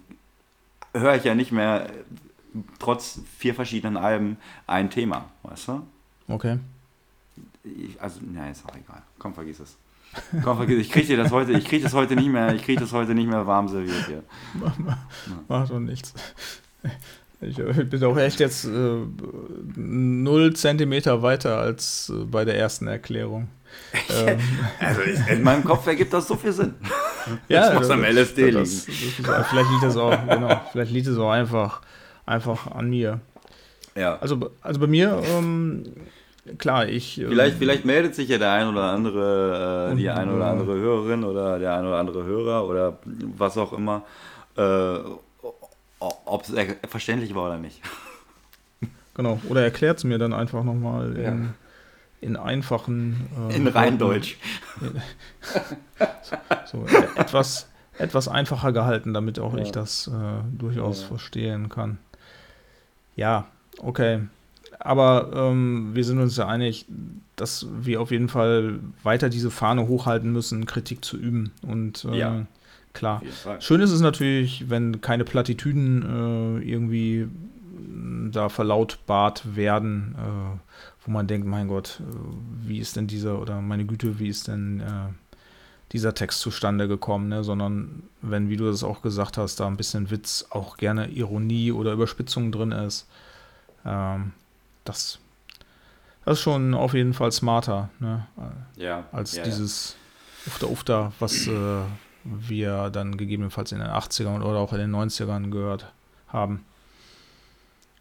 höre 0.95 1.16
ich 1.16 1.25
ja 1.25 1.35
nicht 1.35 1.51
mehr 1.51 1.91
trotz 2.78 3.20
vier 3.38 3.55
verschiedenen 3.55 3.96
Alben 3.96 4.36
ein 4.66 4.90
Thema, 4.90 5.26
weißt 5.42 5.68
du? 5.68 5.82
Okay. 6.28 6.59
Ich, 7.64 8.01
also, 8.01 8.20
ja, 8.34 8.49
ist 8.49 8.64
auch 8.66 8.74
egal. 8.74 9.03
Komm, 9.18 9.34
vergiss 9.34 9.61
es. 9.61 9.76
Komm, 10.42 10.57
vergiss 10.57 10.76
es. 10.80 10.86
Ich 10.86 10.92
kriege 10.92 11.07
dir 11.07 11.16
das 11.18 11.30
heute, 11.32 11.53
ich 11.53 11.64
kriege 11.64 11.82
das 11.82 11.92
heute 11.92 12.16
nicht 12.16 12.28
mehr, 12.28 12.55
ich 12.55 12.62
kriege 12.62 12.80
das 12.80 12.92
heute 12.92 13.14
nicht 13.14 13.28
mehr 13.28 13.46
warm 13.46 13.68
serviert 13.68 14.07
hier. 14.07 14.22
Macht 15.49 15.70
doch 15.70 15.78
nichts. 15.80 16.14
Ich 17.40 17.57
bin 17.57 18.03
auch 18.05 18.16
echt 18.16 18.40
jetzt 18.40 18.64
äh, 18.64 18.96
null 19.76 20.55
Zentimeter 20.57 21.22
weiter 21.22 21.59
als 21.59 22.11
äh, 22.12 22.24
bei 22.24 22.44
der 22.44 22.59
ersten 22.59 22.88
Erklärung. 22.88 23.49
ähm, 24.11 24.40
Also 24.80 25.03
in 25.03 25.42
meinem 25.42 25.62
Kopf 25.62 25.86
ergibt 25.86 26.12
das 26.12 26.26
so 26.26 26.34
viel 26.34 26.53
Sinn. 26.53 26.74
ja, 27.49 27.74
muss 27.74 27.90
am 27.90 28.03
LSD 28.03 28.51
das, 28.51 28.86
das 28.86 28.88
ist, 28.88 29.14
vielleicht 29.14 29.70
liegt 29.70 29.84
es 29.84 29.96
auch, 29.96 30.18
genau, 30.28 30.61
vielleicht 30.72 30.90
liegt 30.90 31.07
es 31.07 31.16
auch 31.16 31.30
einfach, 31.30 31.80
einfach 32.29 32.70
an 32.70 32.91
mir. 32.91 33.20
Ja. 33.97 34.16
Also, 34.20 34.51
also 34.62 34.79
bei 34.81 34.87
mir, 34.87 35.20
ähm, 35.26 35.85
klar, 36.59 36.87
ich. 36.87 37.18
ähm, 37.20 37.29
Vielleicht, 37.29 37.57
vielleicht 37.59 37.85
meldet 37.85 38.14
sich 38.14 38.29
ja 38.29 38.39
der 38.39 38.53
ein 38.53 38.68
oder 38.68 38.85
andere, 38.85 39.91
äh, 39.93 39.97
die 39.97 40.09
ein 40.09 40.31
oder 40.31 40.47
äh, 40.47 40.51
andere 40.51 40.74
Hörerin 40.74 41.24
oder 41.24 41.59
der 41.59 41.74
ein 41.76 41.85
oder 41.87 41.97
andere 41.99 42.24
Hörer 42.24 42.66
oder 42.68 42.99
was 43.37 43.57
auch 43.59 43.72
immer, 43.72 44.03
äh, 44.57 44.99
ob 46.01 46.43
es 46.45 46.51
er- 46.53 46.76
verständlich 46.89 47.35
war 47.35 47.47
oder 47.47 47.59
nicht. 47.59 47.81
Genau, 49.14 49.41
oder 49.49 49.62
erklärt 49.64 49.99
es 49.99 50.05
mir 50.05 50.16
dann 50.18 50.33
einfach 50.33 50.62
nochmal 50.62 51.18
Ja. 51.20 51.29
in, 51.31 51.55
in 52.20 52.37
einfachen. 52.37 53.26
äh, 53.51 53.57
In 53.57 53.66
Rheindeutsch. 53.66 54.37
So, 56.66 56.85
äh, 56.87 57.20
etwas, 57.20 57.68
etwas 57.99 58.29
einfacher 58.29 58.70
gehalten, 58.72 59.14
damit 59.14 59.41
auch 59.41 59.55
Ja. 59.57 59.62
ich 59.62 59.72
das 59.72 60.07
äh, 60.09 60.12
durchaus 60.57 61.01
Ja. 61.03 61.09
verstehen 61.09 61.68
kann. 61.68 61.99
Ja, 63.19 63.47
okay. 63.79 64.21
Aber 64.79 65.31
ähm, 65.35 65.91
wir 65.95 66.05
sind 66.05 66.21
uns 66.21 66.37
ja 66.37 66.47
einig, 66.47 66.87
dass 67.35 67.66
wir 67.81 68.01
auf 68.01 68.12
jeden 68.12 68.29
Fall 68.29 68.79
weiter 69.03 69.29
diese 69.29 69.51
Fahne 69.51 69.89
hochhalten 69.89 70.33
müssen, 70.33 70.66
Kritik 70.66 71.05
zu 71.05 71.16
üben. 71.16 71.51
Und 71.62 72.05
äh, 72.05 72.16
Ja. 72.16 72.47
klar. 72.93 73.21
Schön 73.59 73.81
ist 73.81 73.91
es 73.91 74.01
natürlich, 74.01 74.71
wenn 74.71 75.01
keine 75.01 75.25
Plattitüden 75.25 76.61
äh, 76.62 76.64
irgendwie 76.71 77.27
mh, 77.27 78.31
da 78.31 78.49
verlautbart 78.49 79.57
werden, 79.57 80.14
äh, 80.16 80.59
wo 81.05 81.11
man 81.11 81.27
denkt, 81.27 81.47
mein 81.49 81.66
Gott, 81.66 82.01
äh, 82.01 82.69
wie 82.69 82.79
ist 82.79 82.95
denn 82.95 83.09
dieser, 83.09 83.41
oder 83.43 83.61
meine 83.61 83.85
Güte, 83.85 84.21
wie 84.21 84.29
ist 84.29 84.47
denn 84.47 84.79
äh, 84.81 85.28
dieser 85.93 86.14
Text 86.14 86.41
zustande 86.41 86.86
gekommen, 86.89 87.28
ne? 87.28 87.45
sondern 87.45 88.03
wenn, 88.20 88.51
wie 88.51 88.57
du 88.57 88.66
das 88.66 88.84
auch 88.84 89.01
gesagt 89.03 89.39
hast, 89.39 89.61
da 89.61 89.66
ein 89.66 89.76
bisschen 89.76 90.11
Witz, 90.11 90.47
auch 90.51 90.76
gerne 90.76 91.09
Ironie 91.09 91.72
oder 91.72 91.93
Überspitzung 91.93 92.53
drin 92.53 92.72
ist, 92.72 93.07
ähm, 93.86 94.32
das, 94.84 95.18
das 96.24 96.39
ist 96.39 96.43
schon 96.43 96.74
auf 96.74 96.95
jeden 96.95 97.14
Fall 97.14 97.32
smarter, 97.32 97.89
ne? 98.01 98.26
Ja. 98.76 99.05
als 99.12 99.36
ja, 99.36 99.45
dieses 99.45 99.97
Ufter 100.47 100.70
Ufter, 100.70 101.12
was 101.20 101.47
äh, 101.47 101.80
wir 102.24 102.91
dann 102.91 103.16
gegebenenfalls 103.16 103.72
in 103.72 103.78
den 103.78 103.89
80ern 103.89 104.43
oder 104.43 104.59
auch 104.59 104.72
in 104.72 104.78
den 104.78 104.95
90ern 104.95 105.51
gehört 105.51 105.91
haben. 106.28 106.64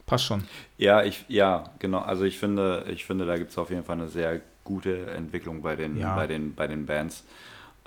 Passt 0.06 0.26
schon. 0.26 0.44
Ja, 0.78 1.04
ich, 1.04 1.26
ja, 1.28 1.70
genau. 1.80 2.00
Also 2.00 2.24
ich 2.24 2.40
finde, 2.40 2.86
ich 2.90 3.06
finde, 3.06 3.26
da 3.26 3.38
gibt 3.38 3.52
es 3.52 3.58
auf 3.58 3.70
jeden 3.70 3.84
Fall 3.84 3.98
eine 3.98 4.08
sehr 4.08 4.42
gute 4.64 5.08
Entwicklung 5.12 5.62
bei 5.62 5.76
den, 5.76 5.98
Ja. 5.98 6.16
bei 6.16 6.28
den, 6.28 6.56
bei 6.56 6.68
den 6.68 6.86
Bands, 6.86 7.24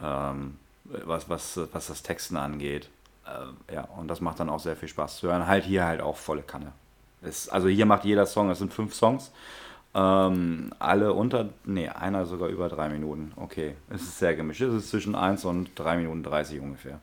ähm, 0.03 0.57
was, 0.85 1.29
was, 1.29 1.61
was 1.73 1.87
das 1.87 2.03
Texten 2.03 2.37
angeht. 2.37 2.89
Äh, 3.27 3.75
ja, 3.75 3.85
und 3.97 4.09
das 4.09 4.21
macht 4.21 4.41
dann 4.41 4.49
auch 4.49 4.61
sehr 4.61 4.77
viel 4.77 4.89
Spaß 4.89 5.19
zu 5.19 5.29
hören. 5.29 5.47
Halt 5.47 5.65
hier 5.65 5.85
halt 5.85 6.01
auch 6.01 6.17
volle 6.17 6.43
Kanne. 6.43 6.73
Es, 7.23 7.49
also 7.49 7.69
hier 7.69 7.87
macht 7.87 8.05
jeder 8.05 8.27
Song, 8.27 8.51
es 8.51 8.59
sind 8.59 8.73
fünf 8.73 8.95
Songs. 8.95 9.31
Ähm, 9.93 10.73
alle 10.79 11.13
unter, 11.13 11.49
nee, 11.65 11.89
einer 11.89 12.25
sogar 12.25 12.49
über 12.49 12.69
drei 12.69 12.89
Minuten. 12.89 13.33
Okay, 13.37 13.75
es 13.91 14.03
ist 14.03 14.19
sehr 14.19 14.37
gemischt. 14.37 14.61
Es 14.61 14.73
ist 14.73 14.91
zwischen 14.91 15.15
1 15.15 15.45
und 15.45 15.71
3 15.75 15.97
Minuten 15.97 16.23
30 16.23 16.61
ungefähr. 16.61 17.01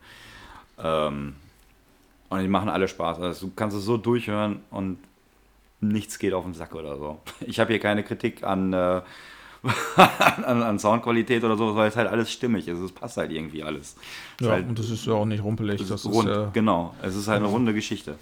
Ähm, 0.82 1.36
und 2.30 2.42
die 2.42 2.48
machen 2.48 2.70
alle 2.70 2.88
Spaß. 2.88 3.20
Also 3.20 3.48
du 3.48 3.54
kannst 3.56 3.76
es 3.76 3.84
so 3.84 3.98
durchhören 3.98 4.62
und 4.72 5.00
nichts 5.82 6.18
geht 6.18 6.34
auf 6.34 6.44
den 6.44 6.54
Sack 6.54 6.76
oder 6.76 6.98
so. 6.98 7.20
Ich 7.42 7.60
habe 7.60 7.72
hier 7.72 7.80
keine 7.80 8.04
Kritik 8.04 8.44
an, 8.44 8.74
äh, 8.74 9.02
an, 10.46 10.62
an 10.64 10.80
Soundqualität 10.80 11.44
oder 11.44 11.58
so, 11.58 11.76
weil 11.76 11.90
es 11.90 11.96
halt 11.96 12.08
alles 12.08 12.32
stimmig 12.32 12.68
ist. 12.68 12.80
Es 12.80 12.92
passt 12.92 13.18
halt 13.18 13.32
irgendwie 13.32 13.64
alles. 13.64 13.96
Es 14.38 14.42
ist 14.42 14.46
Ja, 14.48 14.52
halt, 14.54 14.68
und 14.68 14.78
das 14.80 14.90
ist 14.90 15.06
ja 15.06 15.14
auch 15.14 15.26
nicht 15.26 15.44
rumpelig. 15.44 15.82
Das 15.82 15.90
ist 15.90 16.06
ist, 16.06 16.14
rund, 16.14 16.30
äh, 16.30 16.48
genau. 16.54 16.94
Es 17.02 17.16
ist 17.16 17.28
halt 17.28 17.40
eine 17.40 17.48
runde 17.48 17.74
Geschichte. 17.74 18.16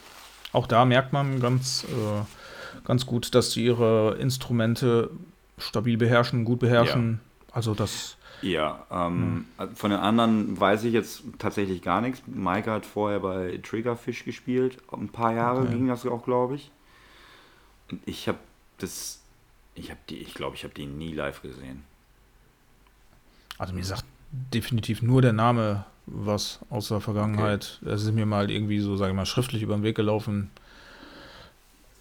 auch 0.54 0.68
da 0.68 0.86
merkt 0.86 1.14
man 1.14 1.40
ganz, 1.40 1.84
äh, 1.86 2.84
ganz 2.86 3.06
gut, 3.06 3.36
dass 3.36 3.52
die 3.52 3.66
ihre 3.66 4.16
Instrumente 4.20 5.10
stabil 5.58 5.98
beherrschen, 5.98 6.46
gut 6.46 6.60
beherrschen. 6.60 7.20
Also 7.52 7.74
das, 7.74 8.18
Ja, 8.42 8.86
ähm, 8.92 9.46
von 9.76 9.92
den 9.92 10.00
anderen 10.00 10.60
weiß 10.60 10.84
ich 10.84 10.94
jetzt 10.94 11.24
tatsächlich 11.40 11.82
gar 11.82 12.02
nichts. 12.02 12.22
Maike 12.28 12.70
hat 12.72 12.86
vorher 12.86 13.20
bei 13.22 13.60
Triggerfish 13.64 14.26
gespielt. 14.26 14.78
Ein 14.92 15.10
paar 15.10 15.34
Jahre 15.34 15.62
Okay. 15.62 15.72
ging 15.72 15.88
das 15.88 16.06
auch, 16.06 16.24
glaube 16.26 16.56
ich. 16.56 16.72
Ich 18.06 18.28
habe 18.28 18.40
das, 18.80 19.22
ich 19.76 19.90
habe 19.92 20.00
die, 20.10 20.18
ich 20.18 20.34
glaube, 20.34 20.56
ich 20.56 20.64
habe 20.64 20.74
die 20.74 20.86
nie 20.86 21.14
live 21.14 21.42
gesehen. 21.42 21.84
also 23.58 23.74
mir 23.74 23.84
sagt 23.86 24.06
definitiv 24.32 25.02
nur 25.02 25.22
der 25.22 25.34
Name 25.34 25.86
was 26.08 26.60
aus 26.70 26.90
der 26.90 27.00
Vergangenheit. 27.02 27.80
Es 27.86 28.04
ist 28.04 28.12
mir 28.14 28.26
mal 28.26 28.52
irgendwie 28.52 28.80
so, 28.80 28.96
sage 28.96 29.12
ich 29.12 29.16
mal, 29.16 29.26
schriftlich 29.26 29.64
über 29.64 29.76
den 29.76 29.84
Weg 29.84 29.96
gelaufen. 29.96 30.52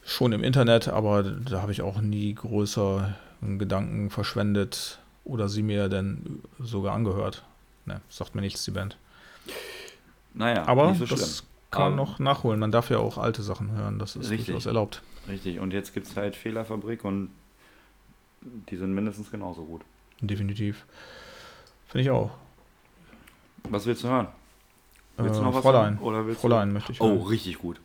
Schon 0.05 0.33
im 0.33 0.45
Internet, 0.45 0.89
aber 0.89 1.22
da 1.22 1.62
habe 1.62 1.72
ich 1.72 1.81
auch 1.81 2.01
nie 2.03 2.35
größer 2.35 3.14
Gedanken 3.41 4.11
verschwendet 4.11 4.99
oder 5.25 5.49
sie 5.49 5.62
mir 5.62 5.89
denn 5.89 6.43
sogar 6.59 6.95
angehört. 6.95 7.45
Ne, 7.87 8.01
sagt 8.11 8.35
mir 8.35 8.43
nichts, 8.43 8.64
die 8.64 8.70
Band. 8.72 8.97
Naja, 10.35 10.66
Aber 10.66 10.95
so 10.95 11.07
das 11.07 11.39
schlimm. 11.39 11.49
kann 11.70 11.83
man 11.83 11.93
Aber- 11.93 11.97
noch 11.97 12.18
nachholen. 12.18 12.61
Man 12.61 12.72
darf 12.72 12.91
ja 12.91 12.99
auch 12.99 13.16
alte 13.16 13.43
Sachen 13.43 13.70
hören. 13.72 13.99
Das 13.99 14.16
ist 14.16 14.29
Richtig. 14.31 14.47
durchaus 14.47 14.66
erlaubt. 14.66 15.03
Richtig, 15.29 15.59
und 15.61 15.72
jetzt 15.72 15.95
gibt 15.95 16.07
es 16.07 16.16
halt 16.16 16.37
Fehlerfabrik 16.37 17.05
und 17.05 17.31
die 18.71 18.77
sind 18.77 18.95
mindestens 18.95 19.31
genauso 19.31 19.65
gut. 19.65 19.83
Definitiv. 20.21 20.85
Finde 21.89 22.03
ich 22.03 22.11
auch. 22.11 22.31
Was 23.69 23.87
willst 23.87 24.05
du 24.05 24.09
hören? 24.09 24.29
Willst 25.17 25.37
Äh, 25.37 25.39
du 25.39 25.45
noch 25.45 25.55
was 25.55 25.63
Fräulein. 25.63 25.95
hören? 25.95 25.99
Oder 26.07 26.27
willst 26.27 26.41
Fräulein 26.41 26.69
du? 26.69 26.75
möchte 26.75 26.93
ich 26.93 27.01
Oh, 27.01 27.09
hören. 27.09 27.23
richtig 27.27 27.59
gut. 27.59 27.81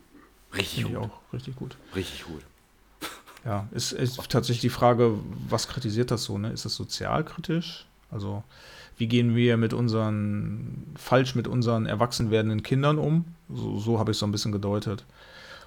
Richtig 0.52 0.82
Finde 0.82 0.90
ich 0.90 1.02
gut. 1.02 1.10
auch 1.10 1.32
richtig 1.32 1.56
gut. 1.56 1.76
Richtig 1.94 2.24
gut. 2.24 2.42
Ja, 3.44 3.68
ist, 3.70 3.92
ist 3.92 4.16
tatsächlich 4.30 4.60
die 4.60 4.68
Frage, 4.68 5.14
was 5.48 5.68
kritisiert 5.68 6.10
das 6.10 6.24
so? 6.24 6.36
Ne? 6.36 6.50
Ist 6.50 6.64
das 6.66 6.74
sozialkritisch? 6.74 7.86
Also, 8.10 8.42
wie 8.98 9.06
gehen 9.06 9.34
wir 9.34 9.56
mit 9.56 9.72
unseren, 9.72 10.92
falsch 10.96 11.34
mit 11.34 11.48
unseren 11.48 11.86
erwachsen 11.86 12.30
werdenden 12.30 12.62
Kindern 12.62 12.98
um? 12.98 13.24
So, 13.48 13.78
so 13.78 13.98
habe 13.98 14.10
ich 14.10 14.16
es 14.16 14.18
so 14.18 14.26
ein 14.26 14.32
bisschen 14.32 14.52
gedeutet. 14.52 15.06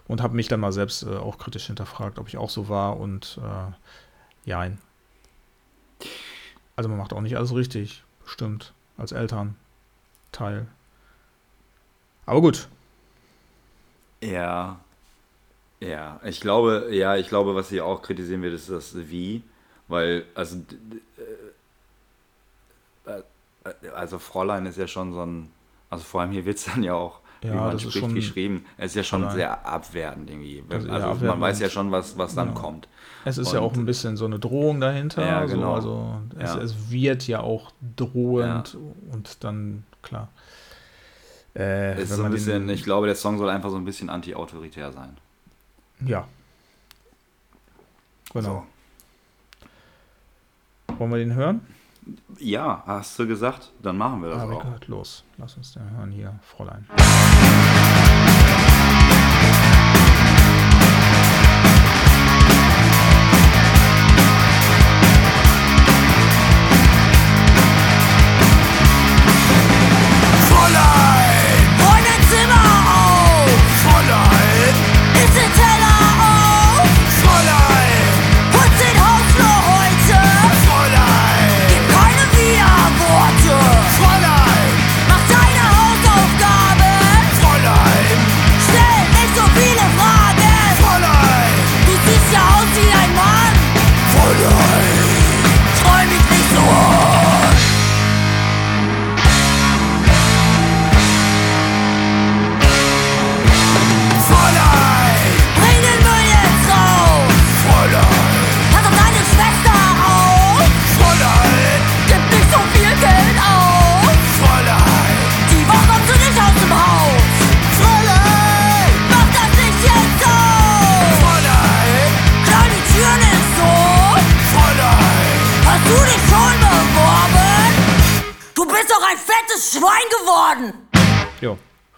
Und 0.08 0.22
habe 0.22 0.36
mich 0.36 0.50
dann 0.50 0.60
mal 0.60 0.74
selbst 0.74 1.04
äh, 1.04 1.16
auch 1.16 1.38
kritisch 1.40 1.66
hinterfragt, 1.68 2.20
ob 2.20 2.28
ich 2.28 2.38
auch 2.38 2.50
so 2.50 2.68
war 2.70 3.00
und 3.00 3.40
äh, 3.42 3.72
jein. 4.46 4.80
Also 6.76 6.90
man 6.90 6.98
macht 6.98 7.14
auch 7.14 7.22
nicht 7.22 7.38
alles 7.38 7.54
richtig, 7.56 8.04
bestimmt, 8.24 8.74
als 8.98 9.12
Elternteil. 9.12 10.68
Aber 12.26 12.42
gut, 12.42 12.68
Ja. 14.22 14.80
Ja, 15.80 16.20
ich 16.24 16.40
glaube, 16.40 16.88
ja, 16.92 17.18
ich 17.18 17.28
glaube, 17.28 17.56
was 17.56 17.70
sie 17.70 17.82
auch 17.82 18.02
kritisieren 18.02 18.42
wird, 18.42 18.54
ist 18.54 18.70
das 18.70 18.96
Wie, 19.10 19.44
weil, 19.90 20.26
also, 20.34 20.58
äh, 23.06 23.20
äh, 23.86 23.90
also 23.90 24.20
Fräulein 24.20 24.66
ist 24.66 24.78
ja 24.78 24.88
schon 24.88 25.14
so 25.14 25.26
ein, 25.26 25.50
also 25.90 26.04
vor 26.04 26.22
allem 26.22 26.32
hier 26.32 26.46
wird 26.46 26.58
es 26.58 26.66
dann 26.66 26.84
ja 26.84 26.94
auch, 26.94 27.20
wie 27.42 27.48
Ja, 27.50 27.56
man 27.56 27.72
das 27.74 27.84
ist 27.84 27.94
spricht, 27.94 28.14
geschrieben, 28.16 28.66
es 28.78 28.92
ist 28.92 28.96
ja 28.96 29.04
schon 29.04 29.22
Fräulein. 29.22 29.36
sehr 29.36 29.66
abwertend 29.66 30.30
irgendwie. 30.30 30.64
Also 30.90 31.26
man 31.26 31.42
weiß 31.42 31.60
ja 31.60 31.70
schon, 31.70 31.92
was, 31.92 32.18
was 32.18 32.36
dann 32.36 32.50
Ja. 32.50 32.54
kommt. 32.54 32.88
Es 33.26 33.38
ist 33.38 33.54
ja 33.54 33.60
Und- 33.60 33.66
auch 33.66 33.74
ein 33.76 33.86
bisschen 33.86 34.18
so 34.18 34.26
eine 34.26 34.38
Drohung 34.40 34.80
dahinter. 34.82 35.26
Ja, 35.26 35.46
genau. 35.46 35.80
So, 35.82 35.94
also 35.96 36.22
es, 36.38 36.56
Ja. 36.56 36.62
es 36.62 36.92
wird 36.92 37.28
ja 37.28 37.40
auch 37.40 37.72
drohend 37.96 38.78
und 39.12 39.44
dann, 39.44 39.84
klar. 40.02 40.28
Äh, 41.56 41.94
Es 41.94 42.10
ist 42.10 42.18
so 42.18 42.24
ein 42.24 42.32
bisschen, 42.32 42.68
den, 42.68 42.70
ich 42.76 42.84
glaube, 42.84 43.06
der 43.06 43.16
Song 43.16 43.38
soll 43.38 43.50
einfach 43.50 43.70
so 43.70 43.76
ein 43.78 43.86
bisschen 43.86 44.10
anti-autoritär 44.10 44.92
sein. 44.92 45.16
Ja. 46.06 46.28
Genau. 48.34 48.66
Wollen 50.98 51.12
wir 51.12 51.18
den 51.20 51.34
hören? 51.36 51.62
So. 52.38 52.44
Ja, 52.44 52.84
hast 52.86 53.18
du 53.18 53.26
gesagt, 53.28 53.72
dann 53.82 53.98
machen 53.98 54.22
wir 54.24 54.30
das 54.32 54.40
Ah, 54.42 54.46
auch. 54.46 54.50
Rickard, 54.66 54.88
los. 54.88 55.24
Lass 55.38 55.56
uns 55.56 55.74
den 55.74 55.90
hören 55.96 56.12
hier, 56.12 56.38
Fräulein. 56.44 56.86
Fräulein, 56.88 57.53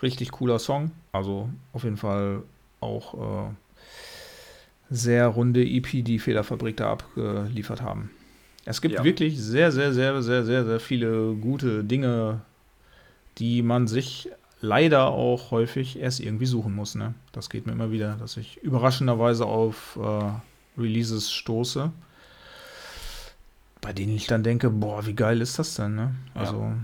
richtig 0.06 0.32
cooler 0.32 0.60
Song. 0.60 0.92
Also 1.12 1.50
auf 1.74 1.84
jeden 1.84 1.98
Fall 1.98 2.44
auch 2.80 3.48
äh, 3.50 3.50
sehr 4.90 5.28
runde 5.28 5.66
EP, 5.66 6.04
die 6.06 6.20
Federfabrik 6.20 6.78
da 6.78 6.92
abgeliefert 6.92 7.82
haben. 7.82 8.12
Es 8.66 8.82
gibt 8.82 8.96
Ja. 8.96 9.04
wirklich 9.04 9.40
sehr, 9.40 9.72
sehr, 9.72 9.94
sehr, 9.94 10.22
sehr, 10.22 10.46
sehr, 10.46 10.66
sehr 10.66 10.80
viele 10.80 11.34
gute 11.36 11.84
Dinge, 11.84 12.42
die 13.38 13.62
man 13.62 13.88
sich 13.88 14.30
leider 14.62 15.08
auch 15.10 15.52
häufig 15.52 16.00
erst 16.00 16.20
irgendwie 16.20 16.46
suchen 16.46 16.74
muss. 16.74 16.96
Ne? 16.96 17.14
Das 17.32 17.50
geht 17.50 17.66
mir 17.66 17.74
immer 17.74 17.92
wieder, 17.92 18.16
dass 18.16 18.38
ich 18.38 18.58
überraschenderweise 18.64 19.46
auf 19.46 20.00
äh, 20.02 20.80
Releases 20.82 21.32
stoße, 21.32 21.92
bei 23.82 23.94
denen 23.94 24.16
ich 24.16 24.28
dann 24.28 24.44
denke, 24.44 24.70
boah, 24.70 25.06
wie 25.06 25.14
geil 25.14 25.42
ist 25.42 25.60
das 25.60 25.76
denn? 25.76 25.96
Ne? 25.96 26.16
Also 26.34 26.58
Ja, 26.62 26.76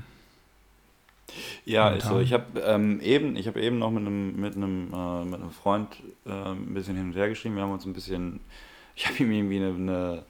Momentan. 1.84 1.98
ist 1.98 2.08
so. 2.08 2.20
Ich 2.20 2.34
habe 2.34 2.60
ähm, 2.62 3.00
eben, 3.02 3.36
ich 3.36 3.48
habe 3.48 3.62
eben 3.62 3.80
noch 3.80 3.92
mit 3.92 4.06
einem 4.06 4.40
mit 4.40 4.56
einem 4.56 4.94
äh, 4.94 5.26
mit 5.26 5.42
einem 5.42 5.52
Freund 5.52 5.88
äh, 6.26 6.30
ein 6.30 6.74
bisschen 6.74 6.96
hin 6.96 7.08
und 7.08 7.16
her 7.16 7.30
geschrieben. 7.30 7.56
Wir 7.56 7.64
haben 7.64 7.72
uns 7.72 7.86
ein 7.86 7.94
bisschen, 7.94 8.40
ich 8.96 9.08
habe 9.08 9.18
ihm 9.18 9.32
irgendwie 9.32 9.58
eine, 9.58 9.70
eine, 9.70 10.24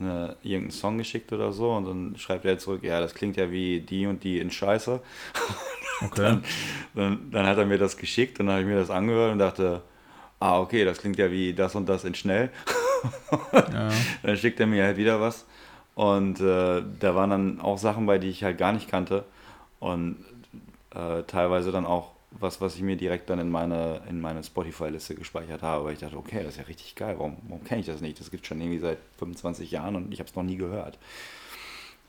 eine 0.00 0.36
irgendeinen 0.42 0.70
Song 0.70 0.98
geschickt 0.98 1.32
oder 1.32 1.52
so 1.52 1.72
und 1.72 1.86
dann 1.86 2.16
schreibt 2.16 2.44
er 2.44 2.58
zurück, 2.58 2.82
ja, 2.82 3.00
das 3.00 3.14
klingt 3.14 3.36
ja 3.36 3.50
wie 3.50 3.80
die 3.80 4.06
und 4.06 4.24
die 4.24 4.38
in 4.38 4.50
Scheiße. 4.50 5.00
okay. 6.04 6.38
Dann, 6.94 7.30
dann 7.30 7.46
hat 7.46 7.58
er 7.58 7.66
mir 7.66 7.78
das 7.78 7.96
geschickt 7.96 8.40
und 8.40 8.46
dann 8.46 8.56
habe 8.56 8.62
ich 8.62 8.68
mir 8.68 8.78
das 8.78 8.90
angehört 8.90 9.32
und 9.32 9.38
dachte, 9.38 9.82
ah, 10.40 10.60
okay, 10.60 10.84
das 10.84 10.98
klingt 10.98 11.18
ja 11.18 11.30
wie 11.30 11.52
das 11.52 11.74
und 11.74 11.88
das 11.88 12.04
in 12.04 12.14
schnell. 12.14 12.50
Ja. 13.72 13.90
Dann 14.24 14.36
schickt 14.36 14.58
er 14.58 14.66
mir 14.66 14.82
halt 14.82 14.96
wieder 14.96 15.20
was. 15.20 15.46
Und 15.94 16.40
äh, 16.40 16.82
da 17.00 17.14
waren 17.14 17.30
dann 17.30 17.60
auch 17.60 17.78
Sachen 17.78 18.06
bei, 18.06 18.18
die 18.18 18.28
ich 18.28 18.42
halt 18.42 18.58
gar 18.58 18.72
nicht 18.72 18.88
kannte. 18.88 19.24
Und 19.78 20.16
äh, 20.98 21.22
teilweise 21.22 21.72
dann 21.72 21.86
auch 21.86 22.12
was, 22.32 22.60
was 22.60 22.76
ich 22.76 22.82
mir 22.82 22.96
direkt 22.96 23.30
dann 23.30 23.38
in 23.38 23.48
meine, 23.50 24.02
in 24.08 24.20
meine 24.20 24.44
Spotify-Liste 24.44 25.14
gespeichert 25.14 25.62
habe. 25.62 25.86
Weil 25.86 25.94
ich 25.94 26.00
dachte, 26.00 26.16
okay, 26.18 26.40
das 26.42 26.54
ist 26.54 26.58
ja 26.58 26.64
richtig 26.64 26.94
geil. 26.94 27.14
Warum, 27.16 27.36
warum 27.48 27.64
kenne 27.64 27.80
ich 27.80 27.86
das 27.86 28.00
nicht? 28.02 28.20
Das 28.20 28.30
gibt 28.30 28.46
schon 28.46 28.60
irgendwie 28.60 28.78
seit 28.80 28.98
25 29.18 29.70
Jahren 29.70 29.96
und 29.96 30.12
ich 30.12 30.18
habe 30.20 30.28
es 30.28 30.36
noch 30.36 30.42
nie 30.42 30.56
gehört. 30.56 30.98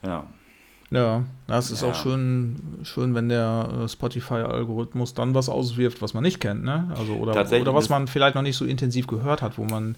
Ja. 0.03 0.25
Ja, 0.91 1.23
das 1.47 1.69
ist 1.69 1.83
Ja. 1.83 1.89
auch 1.89 1.95
schön, 1.95 2.79
schön, 2.83 3.13
wenn 3.13 3.29
der 3.29 3.83
äh, 3.83 3.87
Spotify-Algorithmus 3.87 5.13
dann 5.13 5.35
was 5.35 5.47
auswirft, 5.47 6.01
was 6.01 6.13
man 6.15 6.23
nicht 6.23 6.39
kennt, 6.39 6.63
ne? 6.63 6.91
Also 6.97 7.13
oder, 7.13 7.33
oder 7.39 7.75
was 7.75 7.89
man 7.89 8.07
vielleicht 8.07 8.33
noch 8.35 8.41
nicht 8.41 8.57
so 8.57 8.65
intensiv 8.65 9.05
gehört 9.05 9.41
hat, 9.43 9.57
wo 9.59 9.65
man 9.65 9.95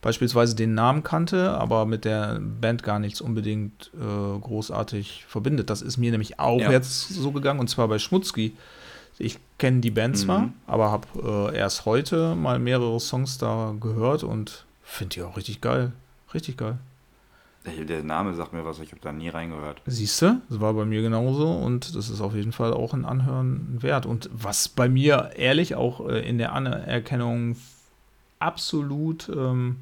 beispielsweise 0.00 0.54
den 0.54 0.74
Namen 0.74 1.02
kannte, 1.02 1.50
aber 1.52 1.84
mit 1.86 2.04
der 2.04 2.38
Band 2.40 2.82
gar 2.82 2.98
nichts 2.98 3.20
unbedingt 3.20 3.90
äh, 3.94 4.38
großartig 4.38 5.24
verbindet. 5.28 5.70
Das 5.70 5.82
ist 5.82 5.96
mir 5.98 6.10
nämlich 6.10 6.38
auch 6.38 6.60
Ja. 6.60 6.70
jetzt 6.70 7.08
so 7.08 7.32
gegangen 7.32 7.60
und 7.60 7.68
zwar 7.68 7.88
bei 7.88 7.98
Schmutzki. 7.98 8.52
Ich 9.18 9.38
kenne 9.58 9.80
die 9.80 9.90
Band 9.90 10.16
zwar, 10.16 10.40
Mhm. 10.42 10.52
aber 10.68 10.90
habe 10.92 11.50
äh, 11.52 11.56
erst 11.58 11.84
heute 11.84 12.36
mal 12.36 12.60
mehrere 12.60 13.00
Songs 13.00 13.38
da 13.38 13.74
gehört 13.80 14.22
und 14.22 14.64
finde 14.84 15.14
die 15.16 15.22
auch 15.22 15.36
richtig 15.36 15.60
geil. 15.60 15.92
Richtig 16.32 16.56
geil. 16.56 16.78
Der 17.86 18.02
Name 18.02 18.32
sagt 18.34 18.52
mir 18.54 18.64
was, 18.64 18.78
ich 18.78 18.92
habe 18.92 19.00
da 19.02 19.12
nie 19.12 19.28
reingehört. 19.28 19.82
Siehst 19.84 20.22
du, 20.22 20.40
das 20.48 20.60
war 20.60 20.72
bei 20.72 20.84
mir 20.86 21.02
genauso 21.02 21.50
und 21.50 21.94
das 21.96 22.08
ist 22.08 22.20
auf 22.22 22.34
jeden 22.34 22.52
Fall 22.52 22.72
auch 22.72 22.94
ein 22.94 23.04
Anhören 23.04 23.76
wert. 23.82 24.06
Und 24.06 24.30
was 24.32 24.68
bei 24.68 24.88
mir 24.88 25.32
ehrlich 25.36 25.74
auch 25.74 26.08
äh, 26.08 26.20
in 26.26 26.38
der 26.38 26.52
Anerkennung 26.52 27.56
absolut 28.38 29.28
ähm, 29.28 29.76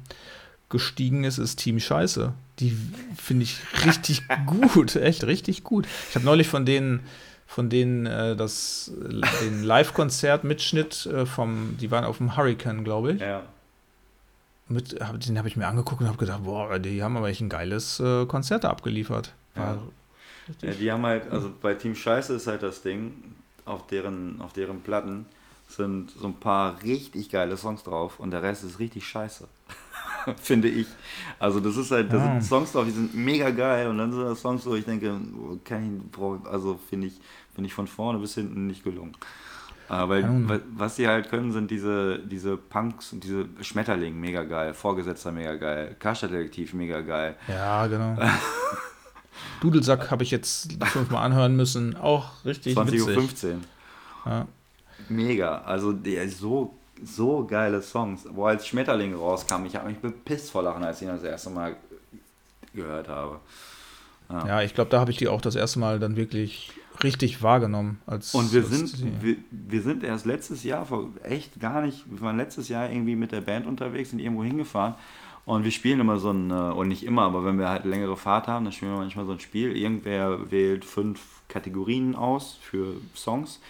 gestiegen 0.69 1.23
ist, 1.23 1.37
ist 1.37 1.57
Team 1.57 1.79
Scheiße. 1.79 2.33
Die 2.59 2.75
finde 3.15 3.43
ich 3.43 3.59
richtig 3.85 4.23
gut, 4.45 4.95
echt 4.95 5.25
richtig 5.25 5.63
gut. 5.63 5.87
Ich 6.09 6.15
habe 6.15 6.25
neulich 6.25 6.47
von 6.47 6.65
denen, 6.65 7.01
von 7.45 7.69
denen 7.69 8.05
äh, 8.05 8.35
das, 8.35 8.91
den 9.41 9.63
Live-Konzert-Mitschnitt 9.63 11.05
äh, 11.05 11.25
vom, 11.25 11.77
die 11.79 11.91
waren 11.91 12.03
auf 12.03 12.17
dem 12.17 12.35
Hurricane, 12.35 12.83
glaube 12.83 13.13
ich. 13.13 13.21
Ja. 13.21 13.43
Mit, 14.69 14.99
hab, 14.99 15.19
den 15.19 15.37
habe 15.37 15.47
ich 15.47 15.55
mir 15.55 15.67
angeguckt 15.67 16.01
und 16.01 16.07
habe 16.07 16.17
gedacht, 16.17 16.43
boah, 16.43 16.77
die 16.79 17.01
haben 17.01 17.15
aber 17.15 17.29
echt 17.29 17.41
ein 17.41 17.49
geiles 17.49 18.01
äh, 18.01 18.25
Konzert 18.25 18.65
abgeliefert. 18.65 19.33
War 19.55 19.77
Ja, 20.61 20.71
die 20.71 20.91
haben 20.91 21.05
halt, 21.05 21.31
also 21.31 21.51
bei 21.61 21.73
Team 21.73 21.95
Scheiße 21.95 22.33
ist 22.33 22.47
halt 22.47 22.63
das 22.63 22.81
Ding, 22.81 23.13
auf 23.65 23.87
deren, 23.87 24.41
auf 24.41 24.53
deren 24.53 24.81
Platten 24.81 25.25
sind 25.67 26.11
so 26.11 26.27
ein 26.27 26.33
paar 26.39 26.81
richtig 26.83 27.29
geile 27.29 27.57
Songs 27.57 27.83
drauf 27.83 28.19
und 28.19 28.31
der 28.31 28.41
Rest 28.43 28.63
ist 28.63 28.79
richtig 28.79 29.07
scheiße. 29.07 29.47
Finde 30.41 30.67
ich. 30.69 30.87
Also 31.39 31.59
das 31.59 31.77
ist 31.77 31.91
halt, 31.91 32.11
da 32.11 32.19
sind 32.19 32.43
Songs 32.43 32.71
drauf, 32.71 32.85
die 32.85 32.91
sind 32.91 33.13
mega 33.15 33.49
geil 33.49 33.87
und 33.87 33.97
dann 33.97 34.11
sind 34.11 34.23
das 34.23 34.41
Songs, 34.41 34.65
wo 34.65 34.75
ich 34.75 34.85
denke, 34.85 35.19
kann 35.63 35.83
ich, 36.05 36.11
brauch- 36.11 36.45
also 36.45 36.77
finde 36.89 37.07
ich, 37.07 37.13
finde 37.53 37.67
ich 37.67 37.73
von 37.73 37.87
vorne 37.87 38.19
bis 38.19 38.35
hinten 38.35 38.67
nicht 38.67 38.83
gelungen. 38.83 39.13
Äh, 39.89 40.09
weil, 40.09 40.61
was 40.75 40.95
die 40.97 41.07
halt 41.07 41.29
können, 41.29 41.53
sind 41.53 41.71
diese, 41.71 42.19
diese 42.19 42.57
Punks 42.57 43.13
und 43.13 43.23
diese 43.23 43.45
Schmetterling 43.61 44.19
mega 44.19 44.43
geil, 44.43 44.73
Vorgesetzter 44.73 45.31
mega 45.31 45.55
geil, 45.55 45.95
Karstadt-Detektiv 45.97 46.73
mega 46.73 46.99
geil. 46.99 47.37
Ja, 47.47 47.87
genau. 47.87 48.17
Dudelsack 49.61 50.11
habe 50.11 50.23
ich 50.23 50.31
jetzt 50.31 50.73
fünfmal 50.83 51.23
anhören 51.25 51.55
müssen. 51.55 51.95
Auch 51.95 52.43
richtig 52.45 52.77
20.15 52.77 52.91
witzig. 52.91 53.55
Uhr. 53.55 53.61
Ja. 54.25 54.47
Mega. 55.09 55.59
Also 55.59 55.93
der 55.93 56.29
so, 56.29 56.73
so 57.03 57.45
geile 57.45 57.81
Songs. 57.81 58.25
Wo 58.29 58.45
als 58.45 58.67
Schmetterling 58.67 59.15
rauskam, 59.15 59.65
ich 59.65 59.75
habe 59.75 59.89
mich 59.89 59.97
bepisst 59.97 60.51
vor 60.51 60.63
Lachen, 60.63 60.83
als 60.83 61.01
ich 61.01 61.07
ihn 61.07 61.13
das 61.13 61.23
erste 61.23 61.49
Mal 61.49 61.75
gehört 62.73 63.07
habe. 63.07 63.39
ja, 64.29 64.61
ich 64.61 64.73
glaube, 64.73 64.89
da 64.89 64.99
habe 64.99 65.11
ich 65.11 65.17
die 65.17 65.27
auch 65.27 65.41
das 65.41 65.55
erste 65.55 65.79
Mal 65.79 65.99
dann 65.99 66.15
wirklich 66.15 66.71
richtig 67.03 67.41
wahrgenommen. 67.43 67.99
Als, 68.05 68.33
Und 68.33 68.51
wir 68.53 68.61
als 68.61 68.69
sind, 68.69 69.23
wir, 69.23 69.35
wir 69.51 69.81
sind 69.81 70.03
erst 70.03 70.25
letztes 70.25 70.63
Jahr, 70.63 70.85
vor 70.85 71.09
echt 71.23 71.59
gar 71.59 71.81
nicht, 71.81 72.03
wir 72.09 72.21
waren 72.21 72.37
letztes 72.37 72.69
Jahr 72.69 72.89
irgendwie 72.89 73.15
mit 73.15 73.31
der 73.31 73.41
Band 73.41 73.67
unterwegs, 73.67 74.09
sind 74.09 74.19
irgendwo 74.19 74.43
hingefahren 74.43 74.95
und 75.45 75.63
wir 75.63 75.71
spielen 75.71 75.99
immer 75.99 76.17
so 76.19 76.31
ein, 76.31 76.51
äh, 76.51 76.53
und 76.53 76.89
nicht 76.89 77.03
immer, 77.03 77.23
aber 77.23 77.45
wenn 77.45 77.57
wir 77.57 77.69
halt 77.69 77.85
längere 77.85 78.17
Fahrt 78.17 78.47
haben, 78.47 78.65
dann 78.65 78.73
spielen 78.73 78.91
wir 78.91 78.99
manchmal 78.99 79.25
so 79.25 79.31
ein 79.31 79.39
Spiel. 79.39 79.75
Irgendwer 79.77 80.51
wählt 80.51 80.83
fünf 80.83 81.21
Kategorien 81.47 82.15
aus 82.15 82.57
für 82.61 82.95
Songs 83.15 83.61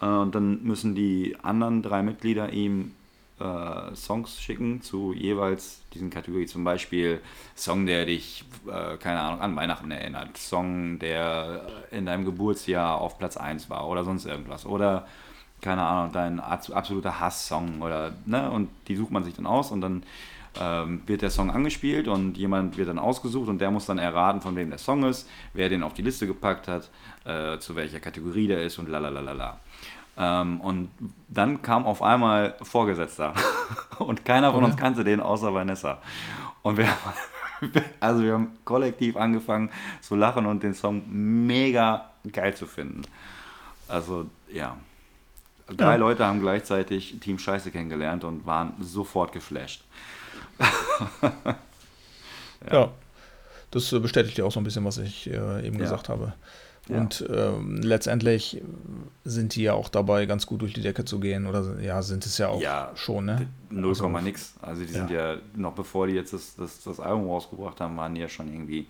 und 0.00 0.34
dann 0.34 0.62
müssen 0.62 0.94
die 0.94 1.36
anderen 1.42 1.82
drei 1.82 2.02
Mitglieder 2.02 2.52
ihm 2.52 2.92
äh, 3.40 3.94
Songs 3.94 4.40
schicken 4.40 4.82
zu 4.82 5.12
jeweils 5.12 5.80
diesen 5.94 6.10
Kategorien. 6.10 6.48
Zum 6.48 6.64
Beispiel 6.64 7.20
Song, 7.56 7.86
der 7.86 8.06
dich, 8.06 8.44
äh, 8.66 8.96
keine 8.96 9.20
Ahnung, 9.20 9.40
an 9.40 9.56
Weihnachten 9.56 9.90
erinnert. 9.90 10.36
Song, 10.36 10.98
der 10.98 11.62
in 11.90 12.06
deinem 12.06 12.24
Geburtsjahr 12.24 13.00
auf 13.00 13.18
Platz 13.18 13.36
1 13.36 13.70
war 13.70 13.88
oder 13.88 14.04
sonst 14.04 14.24
irgendwas. 14.26 14.66
Oder, 14.66 15.06
keine 15.60 15.82
Ahnung, 15.82 16.12
dein 16.12 16.40
abs- 16.40 16.70
absoluter 16.70 17.20
Hass-Song 17.20 17.82
oder, 17.82 18.12
ne, 18.26 18.50
und 18.50 18.68
die 18.88 18.96
sucht 18.96 19.10
man 19.10 19.24
sich 19.24 19.34
dann 19.34 19.46
aus 19.46 19.70
und 19.72 19.80
dann 19.80 20.02
ähm, 20.60 21.02
wird 21.06 21.22
der 21.22 21.30
Song 21.30 21.50
angespielt 21.50 22.08
und 22.08 22.36
jemand 22.36 22.76
wird 22.76 22.88
dann 22.88 22.98
ausgesucht 22.98 23.48
und 23.48 23.60
der 23.60 23.70
muss 23.70 23.86
dann 23.86 23.98
erraten, 23.98 24.40
von 24.40 24.56
wem 24.56 24.70
der 24.70 24.78
Song 24.78 25.04
ist, 25.04 25.28
wer 25.54 25.68
den 25.68 25.82
auf 25.82 25.94
die 25.94 26.02
Liste 26.02 26.26
gepackt 26.26 26.68
hat, 26.68 26.90
äh, 27.24 27.58
zu 27.58 27.76
welcher 27.76 28.00
Kategorie 28.00 28.46
der 28.48 28.62
ist 28.64 28.78
und 28.78 28.88
lalalala. 28.88 29.58
Ähm, 30.20 30.60
und 30.60 30.90
dann 31.28 31.62
kam 31.62 31.86
auf 31.86 32.02
einmal 32.02 32.56
Vorgesetzter. 32.62 33.34
Und 33.98 34.24
keiner 34.24 34.52
von 34.52 34.64
uns 34.64 34.76
kannte 34.76 35.04
den 35.04 35.20
außer 35.20 35.52
Vanessa. 35.54 36.00
Und 36.62 36.76
wir 36.76 36.88
haben, 36.88 37.14
also 38.00 38.22
wir 38.22 38.32
haben 38.34 38.58
kollektiv 38.64 39.16
angefangen 39.16 39.70
zu 40.00 40.14
lachen 40.16 40.46
und 40.46 40.62
den 40.62 40.74
Song 40.74 41.02
mega 41.46 42.10
geil 42.32 42.54
zu 42.54 42.66
finden. 42.66 43.02
Also, 43.88 44.26
ja. 44.52 44.76
Drei 45.68 45.92
Ja. 45.92 45.96
Leute 45.96 46.24
haben 46.26 46.40
gleichzeitig 46.40 47.18
Team 47.20 47.38
Scheiße 47.38 47.70
kennengelernt 47.70 48.24
und 48.24 48.46
waren 48.46 48.72
sofort 48.80 49.32
geflasht. 49.32 49.84
Ja, 52.72 52.90
das 53.70 53.92
äh, 53.92 54.00
bestätigt 54.00 54.38
ja 54.38 54.44
auch 54.44 54.52
so 54.52 54.60
ein 54.60 54.64
bisschen, 54.64 54.84
was 54.84 54.98
ich 54.98 55.28
äh, 55.30 55.66
eben 55.66 55.76
Ja. 55.76 55.82
gesagt 55.84 56.08
habe. 56.08 56.34
Ja. 56.88 56.98
Und 56.98 57.26
ähm, 57.30 57.80
letztendlich 57.82 58.62
sind 59.24 59.54
die 59.54 59.62
ja 59.62 59.74
auch 59.74 59.88
dabei, 59.88 60.26
ganz 60.26 60.46
gut 60.46 60.62
durch 60.62 60.72
die 60.72 60.80
Decke 60.80 61.04
zu 61.04 61.20
gehen. 61.20 61.46
Oder 61.46 61.80
ja, 61.80 62.02
sind 62.02 62.24
es 62.24 62.38
ja 62.38 62.48
auch 62.48 62.60
Ja, 62.60 62.90
schon, 62.94 63.26
ne? 63.26 63.48
0, 63.70 63.88
Also, 63.90 64.08
nix. 64.08 64.54
Also 64.62 64.82
die 64.82 64.88
sind 64.92 65.10
ja, 65.10 65.36
noch 65.54 65.74
bevor 65.74 66.06
die 66.06 66.14
jetzt 66.14 66.32
das, 66.32 66.56
das, 66.56 66.82
das 66.82 67.00
Album 67.00 67.28
rausgebracht 67.28 67.80
haben, 67.80 67.96
waren 67.96 68.14
die 68.14 68.22
ja 68.22 68.28
schon 68.28 68.52
irgendwie, 68.52 68.86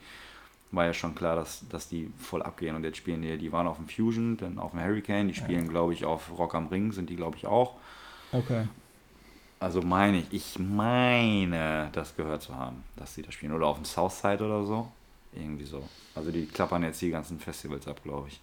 war 0.70 0.86
ja 0.86 0.94
schon 0.94 1.14
klar, 1.14 1.34
dass, 1.36 1.64
dass 1.68 1.88
die 1.88 2.10
voll 2.18 2.42
abgehen. 2.42 2.76
Und 2.76 2.84
jetzt 2.84 2.98
spielen 2.98 3.22
die, 3.22 3.36
die 3.36 3.50
waren 3.50 3.66
auf 3.66 3.76
dem 3.78 3.88
Fusion, 3.88 4.36
dann 4.36 4.58
auf 4.58 4.70
dem 4.72 4.80
Hurricane, 4.80 5.28
die 5.28 5.34
spielen, 5.34 5.68
glaube 5.68 5.92
ich, 5.92 6.04
auf 6.04 6.30
Rock 6.38 6.54
am 6.54 6.68
Ring, 6.68 6.92
sind 6.92 7.10
die, 7.10 7.16
glaube 7.16 7.36
ich, 7.36 7.46
auch. 7.46 7.74
Okay. 8.32 8.68
Also 9.60 9.82
meine 9.82 10.18
ich, 10.18 10.32
ich 10.32 10.58
meine, 10.58 11.88
das 11.92 12.14
gehört 12.14 12.42
zu 12.42 12.54
haben, 12.54 12.84
dass 12.96 13.14
sie 13.14 13.22
da 13.22 13.32
spielen. 13.32 13.52
Oder 13.52 13.66
auf 13.66 13.76
dem 13.76 13.84
Southside 13.84 14.44
oder 14.44 14.64
so. 14.64 14.88
Irgendwie 15.38 15.64
so. 15.64 15.88
Also 16.14 16.32
die 16.32 16.46
klappern 16.46 16.82
jetzt 16.82 17.00
die 17.00 17.10
ganzen 17.10 17.38
Festivals 17.38 17.86
ab, 17.86 18.00
glaube 18.02 18.28
ich. 18.28 18.40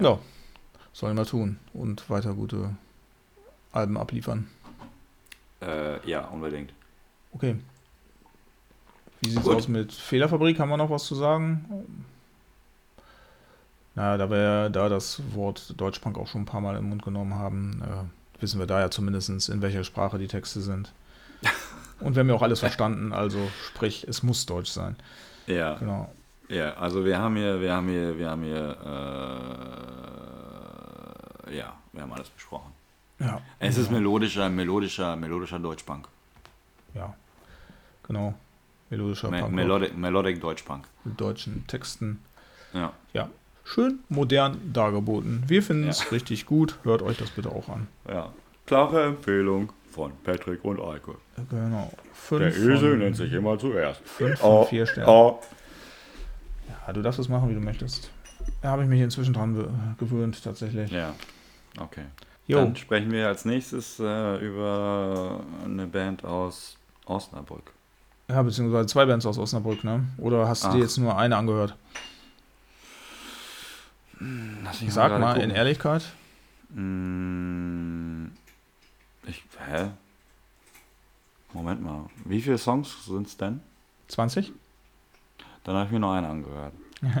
Ja. 0.00 0.18
sollen 0.92 1.16
wir 1.16 1.26
tun. 1.26 1.58
Und 1.74 2.08
weiter 2.08 2.34
gute 2.34 2.74
Alben 3.72 3.98
abliefern. 3.98 4.48
Äh, 5.60 6.06
ja, 6.08 6.26
unbedingt. 6.28 6.72
Okay. 7.32 7.56
Wie 9.20 9.30
sieht's 9.30 9.44
Gut. 9.44 9.56
aus 9.56 9.68
mit 9.68 9.92
Fehlerfabrik? 9.92 10.58
Haben 10.58 10.70
wir 10.70 10.76
noch 10.76 10.90
was 10.90 11.04
zu 11.04 11.14
sagen? 11.14 12.04
Na, 13.94 14.16
da 14.16 14.30
wir 14.30 14.70
da 14.70 14.88
das 14.88 15.22
Wort 15.34 15.74
Deutschpunk 15.78 16.18
auch 16.18 16.26
schon 16.26 16.42
ein 16.42 16.46
paar 16.46 16.60
Mal 16.60 16.76
im 16.76 16.88
Mund 16.88 17.02
genommen 17.02 17.34
haben, 17.34 17.82
äh, 17.82 18.40
wissen 18.42 18.58
wir 18.58 18.66
da 18.66 18.80
ja 18.80 18.90
zumindest, 18.90 19.48
in 19.48 19.62
welcher 19.62 19.84
Sprache 19.84 20.18
die 20.18 20.28
Texte 20.28 20.60
sind. 20.60 20.92
Und 22.00 22.14
wir 22.14 22.20
haben 22.20 22.28
ja 22.28 22.34
auch 22.34 22.42
alles 22.42 22.60
verstanden, 22.60 23.12
also 23.12 23.38
sprich, 23.66 24.04
es 24.08 24.22
muss 24.22 24.44
Deutsch 24.46 24.70
sein. 24.70 24.96
Ja. 25.46 25.74
Genau. 25.74 26.12
Ja, 26.48 26.74
also 26.74 27.04
wir 27.04 27.18
haben 27.18 27.36
hier, 27.36 27.60
wir 27.60 27.72
haben 27.72 27.88
hier, 27.88 28.16
wir 28.18 28.30
haben 28.30 28.42
hier, 28.42 28.76
äh, 31.46 31.56
ja, 31.56 31.72
wir 31.92 32.02
haben 32.02 32.12
alles 32.12 32.28
besprochen. 32.28 32.72
Ja. 33.18 33.40
Es 33.58 33.78
ist 33.78 33.90
melodischer, 33.90 34.48
melodischer, 34.48 35.16
melodischer 35.16 35.58
Deutschpunk. 35.58 36.06
Ja. 36.94 37.14
Genau. 38.06 38.34
Melodischer 38.90 39.30
Me 39.30 39.40
Punk 39.40 39.54
Melodic, 39.54 39.96
Melodic 39.96 40.40
Deutschpunk. 40.40 40.84
mit 41.04 41.20
deutschen 41.20 41.66
Texten. 41.66 42.20
Ja. 42.72 42.92
Ja. 43.12 43.28
Schön 43.64 43.98
modern 44.08 44.72
dargeboten. 44.72 45.42
Wir 45.48 45.62
finden 45.62 45.88
es 45.88 46.04
Ja. 46.04 46.10
richtig 46.10 46.46
gut. 46.46 46.78
Hört 46.84 47.02
euch 47.02 47.16
das 47.18 47.30
bitte 47.30 47.50
auch 47.50 47.68
an. 47.68 47.88
ja. 48.08 48.32
Klare 48.66 49.04
Empfehlung 49.04 49.72
von 49.96 50.12
Patrick 50.22 50.62
und 50.64 50.78
Eike. 50.80 51.14
Genau. 51.50 51.90
Fünf 52.12 52.40
Der 52.40 52.48
Esel 52.54 52.90
von- 52.90 52.98
nennt 53.00 53.16
sich 53.16 53.32
immer 53.32 53.58
zuerst. 53.58 54.00
Fünf 54.04 54.38
von 54.38 54.66
vier 54.66 54.86
Sternen. 54.86 55.08
oh. 55.08 55.40
Ja, 56.86 56.92
du 56.92 57.02
darfst 57.02 57.18
es 57.18 57.28
machen, 57.28 57.48
wie 57.50 57.54
du 57.54 57.60
möchtest. 57.60 58.10
Da 58.62 58.68
habe 58.70 58.82
ich 58.82 58.88
mich 58.88 59.00
inzwischen 59.00 59.32
dran 59.34 59.96
gewöhnt, 59.98 60.42
tatsächlich. 60.44 60.90
Ja, 60.92 61.14
okay. 61.80 62.04
Jo, 62.46 62.58
Dann 62.58 62.76
sprechen 62.76 63.10
wir 63.10 63.26
als 63.26 63.44
nächstes 63.44 63.98
äh, 63.98 64.36
über 64.46 65.40
eine 65.64 65.86
Band 65.88 66.24
aus 66.24 66.76
Osnabrück. 67.06 67.72
ja, 68.28 68.40
beziehungsweise 68.42 68.86
zwei 68.86 69.04
Bands 69.06 69.26
aus 69.26 69.38
Osnabrück, 69.38 69.82
ne? 69.82 70.04
Oder 70.18 70.46
hast 70.46 70.64
du 70.64 70.68
dir 70.70 70.78
jetzt 70.80 70.96
nur 70.98 71.16
eine 71.18 71.36
angehört? 71.36 71.74
Lass 74.64 74.80
mich 74.80 74.92
Sag 74.92 75.08
gerade 75.08 75.20
mal 75.20 75.40
in. 75.40 75.50
Ehrlichkeit. 75.50 76.02
Mm, 76.70 78.15
Ich, 79.26 79.42
hä? 79.68 79.90
Moment 81.52 81.82
mal. 81.82 82.06
Wie 82.24 82.40
viele 82.40 82.58
Songs 82.58 83.06
sind 83.06 83.26
es 83.26 83.36
denn? 83.36 83.60
20? 84.08 84.52
Dann 85.64 85.74
habe 85.74 85.86
ich 85.86 85.92
mir 85.92 86.00
noch 86.00 86.12
eine 86.12 86.28
angehört. 86.28 86.72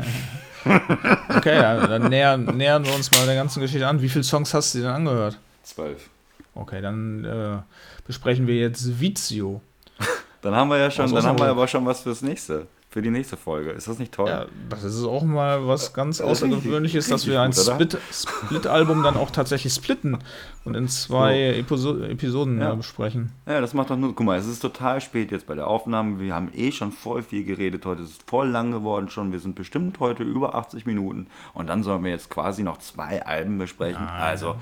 Okay, 1.28 1.56
ja, 1.58 1.86
dann 1.86 2.08
nähern, 2.08 2.44
nähern 2.56 2.84
wir 2.84 2.92
uns 2.94 3.12
mal 3.12 3.24
der 3.24 3.36
ganzen 3.36 3.60
Geschichte 3.60 3.86
an. 3.86 4.02
Wie 4.02 4.08
viele 4.08 4.24
Songs 4.24 4.52
hast 4.52 4.74
du 4.74 4.78
dir 4.78 4.84
denn 4.84 4.94
angehört? 4.94 5.38
Zwölf. 5.62 6.08
Okay, 6.54 6.80
dann 6.80 7.24
äh, 7.24 7.58
besprechen 8.04 8.48
wir 8.48 8.56
jetzt 8.56 8.98
Vizio. 8.98 9.60
Dann 10.42 10.54
haben 10.54 10.68
wir 10.68 10.78
ja 10.78 10.90
schon, 10.90 11.06
Aus 11.06 11.12
dann 11.12 11.24
haben 11.24 11.38
wir 11.38 11.46
aber 11.46 11.66
schon 11.66 11.84
was 11.86 12.02
fürs 12.02 12.22
nächste. 12.22 12.66
Für 12.96 13.02
die 13.02 13.10
nächste 13.10 13.36
Folge. 13.36 13.72
Ist 13.72 13.88
das 13.88 13.98
nicht 13.98 14.12
toll? 14.12 14.26
Ja, 14.30 14.46
das 14.70 14.82
ist 14.82 15.04
auch 15.04 15.22
mal 15.22 15.68
was 15.68 15.92
ganz 15.92 16.22
Außergewöhnliches, 16.22 17.08
dass 17.08 17.26
wir 17.26 17.42
ein 17.42 17.52
Split-Album 17.52 19.02
dann 19.02 19.18
auch 19.18 19.30
tatsächlich 19.30 19.74
splitten 19.74 20.16
und 20.64 20.74
in 20.74 20.88
zwei 20.88 21.58
Episo 21.58 21.98
Episoden 22.02 22.58
Ja. 22.58 22.72
äh, 22.72 22.76
besprechen. 22.76 23.32
Ja, 23.46 23.60
das 23.60 23.74
macht 23.74 23.90
doch 23.90 23.98
nur. 23.98 24.14
Guck 24.14 24.24
mal, 24.24 24.38
es 24.38 24.46
ist 24.46 24.60
total 24.60 25.02
spät 25.02 25.30
jetzt 25.30 25.46
bei 25.46 25.54
der 25.54 25.66
Aufnahme. 25.66 26.20
Wir 26.20 26.34
haben 26.34 26.50
eh 26.54 26.72
schon 26.72 26.90
voll 26.90 27.22
viel 27.22 27.44
geredet 27.44 27.84
heute. 27.84 28.00
Es 28.00 28.12
ist 28.12 28.22
voll 28.30 28.48
lang 28.48 28.70
geworden 28.70 29.10
schon. 29.10 29.30
Wir 29.30 29.40
sind 29.40 29.56
bestimmt 29.56 30.00
heute 30.00 30.22
über 30.22 30.54
80 30.54 30.86
Minuten. 30.86 31.26
Und 31.52 31.66
dann 31.68 31.82
sollen 31.82 32.02
wir 32.02 32.12
jetzt 32.12 32.30
quasi 32.30 32.62
noch 32.62 32.78
zwei 32.78 33.26
Alben 33.26 33.58
besprechen. 33.58 34.06
Also, 34.08 34.56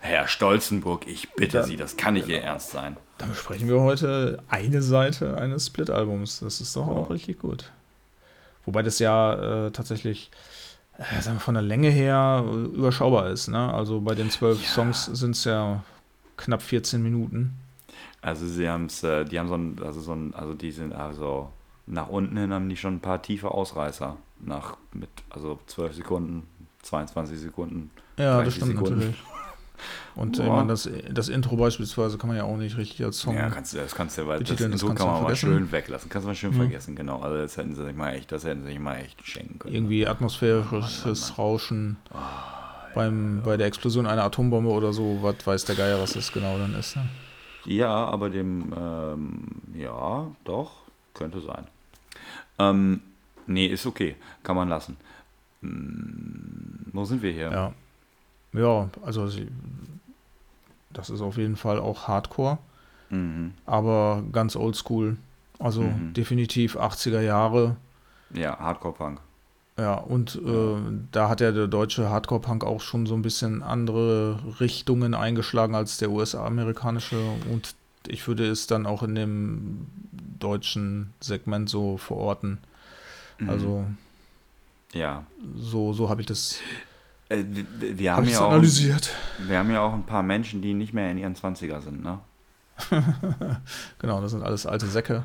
Herr 0.00 0.28
Stolzenburg, 0.28 1.06
ich 1.06 1.30
bitte 1.32 1.60
Dann- 1.60 1.66
Sie, 1.66 1.76
das 1.78 1.96
kann 1.96 2.12
nicht 2.12 2.28
Ihr 2.28 2.42
Ernst 2.42 2.72
sein. 2.72 2.98
Dann 3.20 3.28
besprechen 3.28 3.68
wir 3.68 3.80
heute 3.80 4.42
eine 4.48 4.80
Seite 4.82 5.36
eines 5.36 5.66
Split-Albums. 5.66 6.40
Das 6.40 6.60
ist 6.60 6.74
doch 6.74 6.86
Ja. 6.86 6.92
auch 6.94 7.10
richtig 7.10 7.38
gut. 7.38 7.70
Wobei 8.64 8.82
das 8.82 8.98
ja 8.98 9.66
äh, 9.66 9.70
tatsächlich 9.70 10.30
äh, 10.96 11.20
sagen 11.20 11.36
wir, 11.36 11.40
von 11.40 11.54
der 11.54 11.62
Länge 11.62 11.90
her 11.90 12.42
äh, 12.46 12.50
überschaubar 12.76 13.28
ist. 13.28 13.48
Ne? 13.48 13.72
Also 13.74 14.00
bei 14.00 14.14
den 14.14 14.30
zwölf 14.30 14.66
Songs 14.66 15.04
sind 15.06 15.32
es 15.36 15.44
ja 15.44 15.82
knapp 16.38 16.62
14 16.62 17.02
Minuten. 17.02 17.52
Also 18.22 18.46
sie 18.46 18.68
haben 18.68 18.86
es, 18.86 19.02
äh, 19.02 19.24
die 19.26 19.38
haben 19.38 19.48
so 19.48 19.54
ein, 19.54 19.78
also 19.84 20.00
so 20.00 20.12
ein, 20.14 20.34
also 20.34 20.54
die 20.54 20.70
sind 20.72 20.94
also 20.94 21.50
nach 21.86 22.08
unten 22.08 22.36
hin 22.38 22.52
haben 22.54 22.68
die 22.68 22.76
schon 22.76 22.94
ein 22.96 23.00
paar 23.00 23.20
tiefe 23.20 23.50
Ausreißer. 23.50 24.16
Nach 24.40 24.76
mit, 24.94 25.10
also 25.28 25.58
12 25.66 25.96
Sekunden, 25.96 26.46
22 26.82 27.38
Sekunden. 27.38 27.90
Ja, 28.16 28.36
30 28.36 28.44
das 28.46 28.54
stimmt 28.54 28.70
Sekunden. 28.78 28.98
natürlich. 28.98 29.22
Und 30.14 30.38
äh, 30.38 30.42
Ja. 30.42 30.46
ich 30.48 30.52
meine, 30.54 30.68
das, 30.68 30.88
das 31.10 31.28
Intro 31.28 31.56
beispielsweise 31.56 32.18
kann 32.18 32.28
man 32.28 32.36
ja 32.36 32.44
auch 32.44 32.56
nicht 32.56 32.76
richtig 32.76 33.04
als 33.04 33.18
Song. 33.18 33.34
Ja, 33.34 33.48
kannst 33.50 33.72
du, 33.74 33.78
das 33.78 33.94
kannst 33.94 34.18
du, 34.18 34.26
weil 34.26 34.40
das, 34.40 34.48
das 34.50 34.60
Intro 34.60 34.86
kannst 34.88 35.02
kann 35.02 35.12
man 35.12 35.22
mal 35.22 35.36
schön 35.36 35.72
weglassen. 35.72 36.08
Kannst 36.10 36.24
du 36.24 36.28
mal 36.28 36.34
schön 36.34 36.50
Mhm. 36.50 36.56
vergessen, 36.56 36.96
genau. 36.96 37.20
Also 37.20 37.36
das 37.36 37.56
hätten 37.56 37.74
sie 37.74 37.84
sich 37.84 37.94
mal 37.96 38.10
echt, 38.14 38.30
das 38.32 38.44
hätten 38.44 38.62
sie 38.62 38.68
sich 38.68 38.78
mal 38.78 38.96
echt 38.96 39.26
schenken 39.26 39.58
können. 39.58 39.74
irgendwie 39.74 40.06
atmosphärisches 40.06 41.38
Rauschen 41.38 41.96
beim, 42.94 43.42
bei 43.44 43.56
der 43.56 43.66
Explosion 43.68 44.06
einer 44.06 44.24
Atombombe 44.24 44.70
oder 44.70 44.92
so, 44.92 45.18
was 45.22 45.46
weiß 45.46 45.64
der 45.66 45.76
Geier, 45.76 46.00
was 46.00 46.12
das 46.14 46.32
genau 46.32 46.58
dann 46.58 46.74
ist. 46.74 46.96
Ne? 46.96 47.08
Ja, 47.66 47.88
aber 48.06 48.30
dem, 48.30 48.72
ähm, 48.76 49.46
ja, 49.74 50.26
doch, 50.44 50.72
könnte 51.14 51.40
sein. 51.40 51.66
Ähm, 52.58 53.00
nee, 53.46 53.66
ist 53.66 53.86
okay, 53.86 54.16
kann 54.42 54.56
man 54.56 54.68
lassen. 54.68 54.96
Hm, 55.62 56.86
wo 56.92 57.04
sind 57.04 57.22
wir 57.22 57.32
hier? 57.32 57.50
Ja. 57.50 57.72
Ja, 58.52 58.88
also 59.02 59.28
das 60.92 61.10
ist 61.10 61.20
auf 61.20 61.36
jeden 61.36 61.56
Fall 61.56 61.78
auch 61.78 62.08
Hardcore, 62.08 62.58
Mhm. 63.10 63.54
aber 63.66 64.22
ganz 64.32 64.56
oldschool. 64.56 65.16
Also 65.58 65.82
Mhm. 65.82 66.14
definitiv 66.14 66.76
80er 66.76 67.20
Jahre. 67.20 67.76
Ja, 68.34 68.58
Hardcore-Punk. 68.58 69.20
Ja, 69.78 69.94
und 69.94 70.34
äh, 70.36 70.76
da 71.12 71.28
hat 71.28 71.40
ja 71.40 71.52
der 71.52 71.66
deutsche 71.68 72.10
Hardcore-Punk 72.10 72.64
auch 72.64 72.80
schon 72.80 73.06
so 73.06 73.14
ein 73.14 73.22
bisschen 73.22 73.62
andere 73.62 74.38
Richtungen 74.60 75.14
eingeschlagen 75.14 75.74
als 75.74 75.98
der 75.98 76.10
US-amerikanische. 76.10 77.20
Und 77.50 77.74
ich 78.08 78.26
würde 78.26 78.46
es 78.48 78.66
dann 78.66 78.84
auch 78.86 79.02
in 79.02 79.14
dem 79.14 79.86
deutschen 80.38 81.12
Segment 81.20 81.68
so 81.70 81.96
verorten. 81.98 82.58
Mhm. 83.38 83.48
Also 83.48 83.86
Ja. 84.92 85.24
so, 85.56 85.92
so 85.92 86.08
habe 86.10 86.20
ich 86.20 86.26
das, 86.26 86.58
Äh, 87.30 87.44
wir, 87.48 87.98
wir, 87.98 88.10
hab 88.10 88.18
haben 88.18 88.24
ja 88.26 88.30
das 88.32 88.40
auch, 88.40 88.50
analysiert. 88.50 89.14
wir 89.38 89.58
haben 89.58 89.70
ja 89.70 89.80
auch 89.80 89.94
ein 89.94 90.04
paar 90.04 90.22
Menschen, 90.22 90.60
die 90.60 90.74
nicht 90.74 90.92
mehr 90.92 91.10
in 91.10 91.16
ihren 91.16 91.34
20er 91.34 91.80
sind, 91.80 92.02
ne? 92.02 92.18
Genau, 93.98 94.20
das 94.20 94.32
sind 94.32 94.42
alles 94.42 94.66
alte 94.66 94.86
Säcke. 94.86 95.24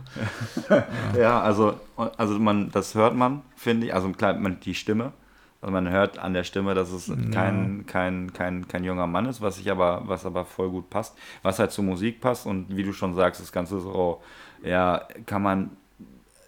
Ja, 1.17 1.41
also, 1.41 1.79
also 2.17 2.37
man, 2.39 2.69
das 2.71 2.95
hört 2.95 3.15
man, 3.15 3.41
finde 3.55 3.87
ich. 3.87 3.93
Also 3.93 4.09
klar, 4.11 4.35
man, 4.35 4.59
die 4.59 4.75
Stimme. 4.75 5.13
Also 5.61 5.71
man 5.71 5.89
hört 5.89 6.19
an 6.19 6.33
der 6.33 6.43
Stimme, 6.43 6.75
dass 6.75 6.91
es 6.91 7.11
kein, 7.33 7.85
kein, 7.87 8.33
kein, 8.33 8.67
kein 8.67 8.83
junger 8.83 9.07
Mann 9.07 9.25
ist, 9.25 9.41
was 9.41 9.57
ich 9.57 9.71
aber, 9.71 10.03
was 10.05 10.25
aber 10.25 10.45
voll 10.45 10.69
gut 10.69 10.91
passt. 10.91 11.17
Was 11.41 11.57
halt 11.57 11.71
zur 11.71 11.85
Musik 11.85 12.21
passt 12.21 12.45
und 12.45 12.75
wie 12.75 12.83
du 12.83 12.93
schon 12.93 13.15
sagst, 13.15 13.41
das 13.41 13.51
Ganze 13.51 13.79
so, 13.79 14.21
ja, 14.63 15.07
kann 15.25 15.41
man 15.41 15.71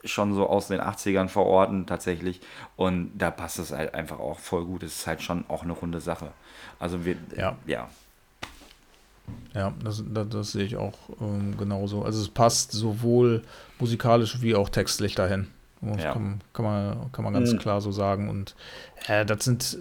schon 0.08 0.34
so 0.36 0.48
aus 0.48 0.68
den 0.68 0.80
80ern 0.82 1.28
verorten 1.28 1.86
tatsächlich. 1.86 2.42
Und 2.76 3.12
da 3.18 3.32
passt 3.32 3.60
es 3.60 3.72
halt 3.72 3.94
einfach 3.94 4.20
auch 4.20 4.40
voll 4.40 4.66
gut. 4.66 4.84
Es 4.84 5.00
ist 5.00 5.08
halt 5.08 5.22
schon 5.22 5.46
auch 5.48 5.64
eine 5.64 5.74
runde 5.74 6.02
Sache. 6.02 6.32
Also 6.80 7.06
wir, 7.06 7.16
Ja. 7.36 7.56
ja. 7.66 7.90
Ja, 9.54 9.74
das, 9.84 10.04
das, 10.08 10.30
das 10.30 10.52
sehe 10.52 10.64
ich 10.64 10.78
auch 10.78 10.94
ähm, 11.20 11.58
genauso. 11.58 12.04
Also 12.04 12.22
es 12.22 12.30
passt 12.30 12.72
sowohl 12.72 13.44
musikalisch 13.80 14.42
wie 14.42 14.56
auch 14.56 14.70
textlich 14.70 15.16
dahin. 15.16 15.48
Das 15.82 16.04
Ja. 16.04 16.14
kann, 16.14 16.42
kann, 16.54 16.66
man, 16.66 17.12
kann 17.12 17.24
man 17.26 17.34
ganz 17.34 17.52
Mhm. 17.54 17.60
klar 17.60 17.82
so 17.82 17.92
sagen. 17.92 18.30
Und 18.30 18.56
äh, 19.08 19.26
das 19.26 19.44
sind 19.44 19.78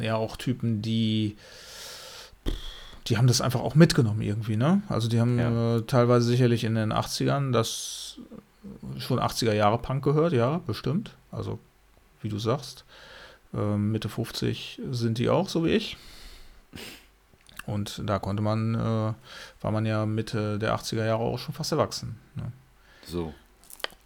äh, 0.00 0.04
ja 0.04 0.16
auch 0.16 0.36
Typen, 0.36 0.82
die 0.82 1.36
die 3.06 3.16
haben 3.18 3.26
das 3.26 3.40
einfach 3.40 3.60
auch 3.60 3.74
mitgenommen 3.74 4.20
irgendwie, 4.22 4.56
ne? 4.56 4.82
Also 4.88 5.08
die 5.08 5.20
haben 5.20 5.38
Ja. 5.38 5.76
äh, 5.78 5.82
teilweise 5.82 6.26
sicherlich 6.26 6.64
in 6.64 6.74
den 6.74 6.92
80ern 6.92 7.50
das 7.50 8.18
schon 8.98 9.18
80er 9.18 9.52
Jahre 9.52 9.78
Punk 9.78 10.04
gehört, 10.04 10.32
ja, 10.32 10.58
bestimmt. 10.66 11.16
Also 11.30 11.58
wie 12.22 12.28
du 12.28 12.38
sagst, 12.38 12.84
ähm, 13.54 13.92
Mitte 13.92 14.08
50 14.08 14.80
sind 14.90 15.18
die 15.18 15.28
auch, 15.28 15.48
so 15.48 15.64
wie 15.64 15.70
ich. 15.70 15.96
Und 17.66 18.02
da 18.04 18.18
konnte 18.18 18.42
man, 18.42 18.74
äh, 18.74 18.78
war 19.62 19.70
man 19.70 19.86
ja 19.86 20.06
Mitte 20.06 20.58
der 20.58 20.74
80er 20.74 21.04
Jahre 21.04 21.22
auch 21.22 21.38
schon 21.38 21.54
fast 21.54 21.72
erwachsen. 21.72 22.18
Ne? 22.34 22.52
So. 23.06 23.34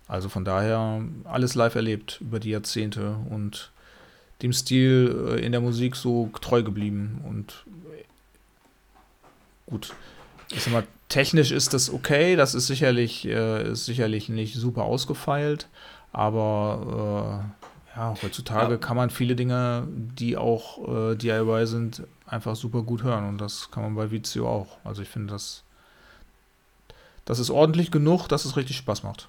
Also 0.07 0.28
von 0.28 0.44
daher 0.44 1.02
alles 1.24 1.55
live 1.55 1.74
erlebt 1.74 2.20
über 2.20 2.40
die 2.40 2.50
Jahrzehnte 2.50 3.16
und 3.30 3.70
dem 4.42 4.52
Stil 4.52 5.28
äh, 5.28 5.44
in 5.44 5.52
der 5.52 5.61
Musik 5.61 5.96
so 5.96 6.30
treu 6.40 6.62
geblieben. 6.62 7.22
Und 7.26 7.64
äh, 7.92 8.05
gut, 9.66 9.94
ich 10.50 10.62
sag 10.62 10.72
mal, 10.72 10.86
technisch 11.14 11.50
ist 11.52 11.72
das 11.74 11.92
okay, 11.92 12.36
das 12.36 12.54
ist 12.54 12.66
sicherlich, 12.66 13.26
äh, 13.26 13.70
ist 13.72 13.86
sicherlich 13.86 14.28
nicht 14.28 14.54
super 14.54 14.82
ausgefeilt, 14.82 15.68
aber 16.12 17.44
äh, 17.96 17.96
ja, 17.96 18.14
heutzutage 18.22 18.72
Ja. 18.74 18.78
kann 18.78 18.96
man 18.96 19.10
viele 19.10 19.36
Dinge, 19.36 19.86
die 19.88 20.36
auch 20.36 21.12
äh, 21.12 21.14
DIY 21.14 21.66
sind, 21.66 22.02
einfach 22.26 22.56
super 22.56 22.82
gut 22.82 23.02
hören 23.04 23.28
und 23.28 23.38
das 23.40 23.70
kann 23.70 23.84
man 23.84 23.94
bei 23.94 24.10
Vizio 24.10 24.48
auch. 24.48 24.78
Also 24.82 25.02
ich 25.02 25.08
finde 25.08 25.32
das, 25.32 25.62
das 27.24 27.38
ist 27.38 27.50
ordentlich 27.50 27.90
genug, 27.92 28.26
dass 28.28 28.44
es 28.44 28.56
richtig 28.56 28.76
Spaß 28.76 29.02
macht. 29.04 29.28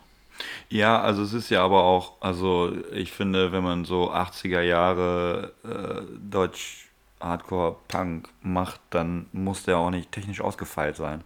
Ja, 0.69 0.99
also 1.01 1.21
es 1.21 1.33
ist 1.33 1.49
ja 1.49 1.63
aber 1.63 1.83
auch, 1.83 2.13
also 2.19 2.73
ich 2.91 3.11
finde, 3.11 3.51
wenn 3.51 3.63
man 3.63 3.85
so 3.85 4.11
80er 4.11 4.61
Jahre 4.61 5.53
äh, 5.63 6.01
Deutsch 6.29 6.89
Hardcore 7.21 7.77
Punk 7.87 8.29
macht, 8.41 8.81
dann 8.89 9.27
muss 9.31 9.63
der 9.63 9.77
auch 9.77 9.91
nicht 9.91 10.11
technisch 10.11 10.41
ausgefeilt 10.41 10.97
sein. 10.97 11.23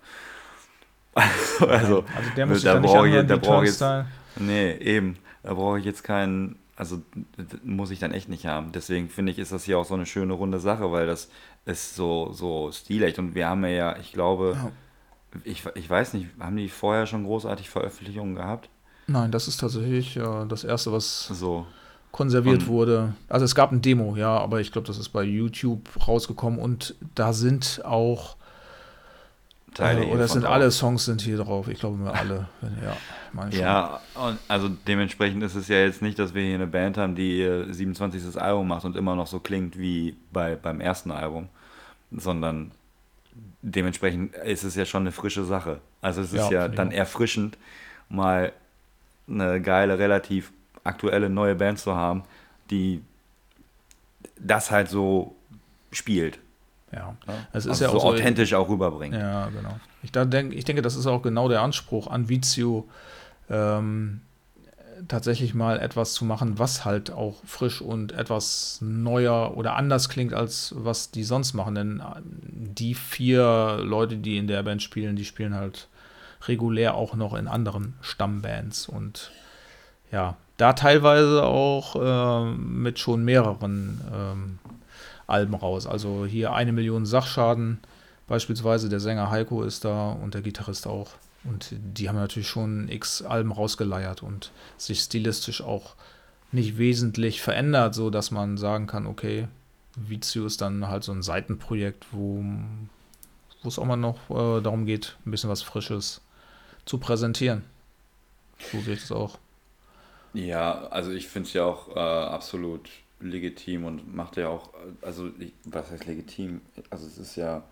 Also, 1.19 1.67
also, 1.67 2.03
Also 2.15 2.29
der 2.35 2.45
muss 2.45 2.57
sich 2.57 2.65
da 2.65 2.73
dann 2.73 2.81
nicht 2.81 2.91
brauche 2.93 3.07
ich, 3.09 3.27
da 3.27 3.35
brauche 3.37 3.63
ich 3.65 3.69
jetzt, 3.71 3.83
nee, 4.37 4.71
eben, 4.77 5.17
da 5.43 5.53
brauche 5.53 5.79
ich 5.79 5.85
jetzt 5.85 6.03
keinen, 6.03 6.57
also 6.75 7.01
muss 7.63 7.91
ich 7.91 7.99
dann 7.99 8.11
echt 8.11 8.29
nicht 8.29 8.45
haben. 8.45 8.71
Deswegen 8.71 9.09
finde 9.09 9.31
ich, 9.31 9.39
ist 9.39 9.51
das 9.51 9.63
hier 9.65 9.77
auch 9.79 9.85
so 9.85 9.93
eine 9.95 10.05
schöne 10.05 10.33
runde 10.33 10.59
Sache, 10.59 10.91
weil 10.91 11.07
das 11.07 11.29
ist 11.65 11.95
so, 11.95 12.31
so 12.31 12.71
stilecht 12.71 13.19
und 13.19 13.35
wir 13.35 13.47
haben 13.49 13.65
ja, 13.65 13.97
ich 13.97 14.13
glaube, 14.13 14.55
Ja. 14.55 14.71
ich, 15.43 15.63
ich 15.75 15.89
weiß 15.89 16.13
nicht, 16.13 16.27
haben 16.39 16.55
die 16.57 16.69
vorher 16.69 17.05
schon 17.05 17.25
großartig 17.25 17.69
Veröffentlichungen 17.69 18.35
gehabt? 18.35 18.69
Nein, 19.07 19.31
das 19.31 19.47
ist 19.47 19.57
tatsächlich 19.59 20.15
äh, 20.17 20.45
das 20.47 20.63
erste, 20.63 20.91
was 20.91 21.27
So. 21.27 21.65
konserviert 22.11 22.61
Und- 22.61 22.67
wurde. 22.67 23.13
Also 23.27 23.43
es 23.45 23.55
gab 23.55 23.71
ein 23.71 23.81
Demo, 23.81 24.15
ja, 24.15 24.37
aber 24.37 24.61
ich 24.61 24.71
glaube, 24.71 24.87
das 24.87 24.97
ist 24.97 25.09
bei 25.09 25.23
YouTube 25.23 25.81
rausgekommen 26.07 26.59
und 26.59 26.95
da 27.15 27.33
sind 27.33 27.81
auch 27.85 28.37
Teile 29.73 30.03
äh, 30.05 30.11
oder 30.11 30.27
sind 30.27 30.45
auch. 30.45 30.51
alle 30.51 30.71
Songs 30.71 31.05
sind 31.05 31.21
hier 31.21 31.37
drauf. 31.37 31.67
Ich 31.67 31.79
glaube 31.79 31.97
mir 31.97 32.13
alle. 32.13 32.47
Wenn- 32.61 32.77
Ja. 32.83 32.97
Ja, 33.51 33.99
und 34.15 34.39
also 34.47 34.69
dementsprechend 34.87 35.43
ist 35.43 35.53
es 35.55 35.67
ja 35.67 35.77
jetzt 35.77 36.01
nicht, 36.01 36.17
dass 36.17 36.33
wir 36.33 36.43
hier 36.43 36.55
eine 36.55 36.65
Band 36.67 36.97
haben, 36.97 37.13
die 37.15 37.37
ihr 37.39 37.71
27. 37.71 38.35
Album 38.41 38.67
macht 38.67 38.85
und 38.85 38.95
immer 38.95 39.15
noch 39.15 39.27
so 39.27 39.39
klingt 39.39 39.77
wie 39.77 40.15
bei, 40.33 40.55
beim 40.55 40.81
ersten 40.81 41.11
Album, 41.11 41.47
sondern 42.11 42.71
dementsprechend 43.61 44.33
ist 44.35 44.63
es 44.63 44.73
ja 44.75 44.85
schon 44.85 45.03
eine 45.03 45.11
frische 45.11 45.45
Sache. 45.45 45.79
Also 46.01 46.21
es 46.21 46.33
ist 46.33 46.49
Ja, 46.49 46.63
ja 46.63 46.67
dann 46.69 46.91
erfrischend, 46.91 47.57
mal 48.09 48.51
eine 49.29 49.61
geile, 49.61 49.99
relativ 49.99 50.51
aktuelle 50.83 51.29
neue 51.29 51.53
Band 51.53 51.77
zu 51.77 51.93
haben, 51.95 52.23
die 52.71 53.03
das 54.39 54.71
halt 54.71 54.89
so 54.89 55.35
spielt. 55.91 56.39
Ja. 56.91 57.15
Es 57.53 57.65
ist 57.65 57.71
also 57.71 57.85
ja 57.85 57.89
auch 57.91 58.01
so- 58.01 58.07
authentisch 58.09 58.53
auch 58.53 58.69
rüberbringt. 58.69 59.15
Ja, 59.15 59.47
genau. 59.47 59.79
Ich, 60.03 60.11
da 60.11 60.25
denk, 60.25 60.53
ich 60.53 60.65
denke, 60.65 60.81
das 60.81 60.95
ist 60.95 61.07
auch 61.07 61.21
genau 61.21 61.49
der 61.49 61.61
Anspruch 61.61 62.07
an 62.07 62.29
Vizio, 62.29 62.87
ähm, 63.49 64.21
tatsächlich 65.07 65.53
mal 65.53 65.79
etwas 65.79 66.13
zu 66.13 66.25
machen, 66.25 66.59
was 66.59 66.83
halt 66.83 67.11
auch 67.11 67.37
frisch 67.45 67.81
und 67.81 68.11
etwas 68.11 68.79
neuer 68.81 69.55
oder 69.55 69.75
anders 69.75 70.09
klingt, 70.09 70.33
als 70.33 70.73
was 70.77 71.11
die 71.11 71.23
sonst 71.23 71.53
machen. 71.53 71.75
Denn 71.75 71.99
äh, 71.99 72.19
die 72.23 72.95
vier 72.95 73.79
Leute, 73.81 74.17
die 74.17 74.37
in 74.37 74.47
der 74.47 74.63
Band 74.63 74.81
spielen, 74.81 75.15
die 75.15 75.25
spielen 75.25 75.55
halt 75.55 75.87
regulär 76.47 76.95
auch 76.95 77.15
noch 77.15 77.33
in 77.33 77.47
anderen 77.47 77.95
Stammbands 78.01 78.87
und 78.87 79.31
ja, 80.11 80.37
da 80.57 80.73
teilweise 80.73 81.43
auch 81.43 81.95
ähm, 82.01 82.81
mit 82.81 82.97
schon 82.99 83.23
mehreren 83.23 84.01
ähm, 84.13 84.59
Alben 85.29 85.55
raus. 85.55 85.87
Also 85.87 86.25
hier 86.25 86.53
eine 86.53 86.71
Million 86.71 87.05
Sachschaden, 87.05 87.79
Beispielsweise 88.29 88.89
der 88.89 88.99
Sänger 88.99 89.31
Heiko 89.31 89.63
ist 89.63 89.83
da 89.85 90.11
und 90.11 90.35
der 90.35 90.43
Gitarrist 90.43 90.85
auch. 90.85 91.09
Und 91.43 91.71
die 91.71 92.07
haben 92.07 92.15
natürlich 92.15 92.47
schon 92.47 92.87
x 92.87 93.23
Alben 93.23 93.51
rausgeleiert 93.51 94.21
und 94.21 94.51
sich 94.77 94.99
stilistisch 94.99 95.63
auch 95.63 95.95
nicht 96.51 96.77
wesentlich 96.77 97.41
verändert, 97.41 97.95
so 97.95 98.11
dass 98.11 98.29
man 98.29 98.57
sagen 98.57 98.85
kann, 98.85 99.07
okay, 99.07 99.47
Vizio 99.95 100.45
ist 100.45 100.61
dann 100.61 100.87
halt 100.87 101.03
so 101.03 101.11
ein 101.11 101.23
Seitenprojekt, 101.23 102.05
wo 102.11 102.43
wo 103.63 103.67
es 103.67 103.79
auch 103.79 103.85
mal 103.85 103.97
noch 103.97 104.29
äh, 104.29 104.61
darum 104.61 104.85
geht, 104.85 105.17
ein 105.25 105.31
bisschen 105.31 105.49
was 105.49 105.63
Frisches 105.63 106.21
zu 106.85 106.99
präsentieren. 106.99 107.63
So 108.71 108.79
sehe 108.79 108.93
ich 108.93 109.01
das 109.01 109.11
auch. 109.11 109.39
Ja, 110.33 110.87
also 110.89 111.11
ich 111.11 111.27
finde 111.27 111.47
es 111.47 111.53
ja 111.53 111.65
auch 111.65 111.95
äh, 111.95 111.99
absolut 111.99 112.89
legitim 113.19 113.85
und 113.85 114.15
macht 114.15 114.37
ja 114.37 114.49
auch, 114.49 114.69
also 115.01 115.29
was 115.65 115.91
heißt 115.91 116.05
legitim? 116.05 116.61
Also 116.89 117.07
es 117.07 117.17
ist 117.17 117.35
ja, 117.35 117.63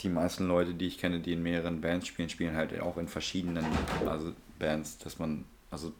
die 0.00 0.08
meisten 0.08 0.46
Leute, 0.46 0.74
die 0.74 0.86
ich 0.86 0.98
kenne, 0.98 1.20
die 1.20 1.32
in 1.32 1.42
mehreren 1.42 1.80
Bands 1.80 2.06
spielen, 2.06 2.28
spielen 2.28 2.56
halt 2.56 2.78
auch 2.80 2.96
in 2.96 3.08
verschiedenen 3.08 3.64
also 4.06 4.32
Bands, 4.58 4.98
dass 4.98 5.18
man, 5.18 5.44
also 5.70 5.92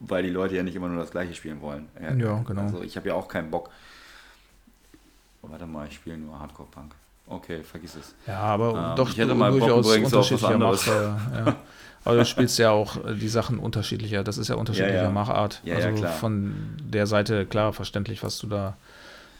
weil 0.00 0.22
die 0.22 0.30
Leute 0.30 0.56
ja 0.56 0.62
nicht 0.62 0.76
immer 0.76 0.88
nur 0.88 0.98
das 0.98 1.10
gleiche 1.10 1.34
spielen 1.34 1.60
wollen. 1.62 1.88
Ja, 2.00 2.42
genau. 2.42 2.60
Also 2.60 2.82
ich 2.82 2.96
habe 2.96 3.08
ja 3.08 3.14
auch 3.14 3.28
keinen 3.28 3.50
Bock. 3.50 3.70
Warte 5.40 5.66
mal, 5.66 5.88
ich 5.88 5.94
spiele 5.94 6.18
nur 6.18 6.38
Hardcore-Punk. 6.38 6.94
Okay, 7.32 7.62
vergiss 7.62 7.94
es. 7.96 8.14
Ja, 8.26 8.38
aber 8.40 8.90
Ähm, 8.90 8.96
doch 8.96 9.08
ich 9.10 9.18
hätte 9.18 9.34
mal 9.34 9.50
Bock 9.50 9.60
durchaus 9.60 9.86
was 9.86 9.96
unterschiedlicher 9.96 10.54
anderes. 10.54 10.86
Mach, 10.86 11.46
ja. 11.46 11.56
Aber 12.04 12.16
du 12.16 12.24
spielst 12.24 12.58
ja 12.58 12.70
auch 12.72 12.96
äh, 13.04 13.14
die 13.14 13.28
Sachen 13.28 13.58
unterschiedlicher. 13.60 14.24
Das 14.24 14.36
ist 14.36 14.48
ja 14.48 14.56
unterschiedliche 14.56 14.96
Ja, 14.96 15.02
ja. 15.04 15.10
Machart. 15.10 15.60
Ja, 15.64 15.76
also 15.76 16.04
von 16.06 16.52
der 16.82 17.06
Seite 17.06 17.46
klar 17.46 17.72
verständlich, 17.72 18.22
was 18.24 18.38
du 18.38 18.48
da 18.48 18.76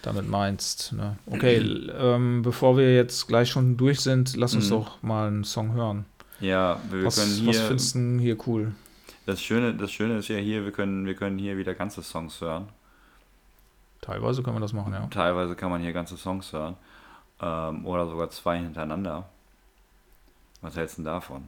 damit 0.03 0.29
meinst. 0.29 0.93
Ne? 0.93 1.17
Okay, 1.27 1.57
l- 1.57 1.93
ähm, 1.99 2.43
bevor 2.43 2.77
wir 2.77 2.95
jetzt 2.95 3.27
gleich 3.27 3.51
schon 3.51 3.77
durch 3.77 4.01
sind, 4.01 4.37
lass 4.37 4.55
uns 4.55 4.67
Mhm. 4.67 4.71
doch 4.71 5.03
mal 5.03 5.27
einen 5.27 5.43
Song 5.45 5.73
hören. 5.75 6.05
Ja, 6.41 6.81
wir 6.91 7.05
Was, 7.05 7.17
können 7.17 7.47
was 7.49 7.57
hier. 7.57 7.67
findest 7.67 7.95
du 7.95 7.99
denn 7.99 8.19
hier 8.21 8.37
cool? 8.47 8.73
Das 9.27 9.41
Schöne, 9.43 9.75
das 9.75 9.91
Schöne 9.93 10.19
ist 10.19 10.29
ja 10.29 10.37
hier, 10.37 10.65
wir 10.65 10.73
können, 10.73 11.05
wir 11.07 11.15
können 11.15 11.39
hier 11.39 11.57
wieder 11.57 11.75
ganze 11.75 12.03
Songs 12.03 12.41
hören. 12.41 12.69
Teilweise 14.01 14.43
können 14.43 14.57
wir 14.57 14.61
das 14.61 14.73
machen, 14.73 14.93
ja. 14.93 15.07
Teilweise 15.11 15.55
kann 15.55 15.71
man 15.71 15.81
hier 15.81 15.93
ganze 15.93 16.17
Songs 16.17 16.53
hören. 16.53 16.75
Ähm, 17.43 17.85
oder 17.87 18.07
sogar 18.07 18.31
zwei 18.31 18.59
hintereinander. 18.59 19.29
Was 20.61 20.77
hältst 20.77 20.99
du 20.99 21.03
denn 21.03 21.13
davon? 21.13 21.45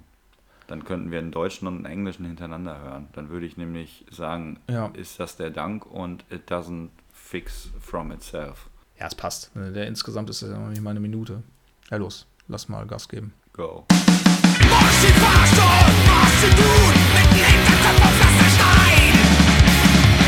Dann 0.66 0.84
könnten 0.84 1.10
wir 1.10 1.18
einen 1.18 1.30
deutschen 1.30 1.68
und 1.68 1.76
einen 1.76 1.84
englischen 1.86 2.24
hintereinander 2.26 2.80
hören. 2.80 3.06
Dann 3.12 3.28
würde 3.28 3.46
ich 3.46 3.56
nämlich 3.56 4.04
sagen, 4.10 4.58
Ja. 4.68 4.86
ist 4.94 5.20
das 5.20 5.36
der 5.36 5.50
Dank 5.50 5.86
und 5.86 6.24
it 6.30 6.50
doesn't 6.50 6.88
fix 7.12 7.68
from 7.80 8.10
itself. 8.10 8.68
Ja, 8.98 9.06
es 9.06 9.14
passt. 9.14 9.50
Der 9.54 9.86
insgesamt 9.86 10.30
ist 10.30 10.40
ja 10.42 10.48
noch 10.48 10.68
nicht 10.68 10.80
mal 10.82 10.90
eine 10.90 11.00
Minute. 11.00 11.42
Ja, 11.90 11.98
los, 11.98 12.26
lass 12.48 12.68
mal 12.68 12.86
Gas 12.86 13.08
geben. 13.08 13.32
Go. 13.52 13.84
Marsch 13.90 15.04
in 15.06 15.14
Fahrstuhl, 15.14 15.94
Marsch 16.06 16.44
in 16.44 16.54
Blut, 16.56 16.94
mitten 17.14 17.82
Kopf 17.82 18.02
auf 18.02 18.14
Pflasterstein. 18.16 19.14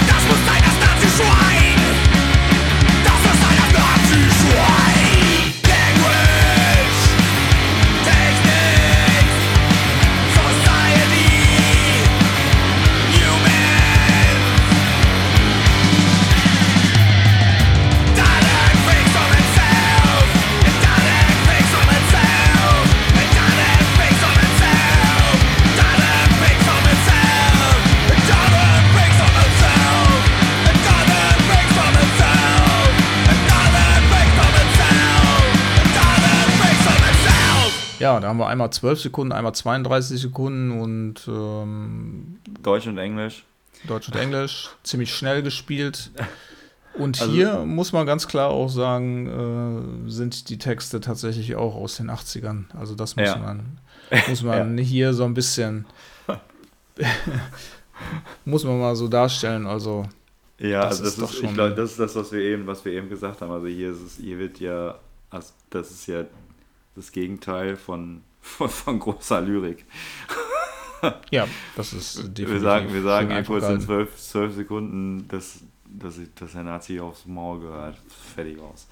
Das 0.06 0.22
muss 0.28 0.46
sein, 0.46 0.62
das 0.62 0.76
Nazi-Schwein. 0.84 1.78
Das 3.04 3.18
muss 3.24 3.38
sein, 3.40 3.56
das 3.56 3.72
Nazi-Schwein. 3.72 4.65
Ja, 38.16 38.20
da 38.20 38.28
haben 38.28 38.38
wir 38.38 38.46
einmal 38.48 38.70
12 38.72 39.00
Sekunden, 39.00 39.32
einmal 39.32 39.54
32 39.54 40.20
Sekunden 40.20 40.80
und 40.80 41.14
ähm, 41.28 42.38
Deutsch 42.62 42.86
und 42.86 42.98
Englisch. 42.98 43.44
Deutsch 43.86 44.08
und 44.08 44.16
Englisch 44.16 44.70
ziemlich 44.82 45.14
schnell 45.14 45.42
gespielt. 45.42 46.10
Und 46.94 47.20
Also- 47.20 47.32
hier 47.32 47.58
muss 47.66 47.92
man 47.92 48.06
ganz 48.06 48.26
klar 48.26 48.48
auch 48.48 48.68
sagen, 48.70 50.06
äh, 50.06 50.10
sind 50.10 50.48
die 50.48 50.56
Texte 50.58 51.00
tatsächlich 51.00 51.54
auch 51.56 51.74
aus 51.74 51.98
den 51.98 52.08
80ern. 52.10 52.64
Also 52.74 52.94
das 52.94 53.16
muss 53.16 53.26
Ja. 53.26 53.36
man, 53.36 53.78
muss 54.28 54.42
man 54.42 54.78
hier 54.78 55.12
so 55.12 55.24
ein 55.24 55.34
bisschen, 55.34 55.84
muss 58.44 58.64
man 58.64 58.78
mal 58.78 58.96
so 58.96 59.08
darstellen. 59.08 59.66
Also 59.66 60.06
Ja, 60.58 60.82
Das 60.88 61.00
also 61.00 61.04
das 61.04 61.12
ist 61.12 61.22
doch 61.22 61.30
ist, 61.34 61.42
ich 61.42 61.54
glaube, 61.54 61.74
das 61.74 61.90
ist 61.92 62.00
das, 62.00 62.16
was 62.16 62.32
wir 62.32 62.40
eben, 62.40 62.66
was 62.66 62.82
wir 62.84 62.92
eben 62.92 63.08
gesagt 63.10 63.40
haben. 63.42 63.52
Also 63.52 63.66
hier 63.66 63.90
ist 63.92 64.00
es, 64.00 64.16
hier 64.16 64.38
wird 64.38 64.58
ja, 64.60 64.94
also 65.28 65.52
das 65.70 65.90
ist 65.90 66.06
ja 66.06 66.24
das 66.96 67.12
Gegenteil 67.12 67.76
von, 67.76 68.22
von, 68.40 68.68
von 68.68 68.98
großer 68.98 69.40
Lyrik. 69.40 69.84
ja, 71.30 71.46
das 71.76 71.92
ist 71.92 72.16
definitiv 72.16 72.50
Wir 72.50 72.60
sagen, 72.60 72.92
wir 72.94 73.02
sagen 73.02 73.44
kurz 73.44 73.68
in 73.68 73.80
zwölf, 73.80 74.16
zwölf 74.16 74.54
Sekunden, 74.54 75.28
dass, 75.28 75.58
dass, 75.84 76.18
ich- 76.18 76.32
dass 76.34 76.52
der 76.52 76.62
Nazi 76.64 76.98
aufs 77.00 77.26
Maul 77.26 77.60
gehört. 77.60 77.96
Fertig 78.34 78.58
aus. 78.60 78.86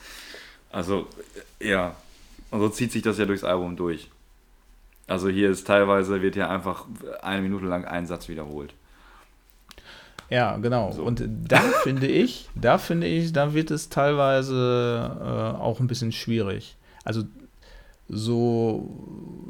Also, 0.71 1.07
ja. 1.61 1.97
Und 2.51 2.61
so 2.61 2.69
zieht 2.69 2.93
sich 2.93 3.03
das 3.03 3.19
ja 3.19 3.25
durchs 3.27 3.43
Album 3.45 3.75
durch. 3.77 4.11
Also 5.07 5.29
hier 5.29 5.51
ist 5.51 5.67
teilweise, 5.67 6.23
wird 6.23 6.37
ja 6.37 6.49
einfach 6.49 6.87
eine 7.23 7.43
Minute 7.43 7.67
lang 7.67 7.85
ein 7.85 8.07
Satz 8.07 8.29
wiederholt. 8.29 8.73
Ja, 10.31 10.57
genau. 10.57 10.93
So. 10.93 11.03
Und 11.03 11.23
da 11.49 11.59
finde 11.83 12.07
ich, 12.07 12.49
da 12.55 12.79
finde 12.79 13.07
ich, 13.07 13.33
da 13.33 13.55
wird 13.55 13.71
es 13.71 13.89
teilweise 13.89 15.55
äh, 15.57 15.61
auch 15.61 15.81
ein 15.81 15.87
bisschen 15.87 16.13
schwierig. 16.13 16.77
Also 17.05 17.25
so 18.09 18.91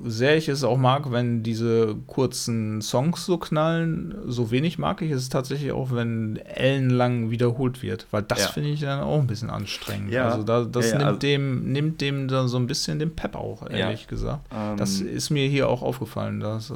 sehr 0.06 0.36
ich 0.36 0.48
es 0.48 0.62
auch 0.64 0.76
mag, 0.76 1.10
wenn 1.10 1.42
diese 1.42 1.96
kurzen 2.06 2.82
Songs 2.82 3.24
so 3.26 3.38
knallen, 3.38 4.14
so 4.26 4.50
wenig 4.50 4.78
mag 4.78 5.00
ich 5.02 5.10
es 5.10 5.28
tatsächlich 5.28 5.72
auch, 5.72 5.92
wenn 5.92 6.36
ellenlang 6.36 7.30
wiederholt 7.30 7.82
wird, 7.82 8.06
weil 8.10 8.22
das 8.22 8.40
Ja. 8.40 8.48
finde 8.48 8.68
ich 8.70 8.80
dann 8.80 9.00
auch 9.00 9.18
ein 9.18 9.26
bisschen 9.26 9.50
anstrengend. 9.50 10.12
Ja. 10.12 10.28
Also 10.28 10.42
da, 10.44 10.64
das 10.64 10.90
Ja, 10.90 10.98
nimmt 10.98 11.04
also- 11.06 11.18
dem 11.20 11.72
nimmt 11.72 12.00
dem 12.00 12.28
dann 12.28 12.48
so 12.48 12.58
ein 12.58 12.66
bisschen 12.66 12.98
den 12.98 13.16
Pep 13.16 13.34
auch, 13.34 13.68
ehrlich 13.68 14.06
gesagt. 14.06 14.46
Ähm, 14.54 14.76
Das 14.76 15.00
ist 15.00 15.30
mir 15.30 15.48
hier 15.48 15.68
auch 15.68 15.82
aufgefallen. 15.82 16.40
Das, 16.40 16.70
äh, 16.70 16.74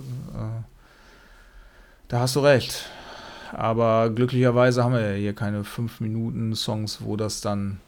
da 2.08 2.20
hast 2.20 2.34
du 2.36 2.40
recht. 2.40 2.86
Aber 3.52 4.10
glücklicherweise 4.10 4.82
haben 4.84 4.92
wir 4.94 5.12
ja 5.12 5.16
hier 5.16 5.32
keine 5.34 5.64
5 5.64 6.00
Minuten 6.00 6.54
Songs, 6.54 6.98
wo 7.02 7.16
das 7.16 7.40
dann 7.40 7.78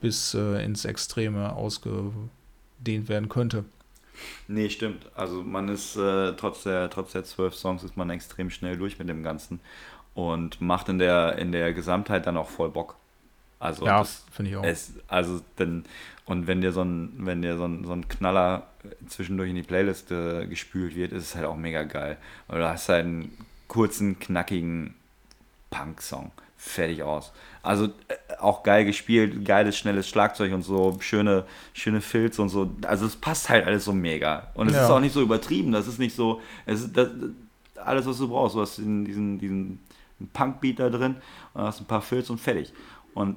bis 0.00 0.34
äh, 0.34 0.62
ins 0.64 0.84
Extreme 0.84 1.54
ausgedehnt 2.76 3.08
werden 3.08 3.28
könnte. 3.28 3.64
Nee, 4.48 4.70
stimmt. 4.70 5.06
Also 5.14 5.42
man 5.42 5.68
ist 5.68 5.96
äh, 5.96 6.32
trotz 6.36 6.62
der 6.62 6.88
trotz 6.88 7.12
der 7.12 7.24
zwölf 7.24 7.54
Songs 7.54 7.82
ist 7.82 7.96
man 7.96 8.08
extrem 8.10 8.48
schnell 8.50 8.76
durch 8.76 8.98
mit 8.98 9.08
dem 9.08 9.22
Ganzen 9.22 9.60
und 10.14 10.60
macht 10.60 10.88
in 10.88 10.98
der 10.98 11.36
in 11.38 11.52
der 11.52 11.74
Gesamtheit 11.74 12.26
dann 12.26 12.36
auch 12.36 12.48
voll 12.48 12.70
Bock. 12.70 12.96
Also 13.58 13.84
ja, 13.84 13.98
das, 13.98 14.24
finde 14.30 14.50
ich 14.50 14.56
auch. 14.56 14.64
es, 14.64 14.92
also 15.08 15.40
denn 15.58 15.84
und 16.24 16.46
wenn 16.46 16.62
dir 16.62 16.72
so 16.72 16.82
ein 16.82 17.12
wenn 17.18 17.42
dir 17.42 17.58
so 17.58 17.66
ein, 17.66 17.84
so 17.84 17.92
ein 17.92 18.08
Knaller 18.08 18.66
zwischendurch 19.06 19.50
in 19.50 19.56
die 19.56 19.62
Playlist 19.62 20.10
äh, 20.10 20.46
gespült 20.46 20.94
wird, 20.94 21.12
ist 21.12 21.24
es 21.24 21.34
halt 21.34 21.44
auch 21.44 21.56
mega 21.56 21.82
geil. 21.82 22.16
Weil 22.48 22.60
du 22.60 22.68
hast 22.68 22.88
halt 22.88 23.04
einen 23.04 23.36
kurzen 23.68 24.18
knackigen 24.18 24.94
Punk-Song. 25.68 26.32
Fertig 26.56 27.02
aus. 27.02 27.32
Also 27.66 27.86
äh, 27.86 27.90
auch 28.40 28.62
geil 28.62 28.84
gespielt, 28.84 29.44
geiles, 29.44 29.76
schnelles 29.76 30.08
Schlagzeug 30.08 30.52
und 30.52 30.62
so, 30.62 30.96
schöne, 31.00 31.44
schöne 31.72 32.00
Filz 32.00 32.38
und 32.38 32.48
so. 32.48 32.70
Also 32.86 33.06
es 33.06 33.16
passt 33.16 33.48
halt 33.48 33.66
alles 33.66 33.84
so 33.84 33.92
mega. 33.92 34.48
Und 34.54 34.68
es 34.68 34.76
Ja. 34.76 34.84
ist 34.84 34.90
auch 34.90 35.00
nicht 35.00 35.12
so 35.12 35.22
übertrieben. 35.22 35.72
Das 35.72 35.86
ist 35.86 35.98
nicht 35.98 36.14
so, 36.14 36.40
es 36.66 36.80
ist 36.82 36.96
das, 36.96 37.08
alles, 37.84 38.06
was 38.06 38.18
du 38.18 38.28
brauchst. 38.28 38.54
Du 38.54 38.60
hast 38.60 38.76
diesen, 38.78 39.04
diesen, 39.04 39.38
diesen 39.38 39.80
Punk-Beat 40.32 40.78
da 40.80 40.88
drin 40.90 41.16
und 41.54 41.62
hast 41.62 41.80
ein 41.80 41.86
paar 41.86 42.02
Filz 42.02 42.30
und 42.30 42.38
fertig. 42.38 42.72
Und 43.14 43.36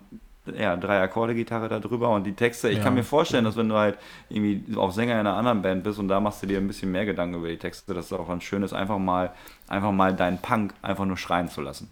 ja, 0.57 0.75
drei 0.77 0.99
Akkorde 1.01 1.35
Gitarre 1.35 1.67
da 1.69 1.79
drüber 1.79 2.09
und 2.09 2.23
die 2.23 2.33
Texte. 2.33 2.69
Ich 2.69 2.77
Ja. 2.77 2.83
kann 2.83 2.95
mir 2.95 3.03
vorstellen, 3.03 3.43
dass 3.45 3.55
wenn 3.55 3.69
du 3.69 3.75
halt 3.75 3.97
irgendwie 4.29 4.75
auch 4.77 4.91
Sänger 4.91 5.13
in 5.13 5.19
einer 5.27 5.35
anderen 5.35 5.61
Band 5.61 5.83
bist 5.83 5.99
und 5.99 6.07
da 6.07 6.19
machst 6.19 6.41
du 6.41 6.47
dir 6.47 6.57
ein 6.57 6.67
bisschen 6.67 6.91
mehr 6.91 7.05
Gedanken 7.05 7.35
über 7.35 7.49
die 7.49 7.57
Texte, 7.57 7.93
dass 7.93 8.05
es 8.05 8.13
auch 8.13 8.27
dann 8.27 8.41
schön 8.41 8.63
ist, 8.63 8.73
einfach 8.73 8.97
mal, 8.97 9.31
einfach 9.67 9.91
mal 9.91 10.15
deinen 10.15 10.39
Punk 10.39 10.73
einfach 10.81 11.05
nur 11.05 11.17
schreien 11.17 11.49
zu 11.49 11.61
lassen. 11.61 11.89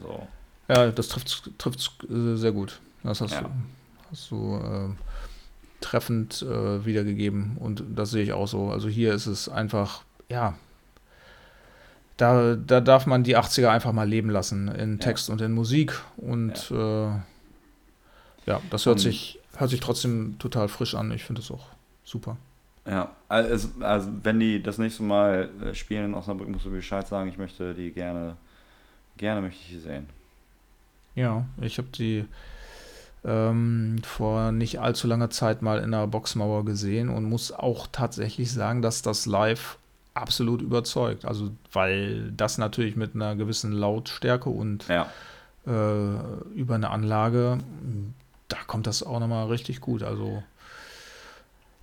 So. 0.00 0.26
Ja, 0.68 0.90
das 0.90 1.08
trifft 1.08 1.50
trifft 1.58 2.04
äh, 2.10 2.36
sehr 2.36 2.52
gut. 2.52 2.80
Das 3.02 3.20
hast 3.20 3.32
Ja. 3.32 3.42
du, 3.42 3.50
hast 4.10 4.30
du 4.30 4.56
äh, 4.56 4.88
treffend 5.82 6.42
äh, 6.42 6.84
wiedergegeben 6.86 7.56
und 7.58 7.84
das 7.94 8.10
sehe 8.10 8.22
ich 8.22 8.32
auch 8.32 8.48
so. 8.48 8.70
Also 8.70 8.88
hier 8.88 9.12
ist 9.12 9.26
es 9.26 9.48
einfach, 9.48 10.02
ja, 10.30 10.54
da, 12.16 12.54
da 12.54 12.80
darf 12.80 13.06
man 13.06 13.24
die 13.24 13.36
80er 13.36 13.68
einfach 13.68 13.92
mal 13.92 14.08
leben 14.08 14.30
lassen 14.30 14.68
in 14.68 15.00
Text 15.00 15.28
und 15.30 15.40
in 15.40 15.52
Musik 15.52 16.00
und 16.16 16.70
ja, 16.70 17.16
äh, 17.16 17.20
ja 18.46 18.60
das 18.70 18.86
hört 18.86 18.96
Und- 18.96 19.02
sich, 19.02 19.38
hört 19.56 19.70
sich 19.70 19.80
trotzdem 19.80 20.36
total 20.38 20.68
frisch 20.68 20.94
an. 20.94 21.10
Ich 21.12 21.24
finde 21.24 21.42
es 21.42 21.50
auch 21.50 21.66
super. 22.04 22.36
Ja, 22.86 23.10
also, 23.28 23.68
also 23.80 24.10
wenn 24.22 24.38
die 24.40 24.62
das 24.62 24.76
nächste 24.78 25.02
Mal 25.02 25.48
äh, 25.62 25.74
spielen 25.74 26.04
in 26.06 26.14
Osnabrück, 26.14 26.48
musst 26.48 26.66
du 26.66 26.70
Bescheid 26.70 27.06
sagen, 27.08 27.28
ich 27.30 27.38
möchte 27.38 27.72
die 27.74 27.90
gerne, 27.90 28.36
gerne 29.16 29.40
möchte 29.40 29.60
ich 29.62 29.70
die 29.70 29.80
sehen. 29.80 30.06
Ja, 31.14 31.44
ich 31.60 31.78
habe 31.78 31.88
die 31.88 32.24
ähm, 33.24 33.96
vor 34.04 34.52
nicht 34.52 34.80
allzu 34.80 35.06
langer 35.06 35.30
Zeit 35.30 35.62
mal 35.62 35.78
in 35.78 35.92
der 35.92 36.06
Boxmauer 36.06 36.64
gesehen 36.64 37.08
und 37.08 37.24
muss 37.24 37.52
auch 37.52 37.86
tatsächlich 37.90 38.52
sagen, 38.52 38.82
dass 38.82 39.02
das 39.02 39.26
live 39.26 39.78
absolut 40.12 40.60
überzeugt. 40.62 41.24
Also, 41.24 41.50
weil 41.72 42.30
das 42.36 42.58
natürlich 42.58 42.96
mit 42.96 43.14
einer 43.14 43.34
gewissen 43.36 43.72
Lautstärke 43.72 44.50
und 44.50 44.86
Ja. 44.88 45.06
äh, 45.66 46.50
über 46.54 46.74
eine 46.74 46.90
Anlage, 46.90 47.58
da 48.48 48.58
kommt 48.66 48.86
das 48.86 49.02
auch 49.02 49.18
nochmal 49.20 49.46
richtig 49.46 49.80
gut. 49.80 50.02
Also 50.02 50.42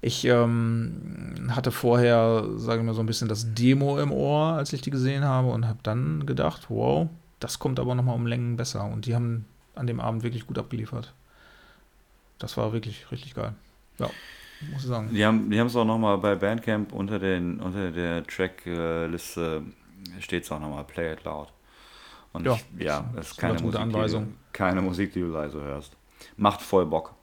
ich 0.02 0.26
ähm, 0.26 1.50
hatte 1.50 1.72
vorher, 1.72 2.46
sage 2.56 2.82
ich 2.82 2.86
mal, 2.86 2.94
so 2.94 3.02
ein 3.02 3.06
bisschen 3.08 3.28
das 3.28 3.54
Demo 3.54 4.00
im 4.00 4.12
Ohr, 4.12 4.54
als 4.54 4.74
ich 4.74 4.82
die 4.82 4.90
gesehen 4.92 5.24
habe 5.24 5.50
und 5.50 5.68
habe 5.68 5.80
dann 5.84 6.26
gedacht, 6.26 6.68
wow, 6.70 7.08
das 7.42 7.60
kommt 7.60 7.78
aber 7.80 7.94
nochmal 7.96 8.16
um 8.16 8.26
Längen 8.26 8.56
besser. 8.56 8.86
Und 8.86 9.06
die 9.06 9.14
haben 9.16 9.46
an 9.76 9.88
dem 9.88 10.00
Abend 10.00 10.24
wirklich 10.24 10.48
gut 10.48 10.58
abgeliefert. 10.58 11.14
Das 12.40 12.56
war 12.56 12.72
wirklich 12.72 13.12
richtig 13.12 13.36
geil. 13.36 13.54
Ja, 14.00 14.10
muss 14.72 14.84
ich 14.84 14.88
sagen. 14.88 15.10
Die 15.14 15.26
haben 15.26 15.50
die 15.52 15.58
es 15.58 15.76
auch 15.76 15.86
nochmal 15.86 16.18
bei 16.18 16.36
Bandcamp 16.36 16.94
unter, 16.94 17.20
den, 17.20 17.60
unter 17.60 17.92
der 17.92 18.26
Trackliste 18.26 19.64
steht 20.20 20.44
es 20.46 20.52
auch 20.52 20.60
nochmal 20.60 20.84
Play 20.86 21.14
It 21.14 21.24
Loud. 21.24 21.50
Und 22.34 22.46
Ja, 22.46 22.58
ich, 22.78 22.86
ja, 22.86 23.10
das 23.16 23.32
ist 23.32 23.38
keine 23.38 23.60
Musik, 23.60 23.80
Anweisung. 23.80 24.24
Die, 24.26 24.30
du- 24.32 24.38
keine 24.54 24.82
Musik, 24.82 25.14
die 25.14 25.20
du 25.20 25.28
leise 25.28 25.62
hörst. 25.62 25.96
Macht 26.38 26.62
voll 26.62 26.86
Bock. 26.86 27.14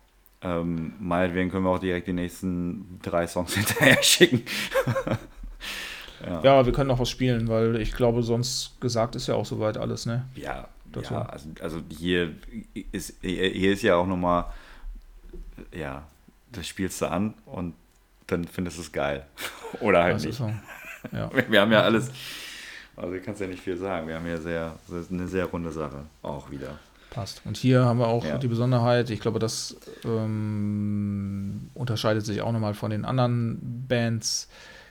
Ähm, 0.42 0.92
meinetwegen 1.00 1.50
können 1.50 1.64
wir 1.64 1.70
auch 1.70 1.78
direkt 1.80 2.06
die 2.06 2.12
nächsten 2.12 3.00
drei 3.02 3.26
Songs 3.26 3.54
hinterher 3.56 4.02
schicken. 4.02 4.42
Ja, 6.42 6.64
wir 6.66 6.72
können 6.72 6.88
noch 6.88 6.98
was 6.98 7.10
spielen, 7.10 7.48
weil 7.48 7.76
ich 7.80 7.92
glaube, 7.94 8.22
sonst 8.22 8.80
gesagt 8.80 9.14
ist 9.16 9.26
ja 9.28 9.34
auch 9.34 9.46
soweit 9.46 9.76
alles, 9.78 10.06
ne? 10.06 10.24
Ja, 10.34 10.68
Dazu. 10.92 11.14
ja 11.14 11.22
also, 11.26 11.48
also 11.60 11.80
hier 11.90 12.32
ist, 12.92 13.14
hier 13.22 13.72
ist 13.72 13.82
ja 13.82 13.96
auch 13.96 14.06
nochmal, 14.06 14.46
ja, 15.72 16.02
das 16.52 16.66
spielst 16.66 17.00
du 17.02 17.06
an 17.10 17.34
und 17.46 17.74
dann 18.26 18.44
findest 18.44 18.78
du 18.78 18.82
es 18.82 18.92
geil. 18.92 19.26
Oder 19.80 20.02
halt 20.04 20.16
Das 20.16 20.24
nicht. 20.24 20.36
so. 20.38 20.50
Ja. 21.12 21.30
Wir, 21.48 21.60
haben 21.60 21.72
ja 21.72 21.82
alles, 21.82 22.10
also 22.96 23.12
du 23.12 23.20
kannst 23.20 23.40
ja 23.40 23.46
nicht 23.46 23.62
viel 23.62 23.76
sagen. 23.76 24.08
Wir 24.08 24.16
haben 24.16 24.26
ja 24.26 24.38
sehr, 24.38 24.74
eine 25.10 25.28
sehr 25.28 25.44
runde 25.46 25.70
Sache 25.72 26.04
auch 26.22 26.50
wieder. 26.50 26.78
Passt. 27.10 27.40
Und 27.46 27.56
hier 27.56 27.84
haben 27.86 27.98
wir 28.00 28.06
auch 28.08 28.24
Ja. 28.24 28.36
die 28.36 28.48
Besonderheit, 28.48 29.08
ich 29.08 29.20
glaube, 29.20 29.38
das 29.38 29.76
ähm, 30.04 31.70
unterscheidet 31.74 32.26
sich 32.26 32.42
auch 32.42 32.52
nochmal 32.52 32.74
von 32.74 32.90
den 32.90 33.04
anderen 33.06 33.86
Bands, 33.88 34.48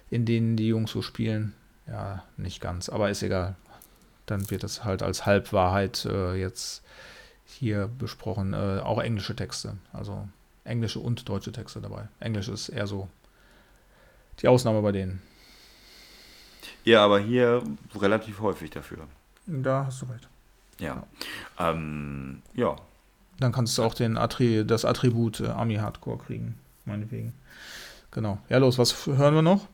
in 0.10 0.26
denen 0.26 0.56
die 0.56 0.68
Jungs 0.68 0.92
so 0.92 1.02
spielen. 1.02 1.54
Ja, 1.88 2.24
nicht 2.38 2.62
ganz, 2.62 2.90
aber 2.90 3.10
ist 3.10 3.24
egal. 3.24 3.56
Dann 4.26 4.50
wird 4.50 4.64
das 4.64 4.84
halt 4.84 5.04
als 5.04 5.26
Halbwahrheit 5.26 6.06
äh, 6.06 6.36
jetzt 6.36 6.84
hier 7.46 7.90
besprochen. 7.98 8.54
Äh, 8.54 8.82
auch 8.84 9.00
englische 9.02 9.36
Texte, 9.36 9.78
also 9.94 10.28
englische 10.66 11.00
und 11.00 11.28
deutsche 11.30 11.52
Texte 11.52 11.80
dabei. 11.80 12.08
Englisch 12.20 12.50
ist 12.50 12.70
eher 12.70 12.88
so 12.88 13.08
die 14.42 14.48
Ausnahme 14.48 14.82
bei 14.82 14.92
denen. 14.92 15.22
Ja, 16.84 17.04
aber 17.04 17.20
hier 17.20 17.64
relativ 17.96 18.40
häufig 18.42 18.70
dafür. 18.70 19.08
Da 19.46 19.86
hast 19.86 20.02
du 20.02 20.06
recht. 20.08 20.28
Ja. 20.80 21.04
Ähm, 21.58 22.42
ja. 22.54 22.76
Dann 23.40 23.52
kannst 23.52 23.78
du 23.78 23.84
auch 23.84 23.94
den 23.94 24.18
Attri 24.18 24.66
das 24.66 24.84
Attribut 24.84 25.40
äh, 25.40 25.48
Army 25.48 25.76
Hardcore 25.76 26.18
kriegen, 26.18 26.58
meinetwegen. 26.86 27.34
Genau. 28.12 28.40
Ja, 28.50 28.58
los, 28.58 28.78
was 28.78 29.06
hören 29.06 29.36
wir 29.36 29.42
noch? 29.42 29.68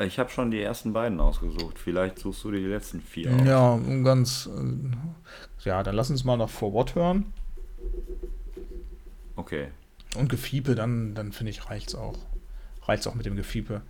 Ich 0.00 0.18
habe 0.18 0.30
schon 0.30 0.50
die 0.50 0.60
ersten 0.60 0.92
beiden 0.92 1.20
ausgesucht. 1.20 1.78
Vielleicht 1.78 2.18
suchst 2.18 2.44
du 2.44 2.50
dir 2.50 2.60
die 2.60 2.66
letzten 2.66 3.00
vier 3.00 3.32
aus. 3.34 3.46
Ja, 3.46 3.78
ganz. 4.02 4.48
Äh, 4.48 5.68
ja, 5.68 5.82
dann 5.82 5.94
lass 5.94 6.10
uns 6.10 6.24
mal 6.24 6.36
noch 6.36 6.50
For 6.50 6.72
What 6.72 6.94
hören. 6.94 7.32
Okay. 9.36 9.68
Und 10.16 10.28
Gefiepe, 10.28 10.74
dann, 10.74 11.14
dann 11.14 11.32
finde 11.32 11.50
ich, 11.50 11.68
reicht's 11.68 11.94
auch. 11.94 12.18
Reicht's 12.82 13.06
auch 13.06 13.14
mit 13.14 13.26
dem 13.26 13.36
Gefiepe. 13.36 13.82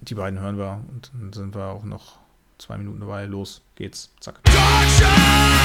Die 0.00 0.14
beiden 0.14 0.40
hören 0.40 0.58
wir 0.58 0.84
und 0.90 1.12
dann 1.14 1.32
sind 1.32 1.54
wir 1.54 1.66
auch 1.66 1.84
noch 1.84 2.18
zwei 2.58 2.76
Minuten 2.76 3.00
dabei. 3.00 3.24
Los 3.26 3.62
geht's. 3.76 4.12
Zack. 4.20 4.40
Seid 4.48 5.61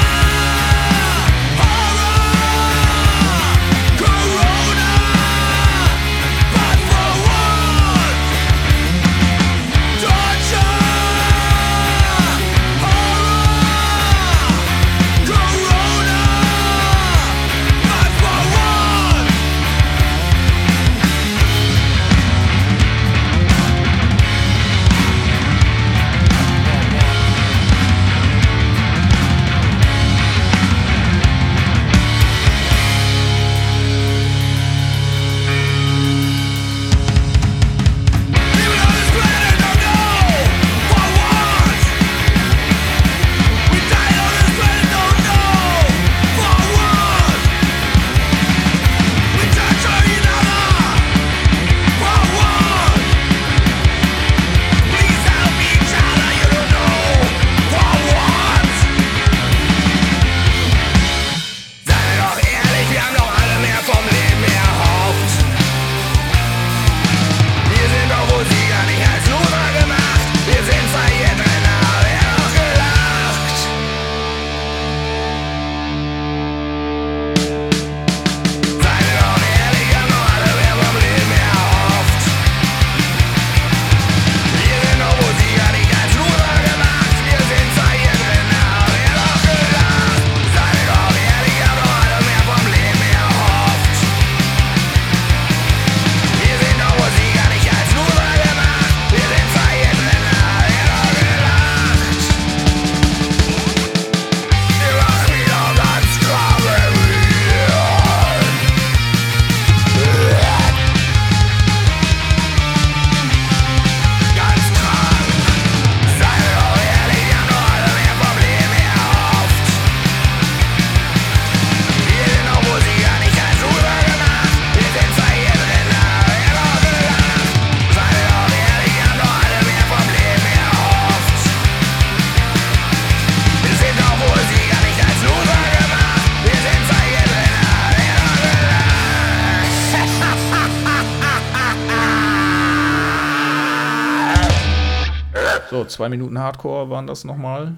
Zwei 145.87 146.09
Minuten 146.09 146.39
Hardcore 146.39 146.89
waren 146.89 147.07
das 147.07 147.23
nochmal. 147.23 147.75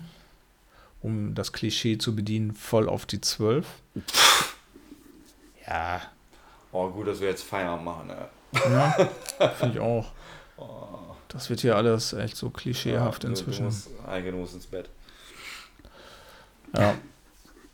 Um 1.02 1.34
das 1.34 1.54
Klischee 1.54 1.98
zu 1.98 2.16
bedienen, 2.16 2.54
voll 2.54 2.90
auf 2.90 3.06
die 3.06 3.22
12. 3.22 3.66
Ja, 5.68 6.02
Oh, 6.72 6.88
gut, 6.90 7.08
dass 7.08 7.20
wir 7.20 7.30
jetzt 7.30 7.44
Feierabend 7.44 7.86
machen. 7.86 8.08
Ne? 8.08 8.16
ja 8.70 8.92
finde 9.56 9.76
ich 9.76 9.80
auch. 9.80 10.12
Das 11.30 11.50
wird 11.50 11.62
hier 11.62 11.76
alles 11.76 12.14
echt 12.14 12.36
so 12.38 12.50
klischeehaft 12.50 13.24
Du 13.24 13.28
inzwischen. 13.28 13.66
du 13.66 14.32
musst 14.38 14.54
ins 14.56 14.68
Bett. 14.68 14.90
Ja. 16.76 16.94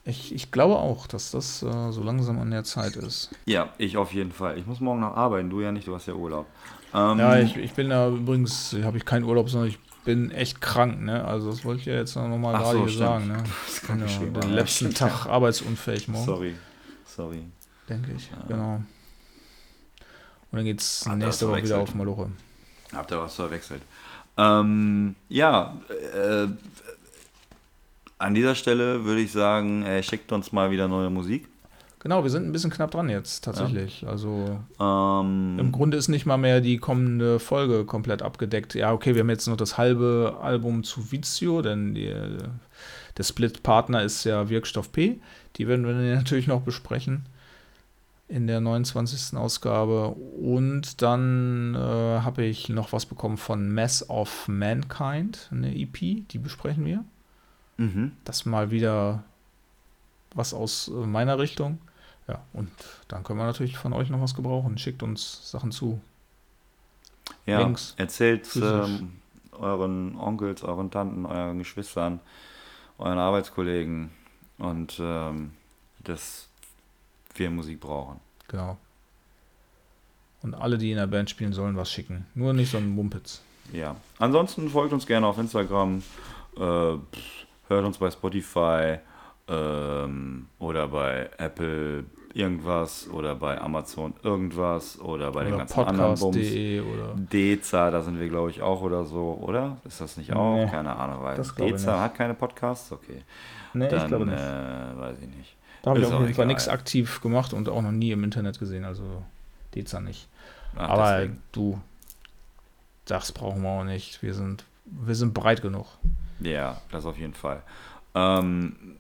Ich, 0.06 0.34
ich 0.36 0.52
glaube 0.52 0.76
auch, 0.76 1.08
dass 1.08 1.32
das 1.32 1.64
äh, 1.64 1.92
so 1.92 2.04
langsam 2.04 2.40
an 2.40 2.52
der 2.52 2.64
Zeit 2.64 2.96
ist. 2.96 3.32
Ja, 3.46 3.70
ich 3.78 3.98
auf 3.98 4.14
jeden 4.14 4.32
Fall. 4.32 4.58
Ich 4.58 4.68
muss 4.68 4.80
morgen 4.80 5.00
noch 5.00 5.16
arbeiten, 5.18 5.50
du 5.50 5.62
ja 5.62 5.72
nicht, 5.72 5.88
du 5.88 5.96
hast 5.96 6.06
ja 6.06 6.14
Urlaub. 6.14 6.46
Ähm, 6.94 7.18
Ja, 7.18 7.38
ich, 7.40 7.58
ich 7.58 7.74
bin 7.74 7.90
da 7.90 8.10
übrigens, 8.10 8.76
habe 8.84 8.98
ich 8.98 9.06
keinen 9.06 9.24
Urlaub, 9.24 9.50
sondern 9.50 9.70
ich 9.70 9.80
bin 10.06 10.32
echt 10.32 10.62
krank, 10.62 11.02
ne? 11.02 11.26
Also 11.26 11.50
das 11.52 11.66
wollte 11.66 11.82
ich 11.82 11.88
ja 11.88 11.96
jetzt 11.96 12.16
noch 12.16 12.28
mal 12.38 12.56
Ach 12.56 12.62
gerade 12.62 12.78
so, 12.78 12.88
hier 12.88 12.98
sagen, 12.98 13.28
ne? 13.28 13.44
Das 13.66 13.82
kann 13.82 13.98
Genau, 13.98 14.08
geschrieben 14.08 14.40
den 14.40 14.52
letzten 14.52 14.94
Tag 14.94 15.26
arbeitsunfähig 15.26 16.08
morgen, 16.08 16.26
Sorry. 16.26 16.56
Sorry. 17.06 17.44
denke 17.90 18.14
ich. 18.16 18.30
Genau. 18.48 18.76
Und 18.76 20.58
dann 20.60 20.64
geht's 20.64 21.06
er 21.06 21.16
nächste 21.16 21.50
Woche 21.50 21.64
wieder 21.64 21.80
auf 21.80 21.94
Maloche. 21.96 22.30
Habt 22.94 23.12
ihr 23.12 23.20
was 23.20 23.36
verwechselt? 23.36 23.82
Ähm, 24.38 25.16
ja, 25.28 25.76
äh, 26.14 26.48
an 28.18 28.34
dieser 28.34 28.56
Stelle 28.56 29.04
würde 29.04 29.22
ich 29.22 29.32
sagen, 29.32 29.84
er 29.84 30.02
schickt 30.04 30.32
uns 30.32 30.52
mal 30.52 30.72
wieder 30.72 30.88
neue 30.88 31.10
Musik. 31.10 31.48
Genau, 32.06 32.22
wir 32.22 32.30
sind 32.30 32.46
ein 32.46 32.52
bisschen 32.52 32.70
knapp 32.70 32.92
dran 32.92 33.10
jetzt, 33.10 33.46
tatsächlich. 33.46 34.06
Also 34.08 34.60
Ähm, 34.80 35.58
im 35.58 35.72
Grunde 35.72 35.98
ist 35.98 36.08
nicht 36.08 36.28
mal 36.28 36.38
mehr 36.38 36.62
die 36.62 36.78
kommende 36.78 37.40
Folge 37.40 37.84
komplett 37.84 38.22
abgedeckt. 38.22 38.76
Ja, 38.76 38.94
okay, 38.94 39.16
wir 39.16 39.22
haben 39.22 39.30
jetzt 39.32 39.48
noch 39.48 39.58
das 39.58 39.80
halbe 39.80 40.38
Album 40.40 40.84
zu 40.84 41.12
Vizio, 41.12 41.64
denn 41.64 41.96
die, 41.96 42.14
der 43.18 43.24
Split-Partner 43.24 44.04
ist 44.04 44.24
ja 44.24 44.50
Wirkstoff 44.50 44.92
P. 44.92 45.20
Die 45.56 45.68
werden 45.68 45.88
wir 45.88 45.96
natürlich 46.16 46.46
noch 46.46 46.62
besprechen 46.62 47.26
in 48.28 48.46
der 48.46 48.62
29. 48.62 49.36
Ausgabe. 49.36 50.10
Und 50.10 51.02
dann 51.02 51.74
äh, 51.74 51.80
habe 51.80 52.44
ich 52.44 52.70
noch 52.70 52.94
was 52.94 53.08
bekommen 53.08 53.38
von 53.38 53.74
Mass 53.74 54.08
of 54.12 54.48
Mankind, 54.48 55.50
eine 55.52 55.76
EP, 55.76 55.98
die 56.28 56.38
besprechen 56.38 56.86
wir. 56.86 57.04
mhm. 57.78 58.12
Das 58.26 58.46
mal 58.46 58.70
wieder 58.70 59.24
was 60.36 60.54
aus 60.54 60.92
meiner 60.94 61.40
Richtung. 61.40 61.80
Ja, 62.28 62.42
und 62.54 62.72
dann 63.08 63.24
können 63.24 63.40
wir 63.40 63.46
natürlich 63.46 63.78
von 63.78 63.94
euch 63.94 64.10
noch 64.10 64.22
was 64.22 64.34
gebrauchen. 64.34 64.78
Schickt 64.78 65.04
uns 65.04 65.52
Sachen 65.52 65.72
zu. 65.72 66.02
Ja, 67.46 67.60
Links. 67.60 67.94
erzählt 67.98 68.50
ähm, 68.56 69.14
euren 69.52 70.18
Onkels, 70.18 70.64
euren 70.64 70.92
Tanten, 70.92 71.26
euren 71.26 71.60
Geschwistern, 71.60 72.20
euren 72.98 73.20
Arbeitskollegen 73.20 74.12
und 74.58 75.00
ähm, 75.00 75.52
dass 76.04 76.48
wir 77.36 77.50
Musik 77.50 77.80
brauchen. 77.80 78.20
Genau. 78.48 78.78
Und 80.42 80.54
alle, 80.54 80.78
die 80.78 80.92
in 80.92 80.98
der 80.98 81.08
Band 81.08 81.30
spielen, 81.30 81.54
sollen 81.54 81.76
was 81.76 81.92
schicken. 81.92 82.28
Nur 82.36 82.54
nicht 82.54 82.70
so 82.70 82.78
ein 82.78 82.90
Mumpitz. 82.90 83.42
Ja. 83.74 83.96
Ansonsten 84.20 84.70
folgt 84.70 84.94
uns 84.94 85.08
gerne 85.08 85.26
auf 85.26 85.38
Instagram, 85.40 86.04
äh, 86.56 86.60
hört 86.60 87.06
uns 87.70 87.98
bei 87.98 88.12
Spotify 88.12 88.98
ähm, 89.48 90.48
oder 90.60 90.88
bei 90.88 91.30
Apple 91.38 92.06
irgendwas 92.36 93.08
oder 93.10 93.34
bei 93.36 93.60
Amazon 93.60 94.14
irgendwas 94.22 95.00
oder 95.00 95.32
bei 95.32 95.46
den 95.46 95.54
Oder 95.54 95.60
ganzen 95.60 95.80
anderen 95.86 96.20
Bums. 96.20 96.38
Deza, 97.32 97.90
da 97.92 98.02
sind 98.02 98.20
wir 98.20 98.28
glaube 98.28 98.52
ich 98.52 98.62
auch 98.62 98.82
oder 98.82 99.06
so, 99.06 99.40
oder? 99.42 99.78
Ist 99.86 100.02
das 100.02 100.18
nicht 100.18 100.34
auch? 100.34 100.56
Nee, 100.56 100.68
keine 100.68 100.96
Ahnung, 100.96 101.24
weil 101.24 101.38
Deza 101.38 102.02
hat 102.02 102.16
keine 102.16 102.34
Podcasts, 102.34 102.92
okay. 102.92 103.22
Nee, 103.74 103.88
Dann 103.88 104.02
ich 104.02 104.08
glaube 104.08 104.26
nicht. 104.26 104.38
Äh, 104.38 105.00
weiß 105.00 105.18
ich 105.22 105.30
nicht. 105.30 105.56
da 105.82 105.92
habe 105.92 106.00
ich 106.02 106.06
auf 106.06 106.22
jeden 106.22 106.34
Fall 106.34 106.46
nichts 106.46 106.68
aktiv 106.68 107.22
gemacht 107.22 107.54
und 107.54 107.70
auch 107.70 107.82
noch 107.82 107.92
nie 107.92 108.12
im 108.12 108.24
Internet 108.24 108.60
gesehen. 108.60 108.84
Also 108.84 109.24
Deza 109.74 110.02
nicht. 110.02 110.28
Ach, 110.76 110.90
Aber 110.90 111.12
deswegen. 111.18 111.42
du, 111.54 111.80
das 113.06 113.32
brauchen 113.32 113.62
wir 113.64 113.70
auch 113.70 113.84
nicht. 113.86 114.22
Wir 114.22 114.34
sind, 114.34 114.66
wir 114.86 115.16
sind 115.16 115.34
breit 115.34 115.62
genug. 115.62 115.86
Ja, 116.42 116.82
das 116.92 117.06
auf 117.06 117.18
jeden 117.18 117.34
Fall. 117.34 117.64
Ähm, 118.14 118.98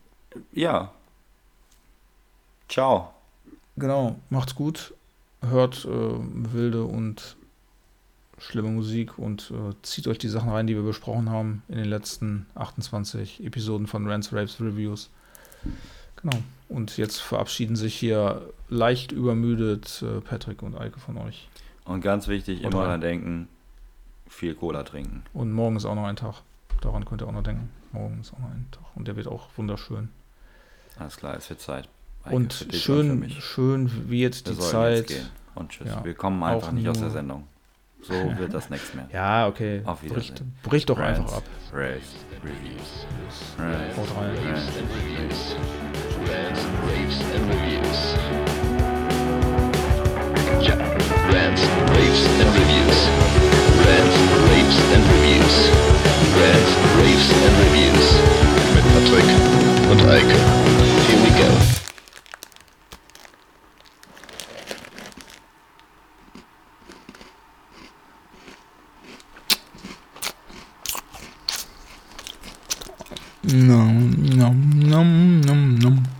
ja. 0.53 0.91
Ciao. 2.69 3.14
Genau, 3.77 4.19
macht's 4.29 4.55
gut. 4.55 4.93
Hört 5.41 5.85
äh, 5.85 5.89
wilde 5.89 6.83
und 6.85 7.35
schlimme 8.37 8.69
Musik 8.69 9.17
und 9.17 9.51
äh, 9.51 9.73
zieht 9.81 10.07
euch 10.07 10.17
die 10.17 10.27
Sachen 10.29 10.49
rein, 10.49 10.67
die 10.67 10.75
wir 10.75 10.83
besprochen 10.83 11.29
haben 11.29 11.63
in 11.67 11.77
den 11.77 11.85
letzten 11.85 12.45
28 12.55 13.43
Episoden 13.45 13.87
von 13.87 14.07
Rants, 14.07 14.33
Rapes, 14.33 14.59
Reviews. 14.59 15.09
Genau. 16.21 16.37
Und 16.67 16.97
jetzt 16.97 17.19
verabschieden 17.21 17.75
sich 17.75 17.95
hier 17.95 18.41
leicht 18.69 19.11
übermüdet 19.11 20.01
äh, 20.01 20.21
Patrick 20.21 20.63
und 20.63 20.75
Eike 20.75 20.99
von 20.99 21.17
euch. 21.17 21.47
Und 21.85 22.01
ganz 22.01 22.27
wichtig, 22.27 22.59
Und 22.63 22.71
immer 22.71 22.81
rein. 22.81 22.89
dran 22.89 23.01
denken, 23.01 23.47
viel 24.27 24.55
Cola 24.55 24.83
trinken. 24.83 25.23
Und 25.33 25.51
morgen 25.51 25.75
ist 25.75 25.85
auch 25.85 25.95
noch 25.95 26.05
ein 26.05 26.15
Tag. 26.15 26.41
Daran 26.81 27.05
könnt 27.05 27.21
ihr 27.21 27.27
auch 27.27 27.31
noch 27.31 27.43
denken. 27.43 27.69
Morgen 27.91 28.19
ist 28.21 28.33
auch 28.33 28.39
noch 28.39 28.49
ein 28.49 28.65
Tag. 28.71 28.83
Und 28.95 29.07
der 29.07 29.15
wird 29.15 29.27
auch 29.27 29.47
wunderschön. 29.55 30.09
Alles 30.97 31.17
klar, 31.17 31.35
es 31.35 31.49
wird 31.49 31.61
Zeit. 31.61 31.87
Und 32.31 32.67
schön, 32.73 33.29
schön 33.39 33.91
wird 34.09 34.09
Wir 34.09 34.29
die 34.53 34.59
jetzt 34.59 34.69
Zeit. 34.69 35.07
gehen. 35.07 35.27
Und 35.55 35.69
tschüss. 35.69 35.87
Ja, 35.87 36.03
Wir 36.03 36.13
kommen 36.13 36.41
einfach 36.43 36.69
auch 36.69 36.71
nicht 36.71 36.87
aus 36.87 36.99
der 36.99 37.11
Sendung. 37.11 37.47
So 38.01 38.13
wird 38.37 38.53
das 38.53 38.69
nichts 38.69 38.93
mehr. 38.93 39.07
Ja, 39.13 39.47
okay. 39.47 39.81
Auf 39.85 40.01
Bricht, 40.01 40.15
Wiedersehen. 40.35 40.53
bricht 40.63 40.89
doch 40.89 40.99
einfach 40.99 41.33
ab. 41.37 41.43
Raves, 41.73 42.01
Reviews. 42.43 43.05
Rants, 43.57 43.97
Haut 43.97 44.17
rein. 44.17 44.35
Rants. 44.45 44.67
and 44.77 44.89
reviews. 44.91 45.55
Rants, 46.27 46.61
raves, 46.85 47.19
and 47.35 47.43
reviews. 47.49 48.15
Ja, 50.61 50.75
Rants, 50.75 51.61
raves, 51.93 52.21
and 52.41 52.49
reviews. 52.55 52.99
Rants, 53.85 54.17
raves, 54.49 54.77
and 54.93 55.03
reviews. 55.13 55.55
Rants, 56.37 56.71
raves, 56.99 57.27
and 57.45 57.55
reviews. 57.65 58.07
Mit 58.75 58.85
Patrick 58.93 59.29
und 59.91 60.01
Eike. 60.09 60.35
Here 61.07 61.19
we 61.23 61.29
go. 61.41 61.84
Nom, 73.53 74.09
nom, 74.35 74.55
nom, 74.75 75.41
nom, 75.45 75.77
nom. 75.79 76.14